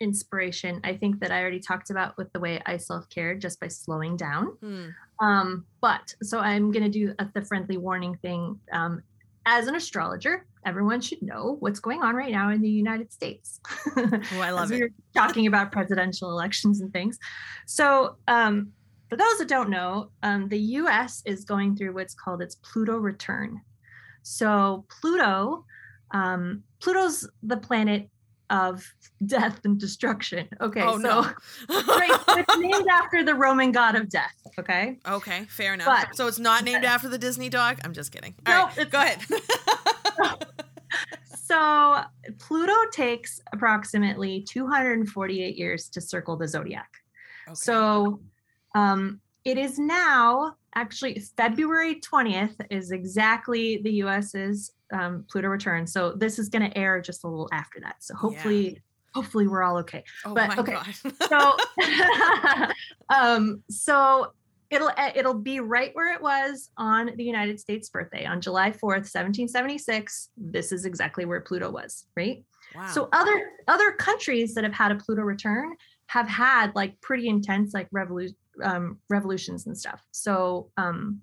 inspiration, 0.00 0.80
I 0.82 0.96
think 0.96 1.20
that 1.20 1.30
I 1.30 1.40
already 1.40 1.60
talked 1.60 1.90
about 1.90 2.16
with 2.16 2.32
the 2.32 2.40
way 2.40 2.60
I 2.64 2.78
self-care 2.78 3.34
just 3.36 3.60
by 3.60 3.68
slowing 3.68 4.16
down. 4.16 4.56
Hmm. 4.62 4.86
Um, 5.20 5.66
but 5.80 6.14
so 6.22 6.38
I'm 6.38 6.70
gonna 6.70 6.88
do 6.88 7.14
a, 7.18 7.28
the 7.34 7.42
friendly 7.42 7.76
warning 7.76 8.16
thing. 8.22 8.58
Um, 8.72 9.02
as 9.46 9.66
an 9.66 9.74
astrologer, 9.74 10.46
everyone 10.64 11.00
should 11.00 11.22
know 11.22 11.56
what's 11.60 11.80
going 11.80 12.02
on 12.02 12.14
right 12.14 12.32
now 12.32 12.50
in 12.50 12.60
the 12.60 12.70
United 12.70 13.12
States. 13.12 13.60
Oh, 13.96 14.20
I 14.34 14.50
love 14.50 14.70
it. 14.70 14.74
we 14.74 14.82
were 14.82 14.90
talking 15.14 15.46
about 15.46 15.72
presidential 15.72 16.30
elections 16.30 16.80
and 16.80 16.92
things. 16.92 17.18
So, 17.66 18.16
um, 18.28 18.72
for 19.08 19.16
those 19.16 19.38
that 19.38 19.48
don't 19.48 19.70
know, 19.70 20.10
um, 20.22 20.48
the 20.48 20.58
U.S. 20.58 21.22
is 21.26 21.44
going 21.44 21.74
through 21.74 21.94
what's 21.94 22.14
called 22.14 22.42
its 22.42 22.54
Pluto 22.54 22.96
return. 22.96 23.60
So 24.22 24.84
Pluto, 25.00 25.64
um, 26.12 26.62
Pluto's 26.80 27.28
the 27.42 27.56
planet 27.56 28.08
of 28.50 28.84
death 29.26 29.60
and 29.64 29.78
destruction. 29.78 30.48
Okay, 30.60 30.82
oh, 30.82 31.00
so 31.00 31.02
no. 31.02 31.20
right, 31.70 32.20
it's 32.30 32.58
named 32.58 32.88
after 32.90 33.24
the 33.24 33.34
Roman 33.34 33.70
god 33.70 33.94
of 33.94 34.08
death. 34.08 34.34
Okay, 34.58 34.98
okay, 35.06 35.44
fair 35.48 35.74
enough. 35.74 35.86
But- 35.86 36.16
so 36.16 36.26
it's 36.26 36.38
not 36.40 36.64
named 36.64 36.84
after 36.84 37.08
the 37.08 37.18
Disney 37.18 37.48
dog? 37.48 37.78
I'm 37.84 37.92
just 37.92 38.10
kidding. 38.12 38.34
All 38.46 38.54
No, 38.54 38.70
right, 38.76 38.90
go 38.90 38.98
ahead. 38.98 39.20
so 41.36 42.02
Pluto 42.38 42.74
takes 42.92 43.40
approximately 43.52 44.42
248 44.48 45.56
years 45.56 45.88
to 45.90 46.00
circle 46.00 46.36
the 46.36 46.48
zodiac. 46.48 46.90
Okay. 47.48 47.54
So 47.54 48.20
um, 48.74 49.20
it 49.44 49.58
is 49.58 49.78
now 49.78 50.56
actually 50.74 51.20
February 51.36 52.00
20th 52.00 52.54
is 52.70 52.90
exactly 52.90 53.80
the 53.82 53.92
US's 54.04 54.72
um, 54.92 55.24
Pluto 55.30 55.48
return. 55.48 55.86
So 55.86 56.12
this 56.12 56.38
is 56.38 56.48
going 56.48 56.68
to 56.68 56.76
air 56.76 57.00
just 57.00 57.24
a 57.24 57.28
little 57.28 57.48
after 57.52 57.80
that. 57.80 57.96
So 58.00 58.14
hopefully, 58.14 58.80
hopefully 59.14 59.46
we're 59.46 59.62
all 59.62 59.78
okay. 59.78 60.04
oh 60.24 60.34
but, 60.34 60.48
my 60.48 60.56
okay. 60.58 60.72
God. 60.72 60.94
So, 61.28 61.56
um, 63.14 63.62
so 63.70 64.32
it'll 64.70 64.90
eh, 64.96 65.12
it'll 65.16 65.34
be 65.34 65.60
right 65.60 65.90
where 65.94 66.14
it 66.14 66.22
was 66.22 66.70
on 66.76 67.10
the 67.16 67.24
United 67.24 67.60
States 67.60 67.88
birthday 67.88 68.24
on 68.24 68.40
July 68.40 68.70
4th, 68.70 69.06
1776. 69.06 70.30
This 70.36 70.72
is 70.72 70.84
exactly 70.84 71.24
where 71.24 71.40
Pluto 71.40 71.70
was, 71.70 72.06
right? 72.16 72.44
wow. 72.74 72.86
So 72.86 73.08
other 73.12 73.50
other 73.68 73.92
countries 73.92 74.54
that 74.54 74.64
have 74.64 74.72
had 74.72 74.92
a 74.92 74.96
Pluto 74.96 75.22
return 75.22 75.74
have 76.06 76.28
had 76.28 76.74
like 76.74 77.00
pretty 77.00 77.28
intense 77.28 77.74
like 77.74 77.88
revolution 77.92 78.36
um, 78.62 78.98
revolutions 79.08 79.66
and 79.66 79.76
stuff. 79.76 80.02
So 80.10 80.70
um, 80.76 81.20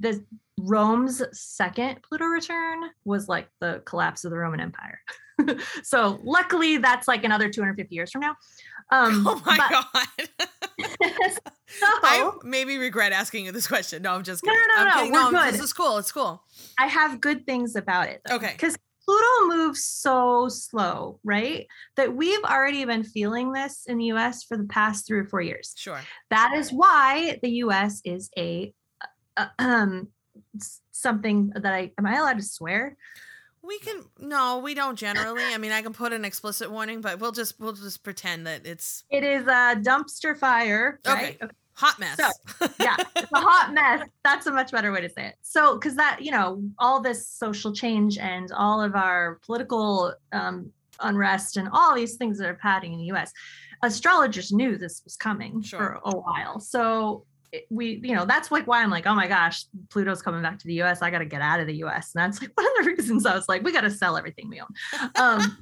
the 0.00 0.24
Rome's 0.58 1.22
second 1.32 2.02
Pluto 2.02 2.24
return 2.24 2.90
was 3.04 3.28
like 3.28 3.48
the 3.60 3.82
collapse 3.84 4.24
of 4.24 4.30
the 4.30 4.36
Roman 4.36 4.60
Empire. 4.60 5.00
so 5.82 6.20
luckily 6.22 6.78
that's 6.78 7.08
like 7.08 7.24
another 7.24 7.48
250 7.48 7.94
years 7.94 8.10
from 8.10 8.22
now. 8.22 8.36
Um, 8.90 9.24
oh 9.28 9.42
my 9.46 9.56
but- 9.56 10.28
God. 10.28 10.28
so 11.66 11.86
I 11.86 12.30
maybe 12.42 12.78
regret 12.78 13.12
asking 13.12 13.46
you 13.46 13.52
this 13.52 13.66
question. 13.66 14.02
No, 14.02 14.14
I'm 14.14 14.22
just 14.22 14.42
kidding. 14.42 14.58
no, 14.76 14.84
no, 14.84 14.90
I'm 14.90 15.10
no, 15.10 15.24
we're 15.24 15.32
no, 15.32 15.44
good. 15.44 15.54
this 15.54 15.60
is 15.60 15.72
cool. 15.72 15.98
It's 15.98 16.12
cool. 16.12 16.42
I 16.78 16.86
have 16.86 17.20
good 17.20 17.46
things 17.46 17.76
about 17.76 18.08
it. 18.08 18.20
though. 18.24 18.36
Okay. 18.36 18.52
Because 18.52 18.76
Pluto 19.04 19.46
moves 19.56 19.84
so 19.84 20.48
slow, 20.48 21.20
right? 21.24 21.66
That 21.96 22.14
we've 22.14 22.42
already 22.44 22.84
been 22.84 23.02
feeling 23.02 23.52
this 23.52 23.84
in 23.86 23.98
the 23.98 24.06
US 24.06 24.44
for 24.44 24.56
the 24.56 24.64
past 24.64 25.06
three 25.06 25.20
or 25.20 25.26
four 25.26 25.40
years. 25.40 25.74
Sure. 25.76 26.00
That 26.30 26.52
is 26.56 26.72
why 26.72 27.38
the 27.42 27.50
US 27.64 28.00
is 28.04 28.30
a 28.36 28.72
uh, 29.36 29.46
um 29.58 30.08
something 30.92 31.52
that 31.54 31.72
I 31.72 31.92
am 31.98 32.06
I 32.06 32.16
allowed 32.16 32.38
to 32.38 32.42
swear? 32.42 32.96
We 33.62 33.78
can 33.78 34.04
no, 34.18 34.58
we 34.58 34.74
don't 34.74 34.96
generally. 34.98 35.44
I 35.44 35.58
mean, 35.58 35.72
I 35.72 35.82
can 35.82 35.92
put 35.92 36.12
an 36.12 36.24
explicit 36.24 36.70
warning, 36.70 37.00
but 37.02 37.20
we'll 37.20 37.32
just 37.32 37.60
we'll 37.60 37.72
just 37.74 38.02
pretend 38.02 38.46
that 38.46 38.66
it's 38.66 39.04
It 39.10 39.22
is 39.22 39.42
a 39.46 39.76
dumpster 39.76 40.36
fire. 40.36 40.98
Right? 41.06 41.36
Okay. 41.42 41.52
hot 41.74 41.98
mess. 41.98 42.16
So, 42.16 42.66
yeah, 42.80 42.96
it's 43.16 43.32
a 43.32 43.38
hot 43.40 43.72
mess. 43.74 44.08
That's 44.24 44.46
a 44.46 44.52
much 44.52 44.72
better 44.72 44.92
way 44.92 45.02
to 45.02 45.10
say 45.10 45.26
it. 45.28 45.34
So, 45.42 45.74
because 45.74 45.94
that, 45.96 46.20
you 46.22 46.30
know, 46.30 46.62
all 46.78 47.00
this 47.02 47.28
social 47.28 47.72
change 47.72 48.16
and 48.18 48.50
all 48.52 48.80
of 48.82 48.94
our 48.94 49.38
political 49.46 50.14
um, 50.32 50.72
unrest 51.00 51.56
and 51.58 51.68
all 51.72 51.94
these 51.94 52.16
things 52.16 52.38
that 52.38 52.48
are 52.48 52.58
happening 52.62 52.94
in 52.94 52.98
the 53.00 53.12
US, 53.16 53.30
astrologers 53.82 54.52
knew 54.52 54.76
this 54.78 55.02
was 55.04 55.16
coming 55.16 55.62
Sure. 55.62 55.78
for 55.78 56.00
a 56.04 56.16
while. 56.16 56.60
So, 56.60 57.24
we, 57.70 58.00
you 58.02 58.14
know, 58.14 58.24
that's 58.24 58.50
like 58.50 58.66
why 58.66 58.82
I'm 58.82 58.90
like, 58.90 59.06
oh 59.06 59.14
my 59.14 59.26
gosh, 59.26 59.64
Pluto's 59.88 60.22
coming 60.22 60.42
back 60.42 60.58
to 60.58 60.66
the 60.66 60.82
US. 60.82 61.02
I 61.02 61.10
got 61.10 61.18
to 61.18 61.24
get 61.24 61.40
out 61.40 61.60
of 61.60 61.66
the 61.66 61.76
US. 61.84 62.14
And 62.14 62.22
that's 62.22 62.40
like 62.40 62.50
one 62.54 62.66
of 62.66 62.84
the 62.84 62.90
reasons 62.90 63.26
I 63.26 63.34
was 63.34 63.48
like, 63.48 63.62
we 63.62 63.72
got 63.72 63.82
to 63.82 63.90
sell 63.90 64.16
everything 64.16 64.48
we 64.48 64.60
own. 64.60 64.68
Um, 65.16 65.58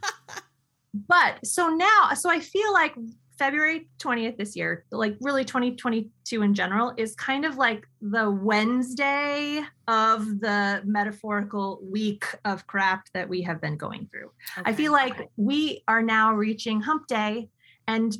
but 1.08 1.44
so 1.46 1.68
now, 1.68 2.14
so 2.14 2.30
I 2.30 2.40
feel 2.40 2.72
like 2.72 2.94
February 3.38 3.88
20th 3.98 4.36
this 4.36 4.56
year, 4.56 4.84
like 4.90 5.16
really 5.20 5.44
2022 5.44 6.42
in 6.42 6.54
general, 6.54 6.92
is 6.96 7.14
kind 7.14 7.44
of 7.44 7.56
like 7.56 7.86
the 8.02 8.28
Wednesday 8.28 9.62
of 9.86 10.40
the 10.40 10.82
metaphorical 10.84 11.78
week 11.82 12.24
of 12.44 12.66
crap 12.66 13.06
that 13.14 13.28
we 13.28 13.40
have 13.42 13.60
been 13.60 13.76
going 13.76 14.08
through. 14.10 14.32
I 14.64 14.72
feel 14.72 14.90
like 14.90 15.28
we 15.36 15.84
are 15.86 16.02
now 16.02 16.34
reaching 16.34 16.80
hump 16.80 17.06
day 17.06 17.48
and 17.86 18.16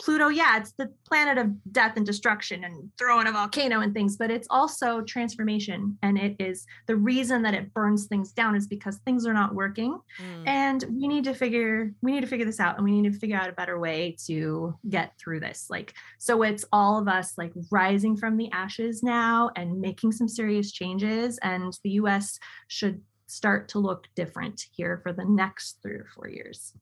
Pluto, 0.00 0.28
yeah, 0.28 0.56
it's 0.56 0.72
the 0.72 0.90
planet 1.06 1.36
of 1.36 1.48
death 1.72 1.92
and 1.96 2.06
destruction 2.06 2.64
and 2.64 2.90
throwing 2.98 3.26
a 3.26 3.32
volcano 3.32 3.80
and 3.80 3.92
things, 3.92 4.16
but 4.16 4.30
it's 4.30 4.46
also 4.50 5.02
transformation. 5.02 5.98
And 6.02 6.18
it 6.18 6.36
is 6.38 6.64
the 6.86 6.96
reason 6.96 7.42
that 7.42 7.52
it 7.54 7.72
burns 7.74 8.06
things 8.06 8.32
down 8.32 8.56
is 8.56 8.66
because 8.66 8.96
things 9.04 9.26
are 9.26 9.34
not 9.34 9.54
working 9.54 9.98
Mm. 10.20 10.46
and 10.46 10.84
we 10.90 11.06
need 11.08 11.24
to 11.24 11.34
figure 11.34 11.92
we 12.02 12.12
need 12.12 12.20
to 12.22 12.26
figure 12.26 12.46
this 12.46 12.60
out 12.60 12.76
and 12.76 12.84
we 12.84 13.00
need 13.00 13.12
to 13.12 13.18
figure 13.18 13.36
out 13.36 13.48
a 13.48 13.52
better 13.52 13.78
way 13.78 14.16
to 14.26 14.74
get 14.88 15.12
through 15.18 15.40
this 15.40 15.66
like 15.70 15.94
so 16.18 16.42
it's 16.42 16.64
all 16.72 16.98
of 16.98 17.08
us 17.08 17.34
like 17.38 17.52
rising 17.70 18.16
from 18.16 18.36
the 18.36 18.50
ashes 18.52 19.02
now 19.02 19.50
and 19.56 19.80
making 19.80 20.12
some 20.12 20.28
serious 20.28 20.72
changes 20.72 21.38
and 21.42 21.78
the 21.84 21.90
us 21.92 22.38
should 22.68 23.00
start 23.26 23.68
to 23.68 23.78
look 23.78 24.08
different 24.16 24.64
here 24.72 24.98
for 25.02 25.12
the 25.12 25.24
next 25.24 25.78
three 25.82 25.94
or 25.94 26.06
four 26.14 26.28
years 26.28 26.72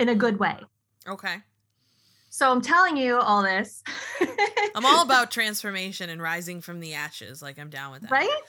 in 0.00 0.08
a 0.08 0.14
good 0.14 0.38
way. 0.38 0.56
Okay. 1.06 1.36
So 2.30 2.50
I'm 2.50 2.60
telling 2.60 2.96
you 2.96 3.18
all 3.18 3.42
this. 3.42 3.82
I'm 4.74 4.84
all 4.84 5.02
about 5.04 5.30
transformation 5.30 6.10
and 6.10 6.20
rising 6.20 6.60
from 6.60 6.80
the 6.80 6.94
ashes. 6.94 7.42
Like 7.42 7.58
I'm 7.58 7.70
down 7.70 7.92
with 7.92 8.02
that. 8.02 8.10
Right? 8.10 8.40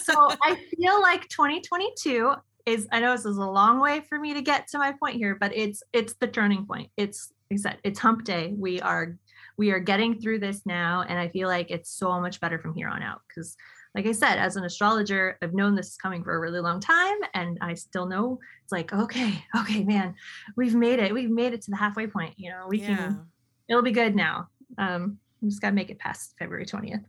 so 0.00 0.14
I 0.42 0.56
feel 0.76 1.00
like 1.00 1.28
2022 1.28 2.34
is 2.66 2.88
I 2.90 3.00
know 3.00 3.12
this 3.12 3.24
is 3.24 3.36
a 3.36 3.46
long 3.46 3.80
way 3.80 4.00
for 4.08 4.18
me 4.18 4.34
to 4.34 4.42
get 4.42 4.68
to 4.68 4.78
my 4.78 4.92
point 4.92 5.16
here, 5.16 5.36
but 5.38 5.56
it's 5.56 5.82
it's 5.92 6.14
the 6.14 6.26
turning 6.26 6.66
point. 6.66 6.90
It's 6.96 7.32
like 7.50 7.60
I 7.60 7.62
said, 7.62 7.78
it's 7.84 7.98
hump 7.98 8.24
day. 8.24 8.52
We 8.56 8.80
are 8.80 9.16
we 9.56 9.70
are 9.70 9.78
getting 9.78 10.20
through 10.20 10.40
this 10.40 10.66
now 10.66 11.04
and 11.08 11.18
I 11.18 11.28
feel 11.28 11.48
like 11.48 11.70
it's 11.70 11.90
so 11.90 12.20
much 12.20 12.40
better 12.40 12.58
from 12.58 12.74
here 12.74 12.88
on 12.88 13.02
out 13.02 13.22
because 13.28 13.56
like 13.96 14.04
I 14.06 14.12
said, 14.12 14.36
as 14.36 14.56
an 14.56 14.64
astrologer, 14.64 15.38
I've 15.40 15.54
known 15.54 15.74
this 15.74 15.88
is 15.88 15.96
coming 15.96 16.22
for 16.22 16.36
a 16.36 16.38
really 16.38 16.60
long 16.60 16.80
time. 16.80 17.16
And 17.32 17.56
I 17.62 17.72
still 17.72 18.04
know 18.04 18.38
it's 18.62 18.70
like, 18.70 18.92
okay, 18.92 19.42
okay, 19.58 19.82
man, 19.84 20.14
we've 20.54 20.74
made 20.74 20.98
it. 20.98 21.14
We've 21.14 21.30
made 21.30 21.54
it 21.54 21.62
to 21.62 21.70
the 21.70 21.78
halfway 21.78 22.06
point. 22.06 22.34
You 22.36 22.50
know, 22.50 22.66
we 22.68 22.80
yeah. 22.80 22.96
can, 22.96 23.26
it'll 23.70 23.80
be 23.80 23.92
good 23.92 24.14
now. 24.14 24.48
Um, 24.76 25.18
I'm 25.42 25.48
just 25.48 25.62
got 25.62 25.70
to 25.70 25.74
make 25.74 25.88
it 25.88 25.98
past 25.98 26.34
February 26.38 26.66
20th. 26.66 27.04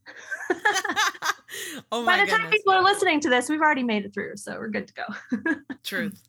oh 1.91 2.03
my 2.03 2.19
By 2.19 2.25
the 2.25 2.31
goodness. 2.31 2.39
time 2.39 2.49
people 2.51 2.71
are 2.71 2.83
listening 2.83 3.19
to 3.19 3.29
this, 3.29 3.49
we've 3.49 3.59
already 3.59 3.83
made 3.83 4.05
it 4.05 4.13
through. 4.13 4.37
So 4.37 4.57
we're 4.57 4.69
good 4.69 4.87
to 4.87 4.93
go. 4.93 5.55
Truth. 5.83 6.21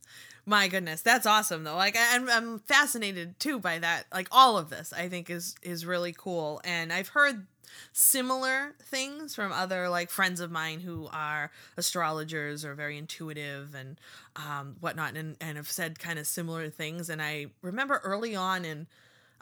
My 0.48 0.66
goodness, 0.66 1.02
that's 1.02 1.26
awesome 1.26 1.64
though. 1.64 1.76
Like 1.76 1.94
I'm, 1.98 2.26
I'm 2.30 2.58
fascinated 2.60 3.38
too 3.38 3.58
by 3.58 3.78
that. 3.80 4.06
Like 4.10 4.28
all 4.32 4.56
of 4.56 4.70
this, 4.70 4.94
I 4.94 5.10
think 5.10 5.28
is 5.28 5.54
is 5.60 5.84
really 5.84 6.14
cool. 6.16 6.62
And 6.64 6.90
I've 6.90 7.08
heard 7.08 7.46
similar 7.92 8.74
things 8.82 9.34
from 9.34 9.52
other 9.52 9.90
like 9.90 10.08
friends 10.08 10.40
of 10.40 10.50
mine 10.50 10.80
who 10.80 11.06
are 11.12 11.50
astrologers 11.76 12.64
or 12.64 12.72
very 12.74 12.96
intuitive 12.96 13.74
and 13.74 14.00
um, 14.36 14.76
whatnot 14.80 15.16
and, 15.18 15.36
and 15.38 15.58
have 15.58 15.68
said 15.68 15.98
kind 15.98 16.18
of 16.18 16.26
similar 16.26 16.70
things 16.70 17.10
and 17.10 17.20
i 17.20 17.46
remember 17.60 18.00
early 18.02 18.34
on 18.34 18.64
in 18.64 18.86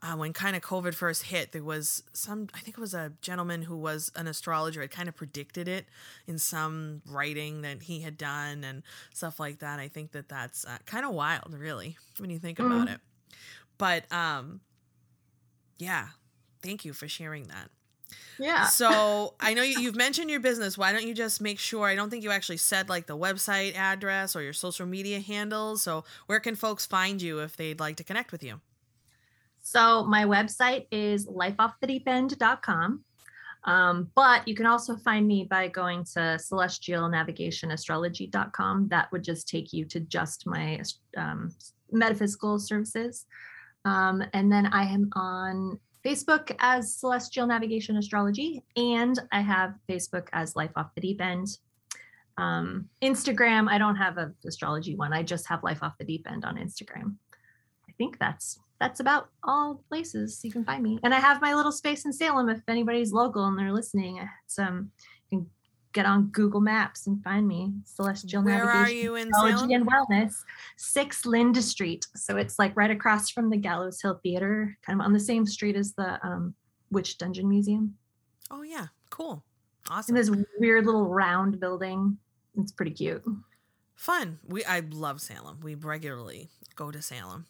uh, 0.02 0.14
when 0.14 0.32
kind 0.32 0.56
of 0.56 0.62
covid 0.62 0.94
first 0.94 1.24
hit 1.24 1.52
there 1.52 1.62
was 1.62 2.02
some 2.12 2.48
i 2.54 2.58
think 2.58 2.76
it 2.76 2.80
was 2.80 2.94
a 2.94 3.12
gentleman 3.20 3.62
who 3.62 3.76
was 3.76 4.10
an 4.16 4.26
astrologer 4.26 4.80
had 4.80 4.90
kind 4.90 5.08
of 5.08 5.16
predicted 5.16 5.68
it 5.68 5.86
in 6.26 6.38
some 6.38 7.02
writing 7.06 7.62
that 7.62 7.82
he 7.82 8.00
had 8.00 8.16
done 8.16 8.64
and 8.64 8.82
stuff 9.12 9.40
like 9.40 9.58
that 9.60 9.78
i 9.78 9.88
think 9.88 10.12
that 10.12 10.28
that's 10.28 10.64
uh, 10.66 10.78
kind 10.86 11.04
of 11.04 11.12
wild 11.12 11.52
really 11.52 11.96
when 12.18 12.30
you 12.30 12.38
think 12.38 12.58
mm. 12.58 12.66
about 12.66 12.88
it 12.88 13.00
but 13.78 14.10
um 14.12 14.60
yeah 15.78 16.08
thank 16.62 16.84
you 16.84 16.92
for 16.92 17.08
sharing 17.08 17.44
that 17.44 17.70
yeah. 18.38 18.66
So 18.66 19.34
I 19.40 19.54
know 19.54 19.62
you, 19.62 19.86
have 19.86 19.96
mentioned 19.96 20.30
your 20.30 20.40
business. 20.40 20.76
Why 20.76 20.92
don't 20.92 21.06
you 21.06 21.14
just 21.14 21.40
make 21.40 21.58
sure? 21.58 21.86
I 21.86 21.94
don't 21.94 22.10
think 22.10 22.22
you 22.22 22.30
actually 22.30 22.58
said 22.58 22.88
like 22.88 23.06
the 23.06 23.16
website 23.16 23.76
address 23.76 24.36
or 24.36 24.42
your 24.42 24.52
social 24.52 24.86
media 24.86 25.20
handles. 25.20 25.82
So 25.82 26.04
where 26.26 26.40
can 26.40 26.54
folks 26.54 26.86
find 26.86 27.20
you 27.20 27.40
if 27.40 27.56
they'd 27.56 27.80
like 27.80 27.96
to 27.96 28.04
connect 28.04 28.32
with 28.32 28.42
you? 28.42 28.60
So 29.66 30.04
my 30.04 30.24
website 30.24 30.86
is 30.92 31.26
lifeoffthedeepend.com. 31.26 33.04
Um, 33.64 34.10
but 34.14 34.46
you 34.46 34.54
can 34.54 34.66
also 34.66 34.94
find 34.94 35.26
me 35.26 35.42
by 35.42 35.66
going 35.66 36.04
to 36.04 36.38
celestialnavigationastrology.com. 36.38 38.88
That 38.88 39.10
would 39.10 39.24
just 39.24 39.48
take 39.48 39.72
you 39.72 39.84
to 39.86 39.98
just 39.98 40.46
my 40.46 40.80
um, 41.16 41.52
metaphysical 41.90 42.60
services. 42.60 43.26
Um, 43.84 44.22
and 44.34 44.52
then 44.52 44.66
I 44.66 44.84
am 44.84 45.10
on 45.16 45.80
Facebook 46.04 46.54
as 46.60 46.94
Celestial 46.94 47.48
Navigation 47.48 47.96
Astrology, 47.96 48.62
and 48.76 49.18
I 49.32 49.40
have 49.40 49.74
Facebook 49.88 50.28
as 50.32 50.54
Life 50.54 50.70
Off 50.76 50.94
the 50.94 51.00
Deep 51.00 51.20
End. 51.20 51.58
Um, 52.38 52.88
Instagram, 53.02 53.68
I 53.68 53.78
don't 53.78 53.96
have 53.96 54.16
an 54.16 54.32
astrology 54.46 54.94
one. 54.94 55.12
I 55.12 55.24
just 55.24 55.48
have 55.48 55.64
Life 55.64 55.82
Off 55.82 55.98
the 55.98 56.04
Deep 56.04 56.30
End 56.30 56.44
on 56.44 56.56
Instagram. 56.56 57.16
I 57.88 57.92
think 57.98 58.20
that's 58.20 58.60
that's 58.80 59.00
about 59.00 59.30
all 59.42 59.82
places 59.88 60.40
you 60.42 60.52
can 60.52 60.64
find 60.64 60.82
me. 60.82 60.98
And 61.02 61.14
I 61.14 61.20
have 61.20 61.40
my 61.40 61.54
little 61.54 61.72
space 61.72 62.04
in 62.04 62.12
Salem 62.12 62.48
if 62.48 62.60
anybody's 62.68 63.12
local 63.12 63.44
and 63.46 63.58
they're 63.58 63.72
listening. 63.72 64.26
It's 64.44 64.58
um 64.58 64.90
you 65.30 65.38
can 65.38 65.50
get 65.92 66.06
on 66.06 66.26
Google 66.26 66.60
Maps 66.60 67.06
and 67.06 67.22
find 67.22 67.48
me. 67.48 67.72
Celestial 67.84 68.42
Where 68.42 68.64
Navigation, 68.64 68.84
are 68.84 69.02
you 69.02 69.14
in 69.16 69.28
Astrology 69.28 69.74
and 69.74 69.86
Wellness, 69.86 70.34
Six 70.76 71.24
Lynde 71.24 71.62
Street. 71.62 72.06
So 72.14 72.36
it's 72.36 72.58
like 72.58 72.76
right 72.76 72.90
across 72.90 73.30
from 73.30 73.50
the 73.50 73.56
Gallows 73.56 74.00
Hill 74.02 74.20
Theater, 74.22 74.76
kind 74.84 75.00
of 75.00 75.04
on 75.04 75.12
the 75.12 75.20
same 75.20 75.46
street 75.46 75.76
as 75.76 75.94
the 75.94 76.18
um, 76.26 76.54
Witch 76.90 77.18
Dungeon 77.18 77.48
Museum. 77.48 77.94
Oh 78.50 78.62
yeah, 78.62 78.86
cool, 79.10 79.42
awesome. 79.90 80.14
In 80.14 80.20
this 80.20 80.44
weird 80.58 80.86
little 80.86 81.08
round 81.08 81.58
building. 81.60 82.18
It's 82.58 82.72
pretty 82.72 82.92
cute. 82.92 83.22
Fun. 83.94 84.38
We 84.46 84.64
I 84.64 84.80
love 84.80 85.20
Salem. 85.20 85.60
We 85.62 85.74
regularly 85.74 86.48
go 86.74 86.90
to 86.90 87.02
Salem. 87.02 87.46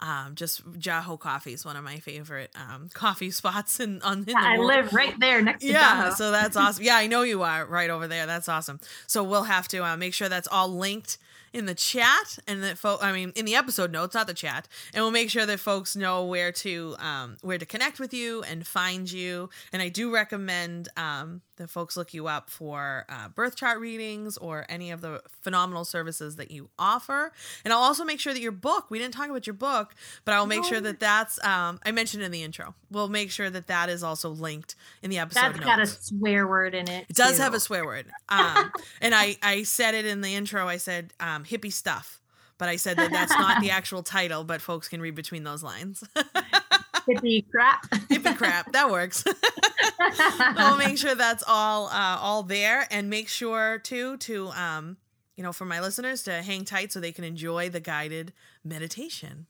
Um, 0.00 0.34
just 0.34 0.64
Jaho 0.72 1.18
Coffee 1.18 1.52
is 1.52 1.64
one 1.64 1.76
of 1.76 1.82
my 1.82 1.98
favorite 1.98 2.50
um, 2.54 2.88
coffee 2.94 3.30
spots 3.32 3.80
in 3.80 4.00
on. 4.02 4.24
In 4.26 4.36
I 4.36 4.56
live 4.56 4.92
right 4.92 5.18
there 5.18 5.42
next 5.42 5.62
to 5.62 5.72
yeah, 5.72 6.14
so 6.14 6.30
that's 6.30 6.56
awesome. 6.56 6.84
Yeah, 6.84 6.96
I 6.96 7.06
know 7.06 7.22
you 7.22 7.42
are 7.42 7.66
right 7.66 7.90
over 7.90 8.06
there. 8.06 8.26
That's 8.26 8.48
awesome. 8.48 8.80
So 9.06 9.24
we'll 9.24 9.44
have 9.44 9.68
to 9.68 9.84
uh, 9.84 9.96
make 9.96 10.14
sure 10.14 10.28
that's 10.28 10.48
all 10.48 10.68
linked 10.68 11.18
in 11.52 11.66
the 11.66 11.74
chat 11.74 12.38
and 12.46 12.62
that 12.62 12.78
fo- 12.78 12.98
I 13.00 13.12
mean 13.12 13.32
in 13.34 13.44
the 13.44 13.54
episode 13.54 13.90
notes, 13.90 14.14
not 14.14 14.26
the 14.26 14.34
chat, 14.34 14.68
and 14.94 15.02
we'll 15.02 15.10
make 15.10 15.30
sure 15.30 15.46
that 15.46 15.60
folks 15.60 15.96
know 15.96 16.24
where 16.24 16.52
to 16.52 16.96
um, 16.98 17.36
where 17.42 17.58
to 17.58 17.66
connect 17.66 17.98
with 17.98 18.14
you 18.14 18.42
and 18.42 18.66
find 18.66 19.10
you. 19.10 19.50
And 19.72 19.82
I 19.82 19.88
do 19.88 20.12
recommend 20.12 20.88
um, 20.96 21.42
that 21.58 21.70
folks 21.70 21.96
look 21.96 22.14
you 22.14 22.26
up 22.26 22.50
for 22.50 23.04
uh, 23.08 23.28
birth 23.28 23.56
chart 23.56 23.78
readings 23.78 24.36
or 24.36 24.66
any 24.68 24.90
of 24.90 25.00
the 25.00 25.22
phenomenal 25.42 25.84
services 25.84 26.36
that 26.36 26.50
you 26.50 26.70
offer. 26.78 27.32
And 27.64 27.72
I'll 27.72 27.80
also 27.80 28.04
make 28.04 28.20
sure 28.20 28.32
that 28.32 28.40
your 28.40 28.52
book. 28.52 28.86
We 28.90 28.98
didn't 28.98 29.14
talk 29.14 29.28
about 29.28 29.46
your 29.46 29.54
book, 29.54 29.94
but 30.24 30.34
I 30.34 30.40
will 30.40 30.46
make 30.46 30.62
no. 30.62 30.68
sure 30.68 30.80
that 30.80 31.00
that's. 31.00 31.42
Um, 31.44 31.80
I 31.84 31.92
mentioned 31.92 32.22
in 32.22 32.32
the 32.32 32.42
intro. 32.42 32.74
We'll 32.90 33.08
make 33.08 33.30
sure 33.30 33.50
that 33.50 33.66
that 33.66 33.88
is 33.88 34.02
also 34.02 34.30
linked 34.30 34.74
in 35.02 35.10
the 35.10 35.18
episode. 35.18 35.40
That's 35.40 35.56
notes. 35.56 35.66
got 35.66 35.80
a 35.80 35.86
swear 35.86 36.46
word 36.46 36.74
in 36.74 36.88
it. 36.88 37.06
It 37.08 37.16
does 37.16 37.36
too. 37.36 37.42
have 37.42 37.54
a 37.54 37.60
swear 37.60 37.84
word. 37.84 38.06
Um, 38.28 38.72
and 39.00 39.14
I 39.14 39.36
I 39.42 39.62
said 39.62 39.94
it 39.94 40.06
in 40.06 40.20
the 40.20 40.34
intro. 40.34 40.66
I 40.66 40.76
said 40.78 41.12
um, 41.20 41.44
hippie 41.44 41.72
stuff, 41.72 42.20
but 42.58 42.68
I 42.68 42.76
said 42.76 42.96
that 42.96 43.10
that's 43.10 43.32
not 43.32 43.60
the 43.60 43.70
actual 43.78 44.02
title. 44.02 44.44
But 44.44 44.60
folks 44.60 44.88
can 44.88 45.00
read 45.00 45.14
between 45.14 45.44
those 45.44 45.62
lines. 45.62 46.04
hippie 47.08 47.48
crap. 47.50 47.88
hippie 47.90 48.36
crap. 48.36 48.72
That 48.72 48.90
works. 48.90 49.24
we'll 50.56 50.76
make 50.76 50.98
sure 50.98 51.14
that's 51.14 51.44
all 51.46 51.86
uh, 51.86 52.18
all 52.20 52.42
there, 52.42 52.86
and 52.90 53.10
make 53.10 53.28
sure 53.28 53.78
too 53.78 54.16
to 54.18 54.48
um, 54.48 54.96
you 55.36 55.42
know 55.42 55.52
for 55.52 55.64
my 55.64 55.80
listeners 55.80 56.22
to 56.24 56.42
hang 56.42 56.64
tight 56.64 56.92
so 56.92 57.00
they 57.00 57.12
can 57.12 57.24
enjoy 57.24 57.68
the 57.68 57.80
guided 57.80 58.32
meditation. 58.64 59.46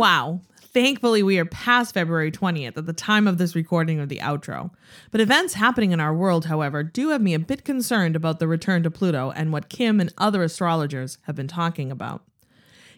Wow. 0.00 0.40
Thankfully, 0.62 1.22
we 1.22 1.38
are 1.38 1.44
past 1.44 1.92
February 1.92 2.32
20th 2.32 2.78
at 2.78 2.86
the 2.86 2.94
time 2.94 3.28
of 3.28 3.36
this 3.36 3.54
recording 3.54 4.00
of 4.00 4.08
the 4.08 4.20
outro. 4.20 4.70
But 5.10 5.20
events 5.20 5.52
happening 5.52 5.92
in 5.92 6.00
our 6.00 6.14
world, 6.14 6.46
however, 6.46 6.82
do 6.82 7.10
have 7.10 7.20
me 7.20 7.34
a 7.34 7.38
bit 7.38 7.66
concerned 7.66 8.16
about 8.16 8.38
the 8.38 8.48
return 8.48 8.82
to 8.84 8.90
Pluto 8.90 9.30
and 9.36 9.52
what 9.52 9.68
Kim 9.68 10.00
and 10.00 10.10
other 10.16 10.42
astrologers 10.42 11.18
have 11.24 11.36
been 11.36 11.48
talking 11.48 11.92
about. 11.92 12.24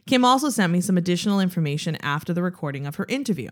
Kim 0.06 0.24
also 0.24 0.48
sent 0.48 0.72
me 0.72 0.80
some 0.80 0.96
additional 0.96 1.40
information 1.40 1.96
after 1.96 2.32
the 2.32 2.42
recording 2.42 2.86
of 2.86 2.94
her 2.96 3.06
interview. 3.08 3.50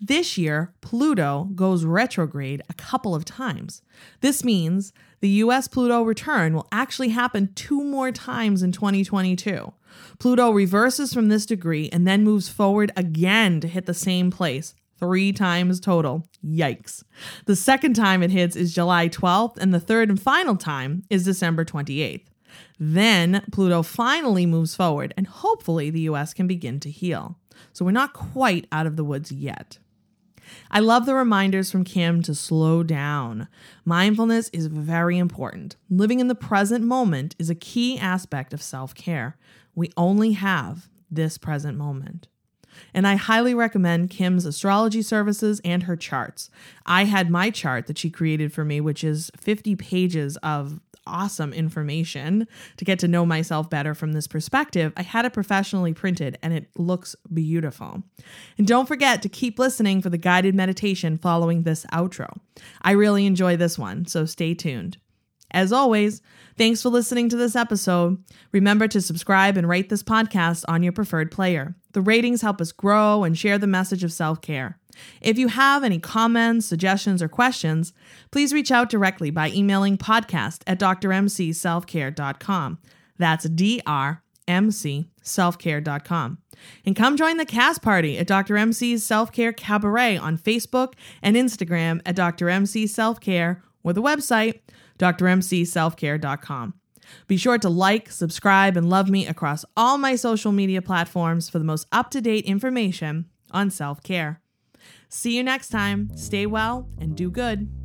This 0.00 0.38
year, 0.38 0.72
Pluto 0.80 1.48
goes 1.56 1.84
retrograde 1.84 2.62
a 2.68 2.74
couple 2.74 3.16
of 3.16 3.24
times. 3.24 3.82
This 4.20 4.44
means 4.44 4.92
the 5.18 5.28
US 5.28 5.66
Pluto 5.66 6.02
return 6.02 6.54
will 6.54 6.68
actually 6.70 7.08
happen 7.08 7.52
two 7.54 7.82
more 7.82 8.12
times 8.12 8.62
in 8.62 8.70
2022. 8.70 9.72
Pluto 10.18 10.50
reverses 10.50 11.12
from 11.12 11.28
this 11.28 11.46
degree 11.46 11.88
and 11.92 12.06
then 12.06 12.24
moves 12.24 12.48
forward 12.48 12.92
again 12.96 13.60
to 13.60 13.68
hit 13.68 13.86
the 13.86 13.94
same 13.94 14.30
place. 14.30 14.74
Three 14.98 15.32
times 15.32 15.80
total. 15.80 16.26
Yikes. 16.44 17.02
The 17.46 17.56
second 17.56 17.94
time 17.94 18.22
it 18.22 18.30
hits 18.30 18.54
is 18.54 18.72
July 18.72 19.08
12th, 19.08 19.56
and 19.56 19.74
the 19.74 19.80
third 19.80 20.08
and 20.08 20.20
final 20.20 20.56
time 20.56 21.02
is 21.10 21.24
December 21.24 21.64
28th. 21.64 22.26
Then 22.78 23.44
Pluto 23.50 23.82
finally 23.82 24.46
moves 24.46 24.76
forward, 24.76 25.12
and 25.16 25.26
hopefully 25.26 25.90
the 25.90 26.02
US 26.02 26.32
can 26.32 26.46
begin 26.46 26.78
to 26.80 26.90
heal. 26.90 27.36
So 27.72 27.84
we're 27.84 27.90
not 27.90 28.12
quite 28.12 28.66
out 28.70 28.86
of 28.86 28.96
the 28.96 29.04
woods 29.04 29.32
yet. 29.32 29.78
I 30.70 30.80
love 30.80 31.06
the 31.06 31.14
reminders 31.14 31.70
from 31.70 31.84
Kim 31.84 32.22
to 32.22 32.34
slow 32.34 32.82
down. 32.82 33.48
Mindfulness 33.84 34.50
is 34.52 34.66
very 34.66 35.18
important. 35.18 35.76
Living 35.88 36.20
in 36.20 36.28
the 36.28 36.34
present 36.34 36.84
moment 36.84 37.34
is 37.38 37.50
a 37.50 37.54
key 37.54 37.98
aspect 37.98 38.52
of 38.52 38.62
self 38.62 38.94
care. 38.94 39.36
We 39.74 39.90
only 39.96 40.32
have 40.32 40.88
this 41.10 41.38
present 41.38 41.76
moment. 41.76 42.28
And 42.94 43.06
I 43.06 43.16
highly 43.16 43.54
recommend 43.54 44.10
Kim's 44.10 44.46
astrology 44.46 45.02
services 45.02 45.60
and 45.64 45.82
her 45.82 45.96
charts. 45.96 46.50
I 46.86 47.04
had 47.04 47.30
my 47.30 47.50
chart 47.50 47.86
that 47.86 47.98
she 47.98 48.08
created 48.10 48.52
for 48.52 48.64
me, 48.64 48.80
which 48.80 49.04
is 49.04 49.30
50 49.36 49.76
pages 49.76 50.38
of 50.38 50.80
awesome 51.06 51.52
information 51.52 52.46
to 52.76 52.84
get 52.84 52.98
to 53.00 53.08
know 53.08 53.26
myself 53.26 53.68
better 53.68 53.94
from 53.94 54.12
this 54.12 54.26
perspective, 54.26 54.92
I 54.96 55.02
had 55.02 55.24
it 55.24 55.32
professionally 55.32 55.92
printed 55.92 56.38
and 56.42 56.52
it 56.52 56.68
looks 56.76 57.16
beautiful. 57.32 58.02
And 58.58 58.66
don't 58.66 58.86
forget 58.86 59.22
to 59.22 59.28
keep 59.28 59.58
listening 59.58 60.02
for 60.02 60.10
the 60.10 60.18
guided 60.18 60.54
meditation 60.54 61.18
following 61.18 61.62
this 61.62 61.84
outro. 61.86 62.38
I 62.82 62.92
really 62.92 63.26
enjoy 63.26 63.56
this 63.56 63.78
one, 63.78 64.06
so 64.06 64.24
stay 64.24 64.54
tuned. 64.54 64.98
As 65.52 65.72
always, 65.72 66.22
thanks 66.56 66.82
for 66.82 66.88
listening 66.88 67.28
to 67.28 67.36
this 67.36 67.54
episode. 67.54 68.22
Remember 68.52 68.88
to 68.88 69.00
subscribe 69.00 69.56
and 69.56 69.68
rate 69.68 69.88
this 69.88 70.02
podcast 70.02 70.64
on 70.68 70.82
your 70.82 70.92
preferred 70.92 71.30
player. 71.30 71.74
The 71.92 72.00
ratings 72.00 72.42
help 72.42 72.60
us 72.60 72.72
grow 72.72 73.24
and 73.24 73.36
share 73.36 73.58
the 73.58 73.66
message 73.66 74.02
of 74.02 74.12
self 74.12 74.40
care. 74.40 74.78
If 75.20 75.38
you 75.38 75.48
have 75.48 75.84
any 75.84 75.98
comments, 75.98 76.66
suggestions, 76.66 77.22
or 77.22 77.28
questions, 77.28 77.92
please 78.30 78.52
reach 78.52 78.70
out 78.70 78.90
directly 78.90 79.30
by 79.30 79.50
emailing 79.50 79.98
podcast 79.98 80.62
at 80.66 80.78
drmcselfcare.com. 80.78 82.78
That's 83.18 83.44
D 83.44 83.80
R 83.86 84.22
M 84.48 84.70
C 84.70 85.08
selfcare.com. 85.22 86.38
And 86.84 86.96
come 86.96 87.16
join 87.16 87.36
the 87.36 87.46
cast 87.46 87.82
party 87.82 88.18
at 88.18 88.26
Dr. 88.26 88.56
MC's 88.56 89.04
Self 89.04 89.32
Care 89.32 89.52
Cabaret 89.52 90.16
on 90.16 90.38
Facebook 90.38 90.94
and 91.22 91.36
Instagram 91.36 92.00
at 92.04 92.16
Dr. 92.16 92.48
MC 92.48 92.86
Self 92.86 93.20
Care 93.20 93.62
or 93.82 93.92
the 93.92 94.02
website 94.02 94.60
drmcselfcare.com. 95.02 96.74
Be 97.26 97.36
sure 97.36 97.58
to 97.58 97.68
like, 97.68 98.10
subscribe, 98.10 98.76
and 98.76 98.88
love 98.88 99.10
me 99.10 99.26
across 99.26 99.64
all 99.76 99.98
my 99.98 100.16
social 100.16 100.52
media 100.52 100.80
platforms 100.80 101.50
for 101.50 101.58
the 101.58 101.64
most 101.64 101.86
up 101.92 102.10
to 102.10 102.20
date 102.20 102.44
information 102.44 103.26
on 103.50 103.70
self 103.70 104.02
care. 104.02 104.40
See 105.08 105.36
you 105.36 105.42
next 105.42 105.68
time. 105.68 106.10
Stay 106.16 106.46
well 106.46 106.88
and 106.98 107.16
do 107.16 107.30
good. 107.30 107.81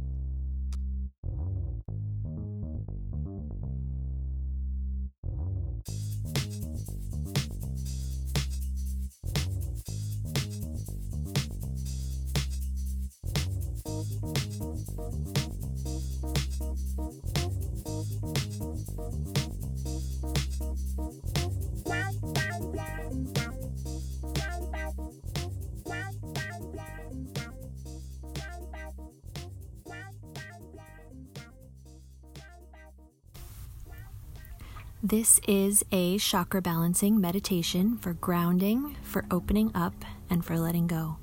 This 35.17 35.39
is 35.47 35.83
a 35.91 36.19
chakra 36.19 36.61
balancing 36.61 37.19
meditation 37.19 37.97
for 37.97 38.13
grounding, 38.13 38.95
for 39.01 39.25
opening 39.31 39.71
up, 39.73 40.05
and 40.29 40.45
for 40.45 40.59
letting 40.59 40.85
go. 40.85 41.17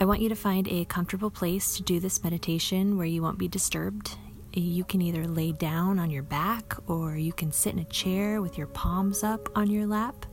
I 0.00 0.04
want 0.04 0.20
you 0.20 0.28
to 0.30 0.34
find 0.34 0.66
a 0.66 0.84
comfortable 0.86 1.30
place 1.30 1.76
to 1.76 1.84
do 1.84 2.00
this 2.00 2.24
meditation 2.24 2.96
where 2.96 3.06
you 3.06 3.22
won't 3.22 3.38
be 3.38 3.46
disturbed. 3.46 4.18
You 4.52 4.82
can 4.82 5.00
either 5.00 5.28
lay 5.28 5.52
down 5.52 6.00
on 6.00 6.10
your 6.10 6.24
back 6.24 6.74
or 6.88 7.16
you 7.16 7.32
can 7.32 7.52
sit 7.52 7.72
in 7.72 7.78
a 7.78 7.84
chair 7.84 8.42
with 8.42 8.58
your 8.58 8.66
palms 8.66 9.22
up 9.22 9.48
on 9.56 9.70
your 9.70 9.86
lap. 9.86 10.26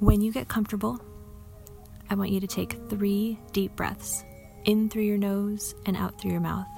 When 0.00 0.22
you 0.22 0.32
get 0.32 0.48
comfortable, 0.48 0.98
I 2.08 2.14
want 2.14 2.30
you 2.30 2.40
to 2.40 2.46
take 2.46 2.88
three 2.88 3.38
deep 3.52 3.76
breaths 3.76 4.24
in 4.64 4.88
through 4.88 5.02
your 5.02 5.18
nose 5.18 5.74
and 5.84 5.94
out 5.94 6.18
through 6.18 6.30
your 6.30 6.40
mouth. 6.40 6.73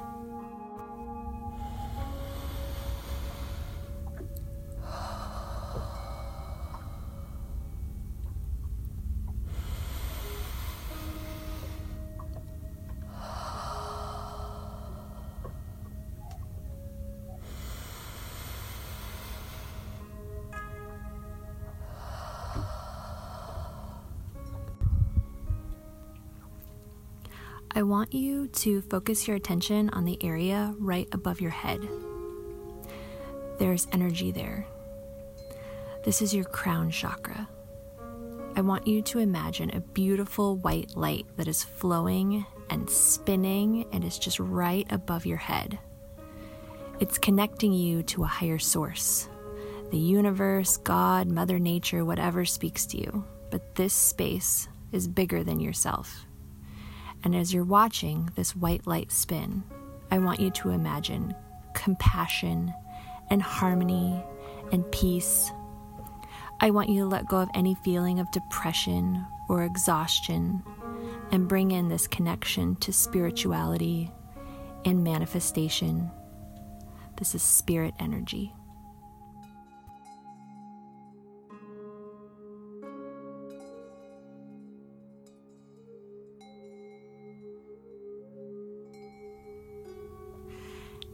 I 27.77 27.83
want 27.83 28.15
you 28.15 28.49
to 28.49 28.81
focus 28.81 29.29
your 29.29 29.37
attention 29.37 29.91
on 29.91 30.07
the 30.07 30.17
area 30.25 30.75
right 30.79 31.07
above 31.13 31.43
your 31.43 31.51
head. 31.51 31.87
There's 33.59 33.87
energy 33.93 34.31
there. 34.31 34.67
This 36.03 36.23
is 36.23 36.33
your 36.33 36.47
crown 36.47 36.91
chakra. 36.91 37.47
I 38.57 38.63
want 38.63 38.87
you 38.87 39.03
to 39.03 39.19
imagine 39.19 39.69
a 39.73 39.81
beautiful 39.81 40.57
white 40.57 40.97
light 40.97 41.27
that 41.37 41.49
is 41.49 41.65
flowing 41.65 42.47
and 42.71 42.89
spinning 42.89 43.85
and 43.93 44.05
is 44.05 44.19
just 44.19 44.41
right 44.41 44.87
above 44.89 45.27
your 45.27 45.37
head. 45.37 45.79
It's 46.99 47.19
connecting 47.19 47.75
you 47.75 48.03
to 48.05 48.25
a 48.25 48.27
higher 48.27 48.59
source 48.59 49.29
the 49.91 49.99
universe, 49.99 50.79
God, 50.79 51.29
Mother 51.29 51.59
Nature, 51.59 52.07
whatever 52.07 52.47
speaks 52.47 52.87
to 52.87 52.99
you. 52.99 53.25
But 53.51 53.75
this 53.75 53.93
space 53.93 54.67
is 54.93 55.07
bigger 55.07 55.45
than 55.45 55.61
yourself. 55.61 56.26
And 57.25 57.35
as 57.35 57.53
you're 57.53 57.65
watching 57.65 58.31
this 58.37 58.55
white 58.55 58.87
light 58.87 59.11
spin, 59.11 59.65
I 60.11 60.19
want 60.19 60.41
you 60.41 60.51
to 60.51 60.71
imagine 60.71 61.35
compassion 61.75 62.73
and 63.31 63.43
harmony 63.43 64.23
and 64.73 64.91
peace. 64.93 65.51
I 66.61 66.71
want 66.71 66.89
you 66.89 67.03
to 67.03 67.09
let 67.09 67.27
go 67.27 67.39
of 67.39 67.51
any 67.55 67.75
feeling 67.85 68.21
of 68.21 68.31
depression 68.31 69.27
or 69.49 69.65
exhaustion 69.65 70.63
and 71.31 71.49
bring 71.49 71.73
in 71.73 71.89
this 71.89 72.07
connection 72.07 72.77
to 72.77 72.93
spirituality 72.93 74.11
and 74.85 75.03
manifestation. 75.03 76.11
This 77.19 77.35
is 77.35 77.43
spirit 77.43 77.95
energy. 77.99 78.53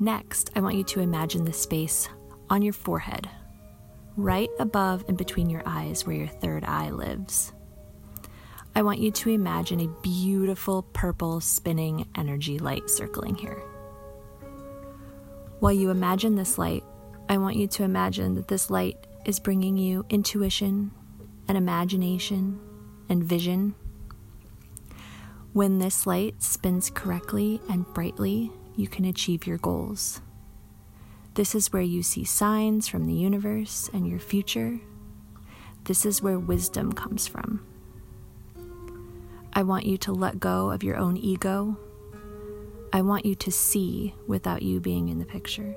Next, 0.03 0.51
I 0.57 0.61
want 0.61 0.75
you 0.75 0.83
to 0.83 1.01
imagine 1.01 1.45
the 1.45 1.53
space 1.53 2.09
on 2.51 2.61
your 2.61 2.73
forehead, 2.73 3.31
right 4.17 4.49
above 4.59 5.05
and 5.07 5.17
between 5.17 5.49
your 5.49 5.63
eyes 5.65 6.05
where 6.05 6.17
your 6.17 6.27
third 6.27 6.65
eye 6.65 6.91
lives. 6.91 7.53
I 8.75 8.83
want 8.83 8.99
you 8.99 9.13
to 9.13 9.31
imagine 9.31 9.79
a 9.79 10.03
beautiful 10.03 10.83
purple 10.93 11.41
spinning 11.41 12.09
energy 12.17 12.59
light 12.59 12.91
circling 12.91 13.37
here. 13.37 13.63
While 15.61 15.75
you 15.75 15.91
imagine 15.91 16.35
this 16.35 16.59
light, 16.59 16.83
I 17.29 17.39
want 17.39 17.55
you 17.55 17.69
to 17.69 17.85
imagine 17.85 18.35
that 18.35 18.49
this 18.49 18.71
light 18.71 19.07
is 19.25 19.39
bringing 19.39 19.77
you 19.77 20.05
intuition 20.11 20.91
and 21.47 21.57
imagination 21.57 22.59
and 23.09 23.23
vision. 23.23 23.77
When 25.53 25.79
this 25.79 26.09
light 26.09 26.43
spins 26.43 26.91
correctly 26.91 27.61
and 27.71 27.87
brightly, 27.95 28.51
you 28.77 28.89
can 28.89 29.05
achieve 29.05 29.47
your 29.47 29.59
goals. 29.59 30.21
This 31.35 31.55
is 31.55 31.73
where 31.73 31.83
you 31.83 32.03
see 32.03 32.25
signs 32.25 32.89
from 32.89 33.07
the 33.07 33.15
universe 33.15 33.89
and 33.93 34.07
your 34.07 34.19
future. 34.19 34.81
This 35.85 36.05
is 36.05 36.23
where 36.23 36.39
wisdom 36.39 36.93
comes 36.93 37.27
from. 37.27 37.65
I 39.53 39.63
want 39.63 39.87
you 39.87 39.99
to 39.99 40.13
let 40.13 40.41
go 40.41 40.71
of 40.71 40.83
your 40.83 40.97
own 40.97 41.17
ego. 41.17 41.77
I 42.93 43.03
want 43.03 43.27
you 43.27 43.35
to 43.35 43.51
see 43.51 44.15
without 44.27 44.63
you 44.63 44.81
being 44.81 45.09
in 45.09 45.19
the 45.19 45.25
picture. 45.25 45.75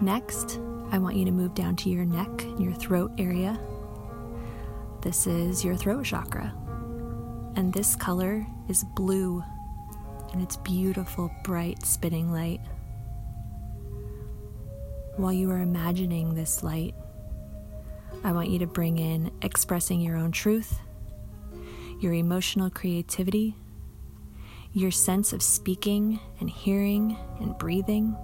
Next, 0.00 0.60
I 0.92 0.98
want 0.98 1.16
you 1.16 1.24
to 1.24 1.32
move 1.32 1.54
down 1.54 1.74
to 1.76 1.90
your 1.90 2.04
neck, 2.04 2.44
and 2.44 2.60
your 2.60 2.72
throat 2.72 3.10
area. 3.18 3.58
This 5.02 5.26
is 5.26 5.64
your 5.64 5.74
throat 5.74 6.04
chakra. 6.04 6.54
And 7.56 7.72
this 7.72 7.96
color 7.96 8.46
is 8.68 8.84
blue, 8.94 9.42
and 10.32 10.40
it's 10.40 10.56
beautiful, 10.58 11.32
bright, 11.42 11.84
spinning 11.84 12.30
light. 12.30 12.60
While 15.16 15.32
you 15.32 15.50
are 15.50 15.60
imagining 15.60 16.34
this 16.34 16.62
light, 16.62 16.94
I 18.22 18.30
want 18.30 18.50
you 18.50 18.60
to 18.60 18.66
bring 18.66 18.98
in 18.98 19.32
expressing 19.42 20.00
your 20.00 20.16
own 20.16 20.30
truth, 20.30 20.78
your 22.00 22.14
emotional 22.14 22.70
creativity, 22.70 23.56
your 24.72 24.92
sense 24.92 25.32
of 25.32 25.42
speaking 25.42 26.20
and 26.38 26.48
hearing 26.48 27.16
and 27.40 27.58
breathing 27.58 28.16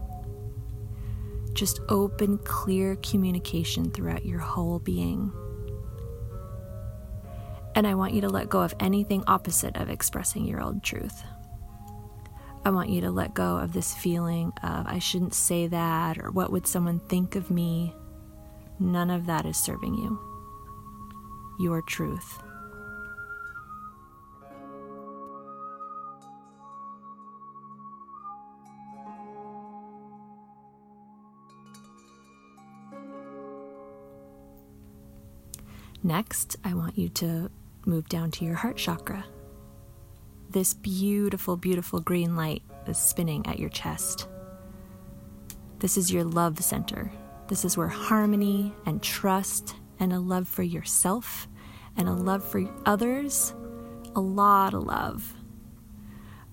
Just 1.55 1.81
open, 1.89 2.39
clear 2.39 2.97
communication 2.97 3.91
throughout 3.91 4.27
your 4.27 4.41
whole 4.41 4.81
being. 4.81 5.33
And 7.77 7.87
I 7.87 7.95
want 7.95 8.13
you 8.13 8.21
to 8.23 8.29
let 8.29 8.49
go 8.49 8.61
of 8.63 8.75
anything 8.81 9.25
opposite 9.27 9.77
of 9.77 9.89
expressing 9.89 10.45
your 10.45 10.63
old 10.63 10.83
truth. 10.83 11.23
I 12.65 12.71
want 12.71 12.89
you 12.89 13.01
to 13.03 13.11
let 13.11 13.35
go 13.35 13.57
of 13.59 13.73
this 13.73 13.95
feeling 13.95 14.53
of 14.63 14.87
I 14.87 14.99
shouldn't 14.99 15.35
say 15.35 15.67
that 15.67 16.19
or 16.19 16.31
what 16.31 16.51
would 16.51 16.67
someone 16.67 17.01
think 17.01 17.37
of 17.37 17.51
me. 17.51 17.95
None 18.79 19.11
of 19.11 19.27
that 19.27 19.45
is 19.45 19.57
serving 19.57 19.95
you. 19.95 20.19
Your 21.59 21.83
truth. 21.83 22.44
Next, 36.07 36.57
I 36.63 36.75
want 36.75 36.99
you 36.99 37.09
to 37.09 37.51
move 37.87 38.11
down 38.11 38.31
to 38.33 38.45
your 38.45 38.57
heart 38.57 38.77
chakra. 38.77 39.25
This 40.51 40.75
beautiful, 40.75 41.57
beautiful 41.57 41.99
green 41.99 42.37
light 42.37 42.63
is 42.87 42.99
spinning 42.99 43.47
at 43.47 43.59
your 43.59 43.71
chest. 43.71 44.29
This 45.79 45.97
is 45.97 46.13
your 46.13 46.23
love 46.23 46.63
center. 46.63 47.11
This 47.49 47.65
is 47.65 47.79
where 47.79 47.89
harmony 47.89 48.75
and 48.85 49.03
trust 49.03 49.77
and 49.99 50.13
a 50.13 50.21
love 50.21 50.47
for 50.47 50.63
yourself 50.63 51.49
and 51.97 52.07
a 52.07 52.13
love 52.13 52.45
for 52.45 52.69
others, 52.85 53.55
a 54.15 54.21
lot 54.21 54.75
of 54.75 54.85
love. 54.85 55.33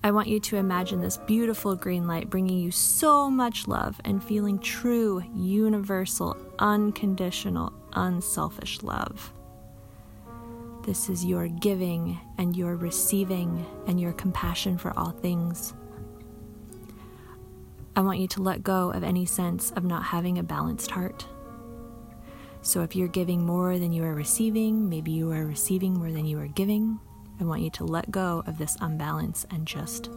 I 0.02 0.12
want 0.12 0.28
you 0.28 0.40
to 0.40 0.56
imagine 0.56 1.02
this 1.02 1.18
beautiful 1.18 1.76
green 1.76 2.06
light 2.06 2.30
bringing 2.30 2.58
you 2.58 2.70
so 2.70 3.28
much 3.28 3.68
love 3.68 4.00
and 4.06 4.24
feeling 4.24 4.58
true, 4.60 5.22
universal, 5.34 6.38
unconditional, 6.58 7.74
unselfish 7.92 8.82
love. 8.82 9.30
This 10.84 11.08
is 11.08 11.24
your 11.24 11.46
giving 11.46 12.18
and 12.38 12.56
your 12.56 12.74
receiving 12.74 13.64
and 13.86 14.00
your 14.00 14.12
compassion 14.12 14.78
for 14.78 14.96
all 14.98 15.10
things. 15.10 15.74
I 17.94 18.00
want 18.00 18.18
you 18.18 18.26
to 18.28 18.42
let 18.42 18.64
go 18.64 18.90
of 18.90 19.04
any 19.04 19.24
sense 19.24 19.70
of 19.72 19.84
not 19.84 20.02
having 20.02 20.38
a 20.38 20.42
balanced 20.42 20.90
heart. 20.90 21.26
So, 22.62 22.82
if 22.82 22.96
you're 22.96 23.08
giving 23.08 23.44
more 23.44 23.78
than 23.78 23.92
you 23.92 24.02
are 24.04 24.14
receiving, 24.14 24.88
maybe 24.88 25.12
you 25.12 25.30
are 25.30 25.44
receiving 25.44 25.94
more 25.94 26.10
than 26.10 26.26
you 26.26 26.38
are 26.38 26.48
giving, 26.48 26.98
I 27.40 27.44
want 27.44 27.62
you 27.62 27.70
to 27.70 27.84
let 27.84 28.10
go 28.10 28.42
of 28.46 28.58
this 28.58 28.76
unbalance 28.80 29.46
and 29.50 29.66
just 29.66 30.10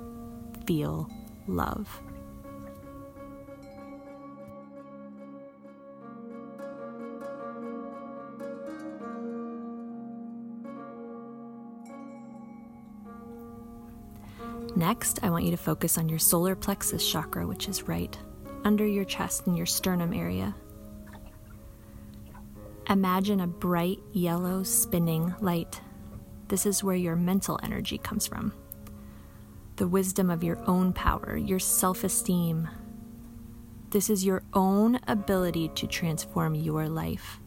feel 0.66 1.10
love. 1.48 2.02
Next, 14.86 15.18
I 15.24 15.32
want 15.32 15.46
you 15.46 15.50
to 15.50 15.58
focus 15.58 15.98
on 15.98 16.10
your 16.10 16.20
solar 16.20 16.56
plexus 16.56 17.10
chakra, 17.12 17.48
which 17.48 17.68
is 17.68 17.88
right 17.88 18.16
under 18.64 18.86
your 18.86 19.04
chest 19.04 19.48
and 19.48 19.58
your 19.58 19.66
sternum 19.66 20.14
area. 20.14 20.54
Imagine 22.88 23.40
a 23.40 23.48
bright 23.48 23.98
yellow 24.12 24.62
spinning 24.62 25.34
light. 25.42 25.82
This 26.50 26.68
is 26.68 26.84
where 26.84 26.96
your 26.96 27.16
mental 27.16 27.60
energy 27.64 27.98
comes 27.98 28.28
from. 28.28 28.54
The 29.78 29.88
wisdom 29.88 30.30
of 30.30 30.44
your 30.44 30.60
own 30.68 30.94
power, 30.94 31.36
your 31.36 31.58
self 31.58 32.04
esteem. 32.04 32.70
This 33.90 34.12
is 34.12 34.24
your 34.24 34.44
own 34.54 35.00
ability 35.08 35.70
to 35.70 35.88
transform 35.88 36.54
your 36.54 36.88
life. 36.88 37.40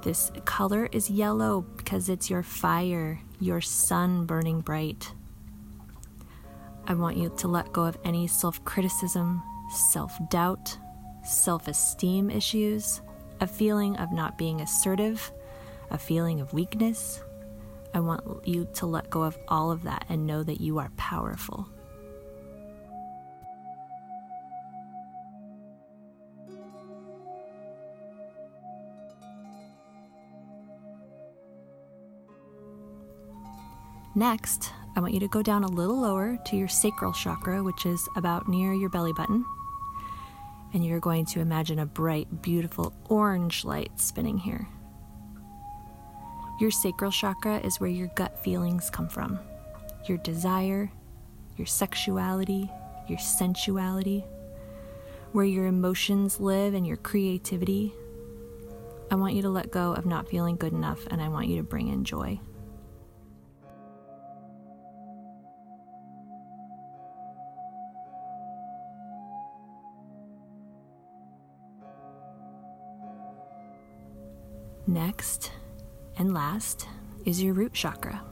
This 0.00 0.32
color 0.46 0.88
is 0.92 1.10
yellow 1.10 1.60
because 1.76 2.08
it's 2.08 2.30
your 2.30 2.42
fire, 2.42 3.20
your 3.38 3.60
sun 3.60 4.24
burning 4.24 4.62
bright. 4.62 5.12
I 6.88 6.94
want 6.94 7.18
you 7.18 7.28
to 7.36 7.48
let 7.48 7.70
go 7.70 7.84
of 7.84 7.98
any 8.02 8.26
self 8.26 8.64
criticism, 8.64 9.42
self 9.70 10.18
doubt, 10.30 10.78
self 11.22 11.68
esteem 11.68 12.30
issues, 12.30 13.02
a 13.42 13.46
feeling 13.46 13.98
of 13.98 14.10
not 14.10 14.38
being 14.38 14.62
assertive, 14.62 15.30
a 15.90 15.98
feeling 15.98 16.40
of 16.40 16.54
weakness. 16.54 17.20
I 17.92 18.00
want 18.00 18.46
you 18.46 18.66
to 18.76 18.86
let 18.86 19.10
go 19.10 19.22
of 19.22 19.36
all 19.48 19.70
of 19.70 19.82
that 19.82 20.06
and 20.08 20.26
know 20.26 20.42
that 20.42 20.62
you 20.62 20.78
are 20.78 20.90
powerful. 20.96 21.68
Next, 34.14 34.72
I 34.98 35.00
want 35.00 35.14
you 35.14 35.20
to 35.20 35.28
go 35.28 35.42
down 35.42 35.62
a 35.62 35.68
little 35.68 36.00
lower 36.00 36.36
to 36.46 36.56
your 36.56 36.66
sacral 36.66 37.12
chakra, 37.12 37.62
which 37.62 37.86
is 37.86 38.08
about 38.16 38.48
near 38.48 38.72
your 38.72 38.88
belly 38.88 39.12
button. 39.12 39.44
And 40.74 40.84
you're 40.84 40.98
going 40.98 41.24
to 41.26 41.38
imagine 41.38 41.78
a 41.78 41.86
bright, 41.86 42.42
beautiful 42.42 42.92
orange 43.08 43.64
light 43.64 43.92
spinning 44.00 44.38
here. 44.38 44.66
Your 46.58 46.72
sacral 46.72 47.12
chakra 47.12 47.58
is 47.60 47.78
where 47.78 47.88
your 47.88 48.08
gut 48.16 48.42
feelings 48.42 48.90
come 48.90 49.08
from 49.08 49.38
your 50.08 50.18
desire, 50.18 50.90
your 51.56 51.66
sexuality, 51.68 52.68
your 53.06 53.20
sensuality, 53.20 54.24
where 55.30 55.44
your 55.44 55.66
emotions 55.66 56.40
live 56.40 56.74
and 56.74 56.84
your 56.84 56.96
creativity. 56.96 57.94
I 59.12 59.14
want 59.14 59.34
you 59.34 59.42
to 59.42 59.48
let 59.48 59.70
go 59.70 59.92
of 59.92 60.06
not 60.06 60.28
feeling 60.28 60.56
good 60.56 60.72
enough 60.72 61.06
and 61.08 61.22
I 61.22 61.28
want 61.28 61.46
you 61.46 61.58
to 61.58 61.62
bring 61.62 61.86
in 61.86 62.02
joy. 62.02 62.40
Next 74.88 75.52
and 76.16 76.32
last 76.32 76.88
is 77.26 77.42
your 77.42 77.52
root 77.52 77.74
chakra, 77.74 78.22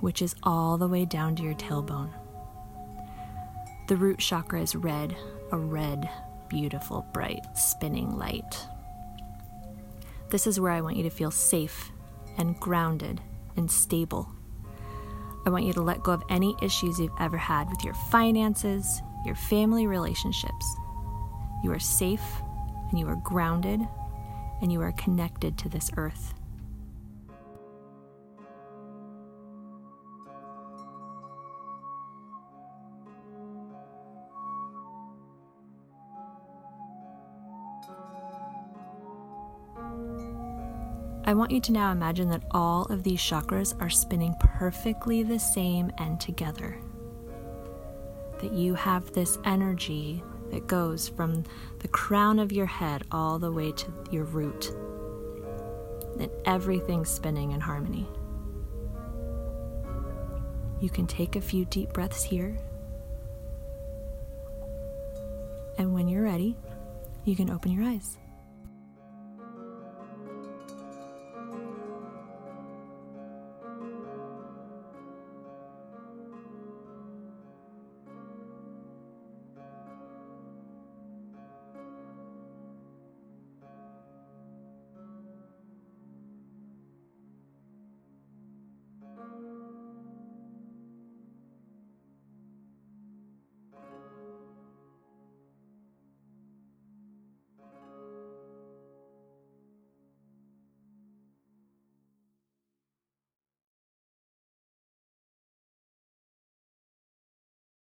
which 0.00 0.22
is 0.22 0.34
all 0.42 0.78
the 0.78 0.88
way 0.88 1.04
down 1.04 1.36
to 1.36 1.42
your 1.42 1.52
tailbone. 1.56 2.10
The 3.86 3.96
root 3.96 4.18
chakra 4.18 4.62
is 4.62 4.74
red, 4.74 5.14
a 5.52 5.58
red, 5.58 6.08
beautiful, 6.48 7.04
bright, 7.12 7.42
spinning 7.54 8.16
light. 8.16 8.66
This 10.30 10.46
is 10.46 10.58
where 10.58 10.72
I 10.72 10.80
want 10.80 10.96
you 10.96 11.02
to 11.02 11.10
feel 11.10 11.30
safe 11.30 11.92
and 12.38 12.58
grounded 12.58 13.20
and 13.58 13.70
stable. 13.70 14.26
I 15.44 15.50
want 15.50 15.66
you 15.66 15.74
to 15.74 15.82
let 15.82 16.02
go 16.02 16.12
of 16.12 16.24
any 16.30 16.56
issues 16.62 16.98
you've 16.98 17.12
ever 17.20 17.36
had 17.36 17.68
with 17.68 17.84
your 17.84 17.94
finances, 18.10 19.02
your 19.26 19.34
family 19.34 19.86
relationships. 19.86 20.76
You 21.62 21.72
are 21.72 21.78
safe 21.78 22.24
and 22.88 22.98
you 22.98 23.06
are 23.06 23.16
grounded 23.16 23.86
and 24.60 24.72
you 24.72 24.80
are 24.80 24.92
connected 24.92 25.56
to 25.58 25.68
this 25.68 25.90
earth. 25.96 26.34
I 41.28 41.34
want 41.34 41.50
you 41.50 41.60
to 41.60 41.72
now 41.72 41.92
imagine 41.92 42.30
that 42.30 42.44
all 42.52 42.84
of 42.86 43.02
these 43.02 43.20
chakras 43.20 43.78
are 43.82 43.90
spinning 43.90 44.34
perfectly 44.40 45.22
the 45.22 45.38
same 45.38 45.92
and 45.98 46.18
together. 46.18 46.80
That 48.40 48.54
you 48.54 48.74
have 48.74 49.12
this 49.12 49.36
energy 49.44 50.22
that 50.50 50.66
goes 50.66 51.08
from 51.08 51.44
the 51.80 51.88
crown 51.88 52.38
of 52.38 52.52
your 52.52 52.66
head 52.66 53.02
all 53.10 53.38
the 53.38 53.52
way 53.52 53.72
to 53.72 53.92
your 54.10 54.24
root. 54.24 54.70
And 56.18 56.30
everything's 56.44 57.10
spinning 57.10 57.52
in 57.52 57.60
harmony. 57.60 58.06
You 60.80 60.90
can 60.90 61.06
take 61.06 61.36
a 61.36 61.40
few 61.40 61.64
deep 61.64 61.92
breaths 61.92 62.22
here. 62.22 62.56
And 65.76 65.94
when 65.94 66.08
you're 66.08 66.24
ready, 66.24 66.56
you 67.24 67.36
can 67.36 67.50
open 67.50 67.72
your 67.72 67.84
eyes. 67.84 68.16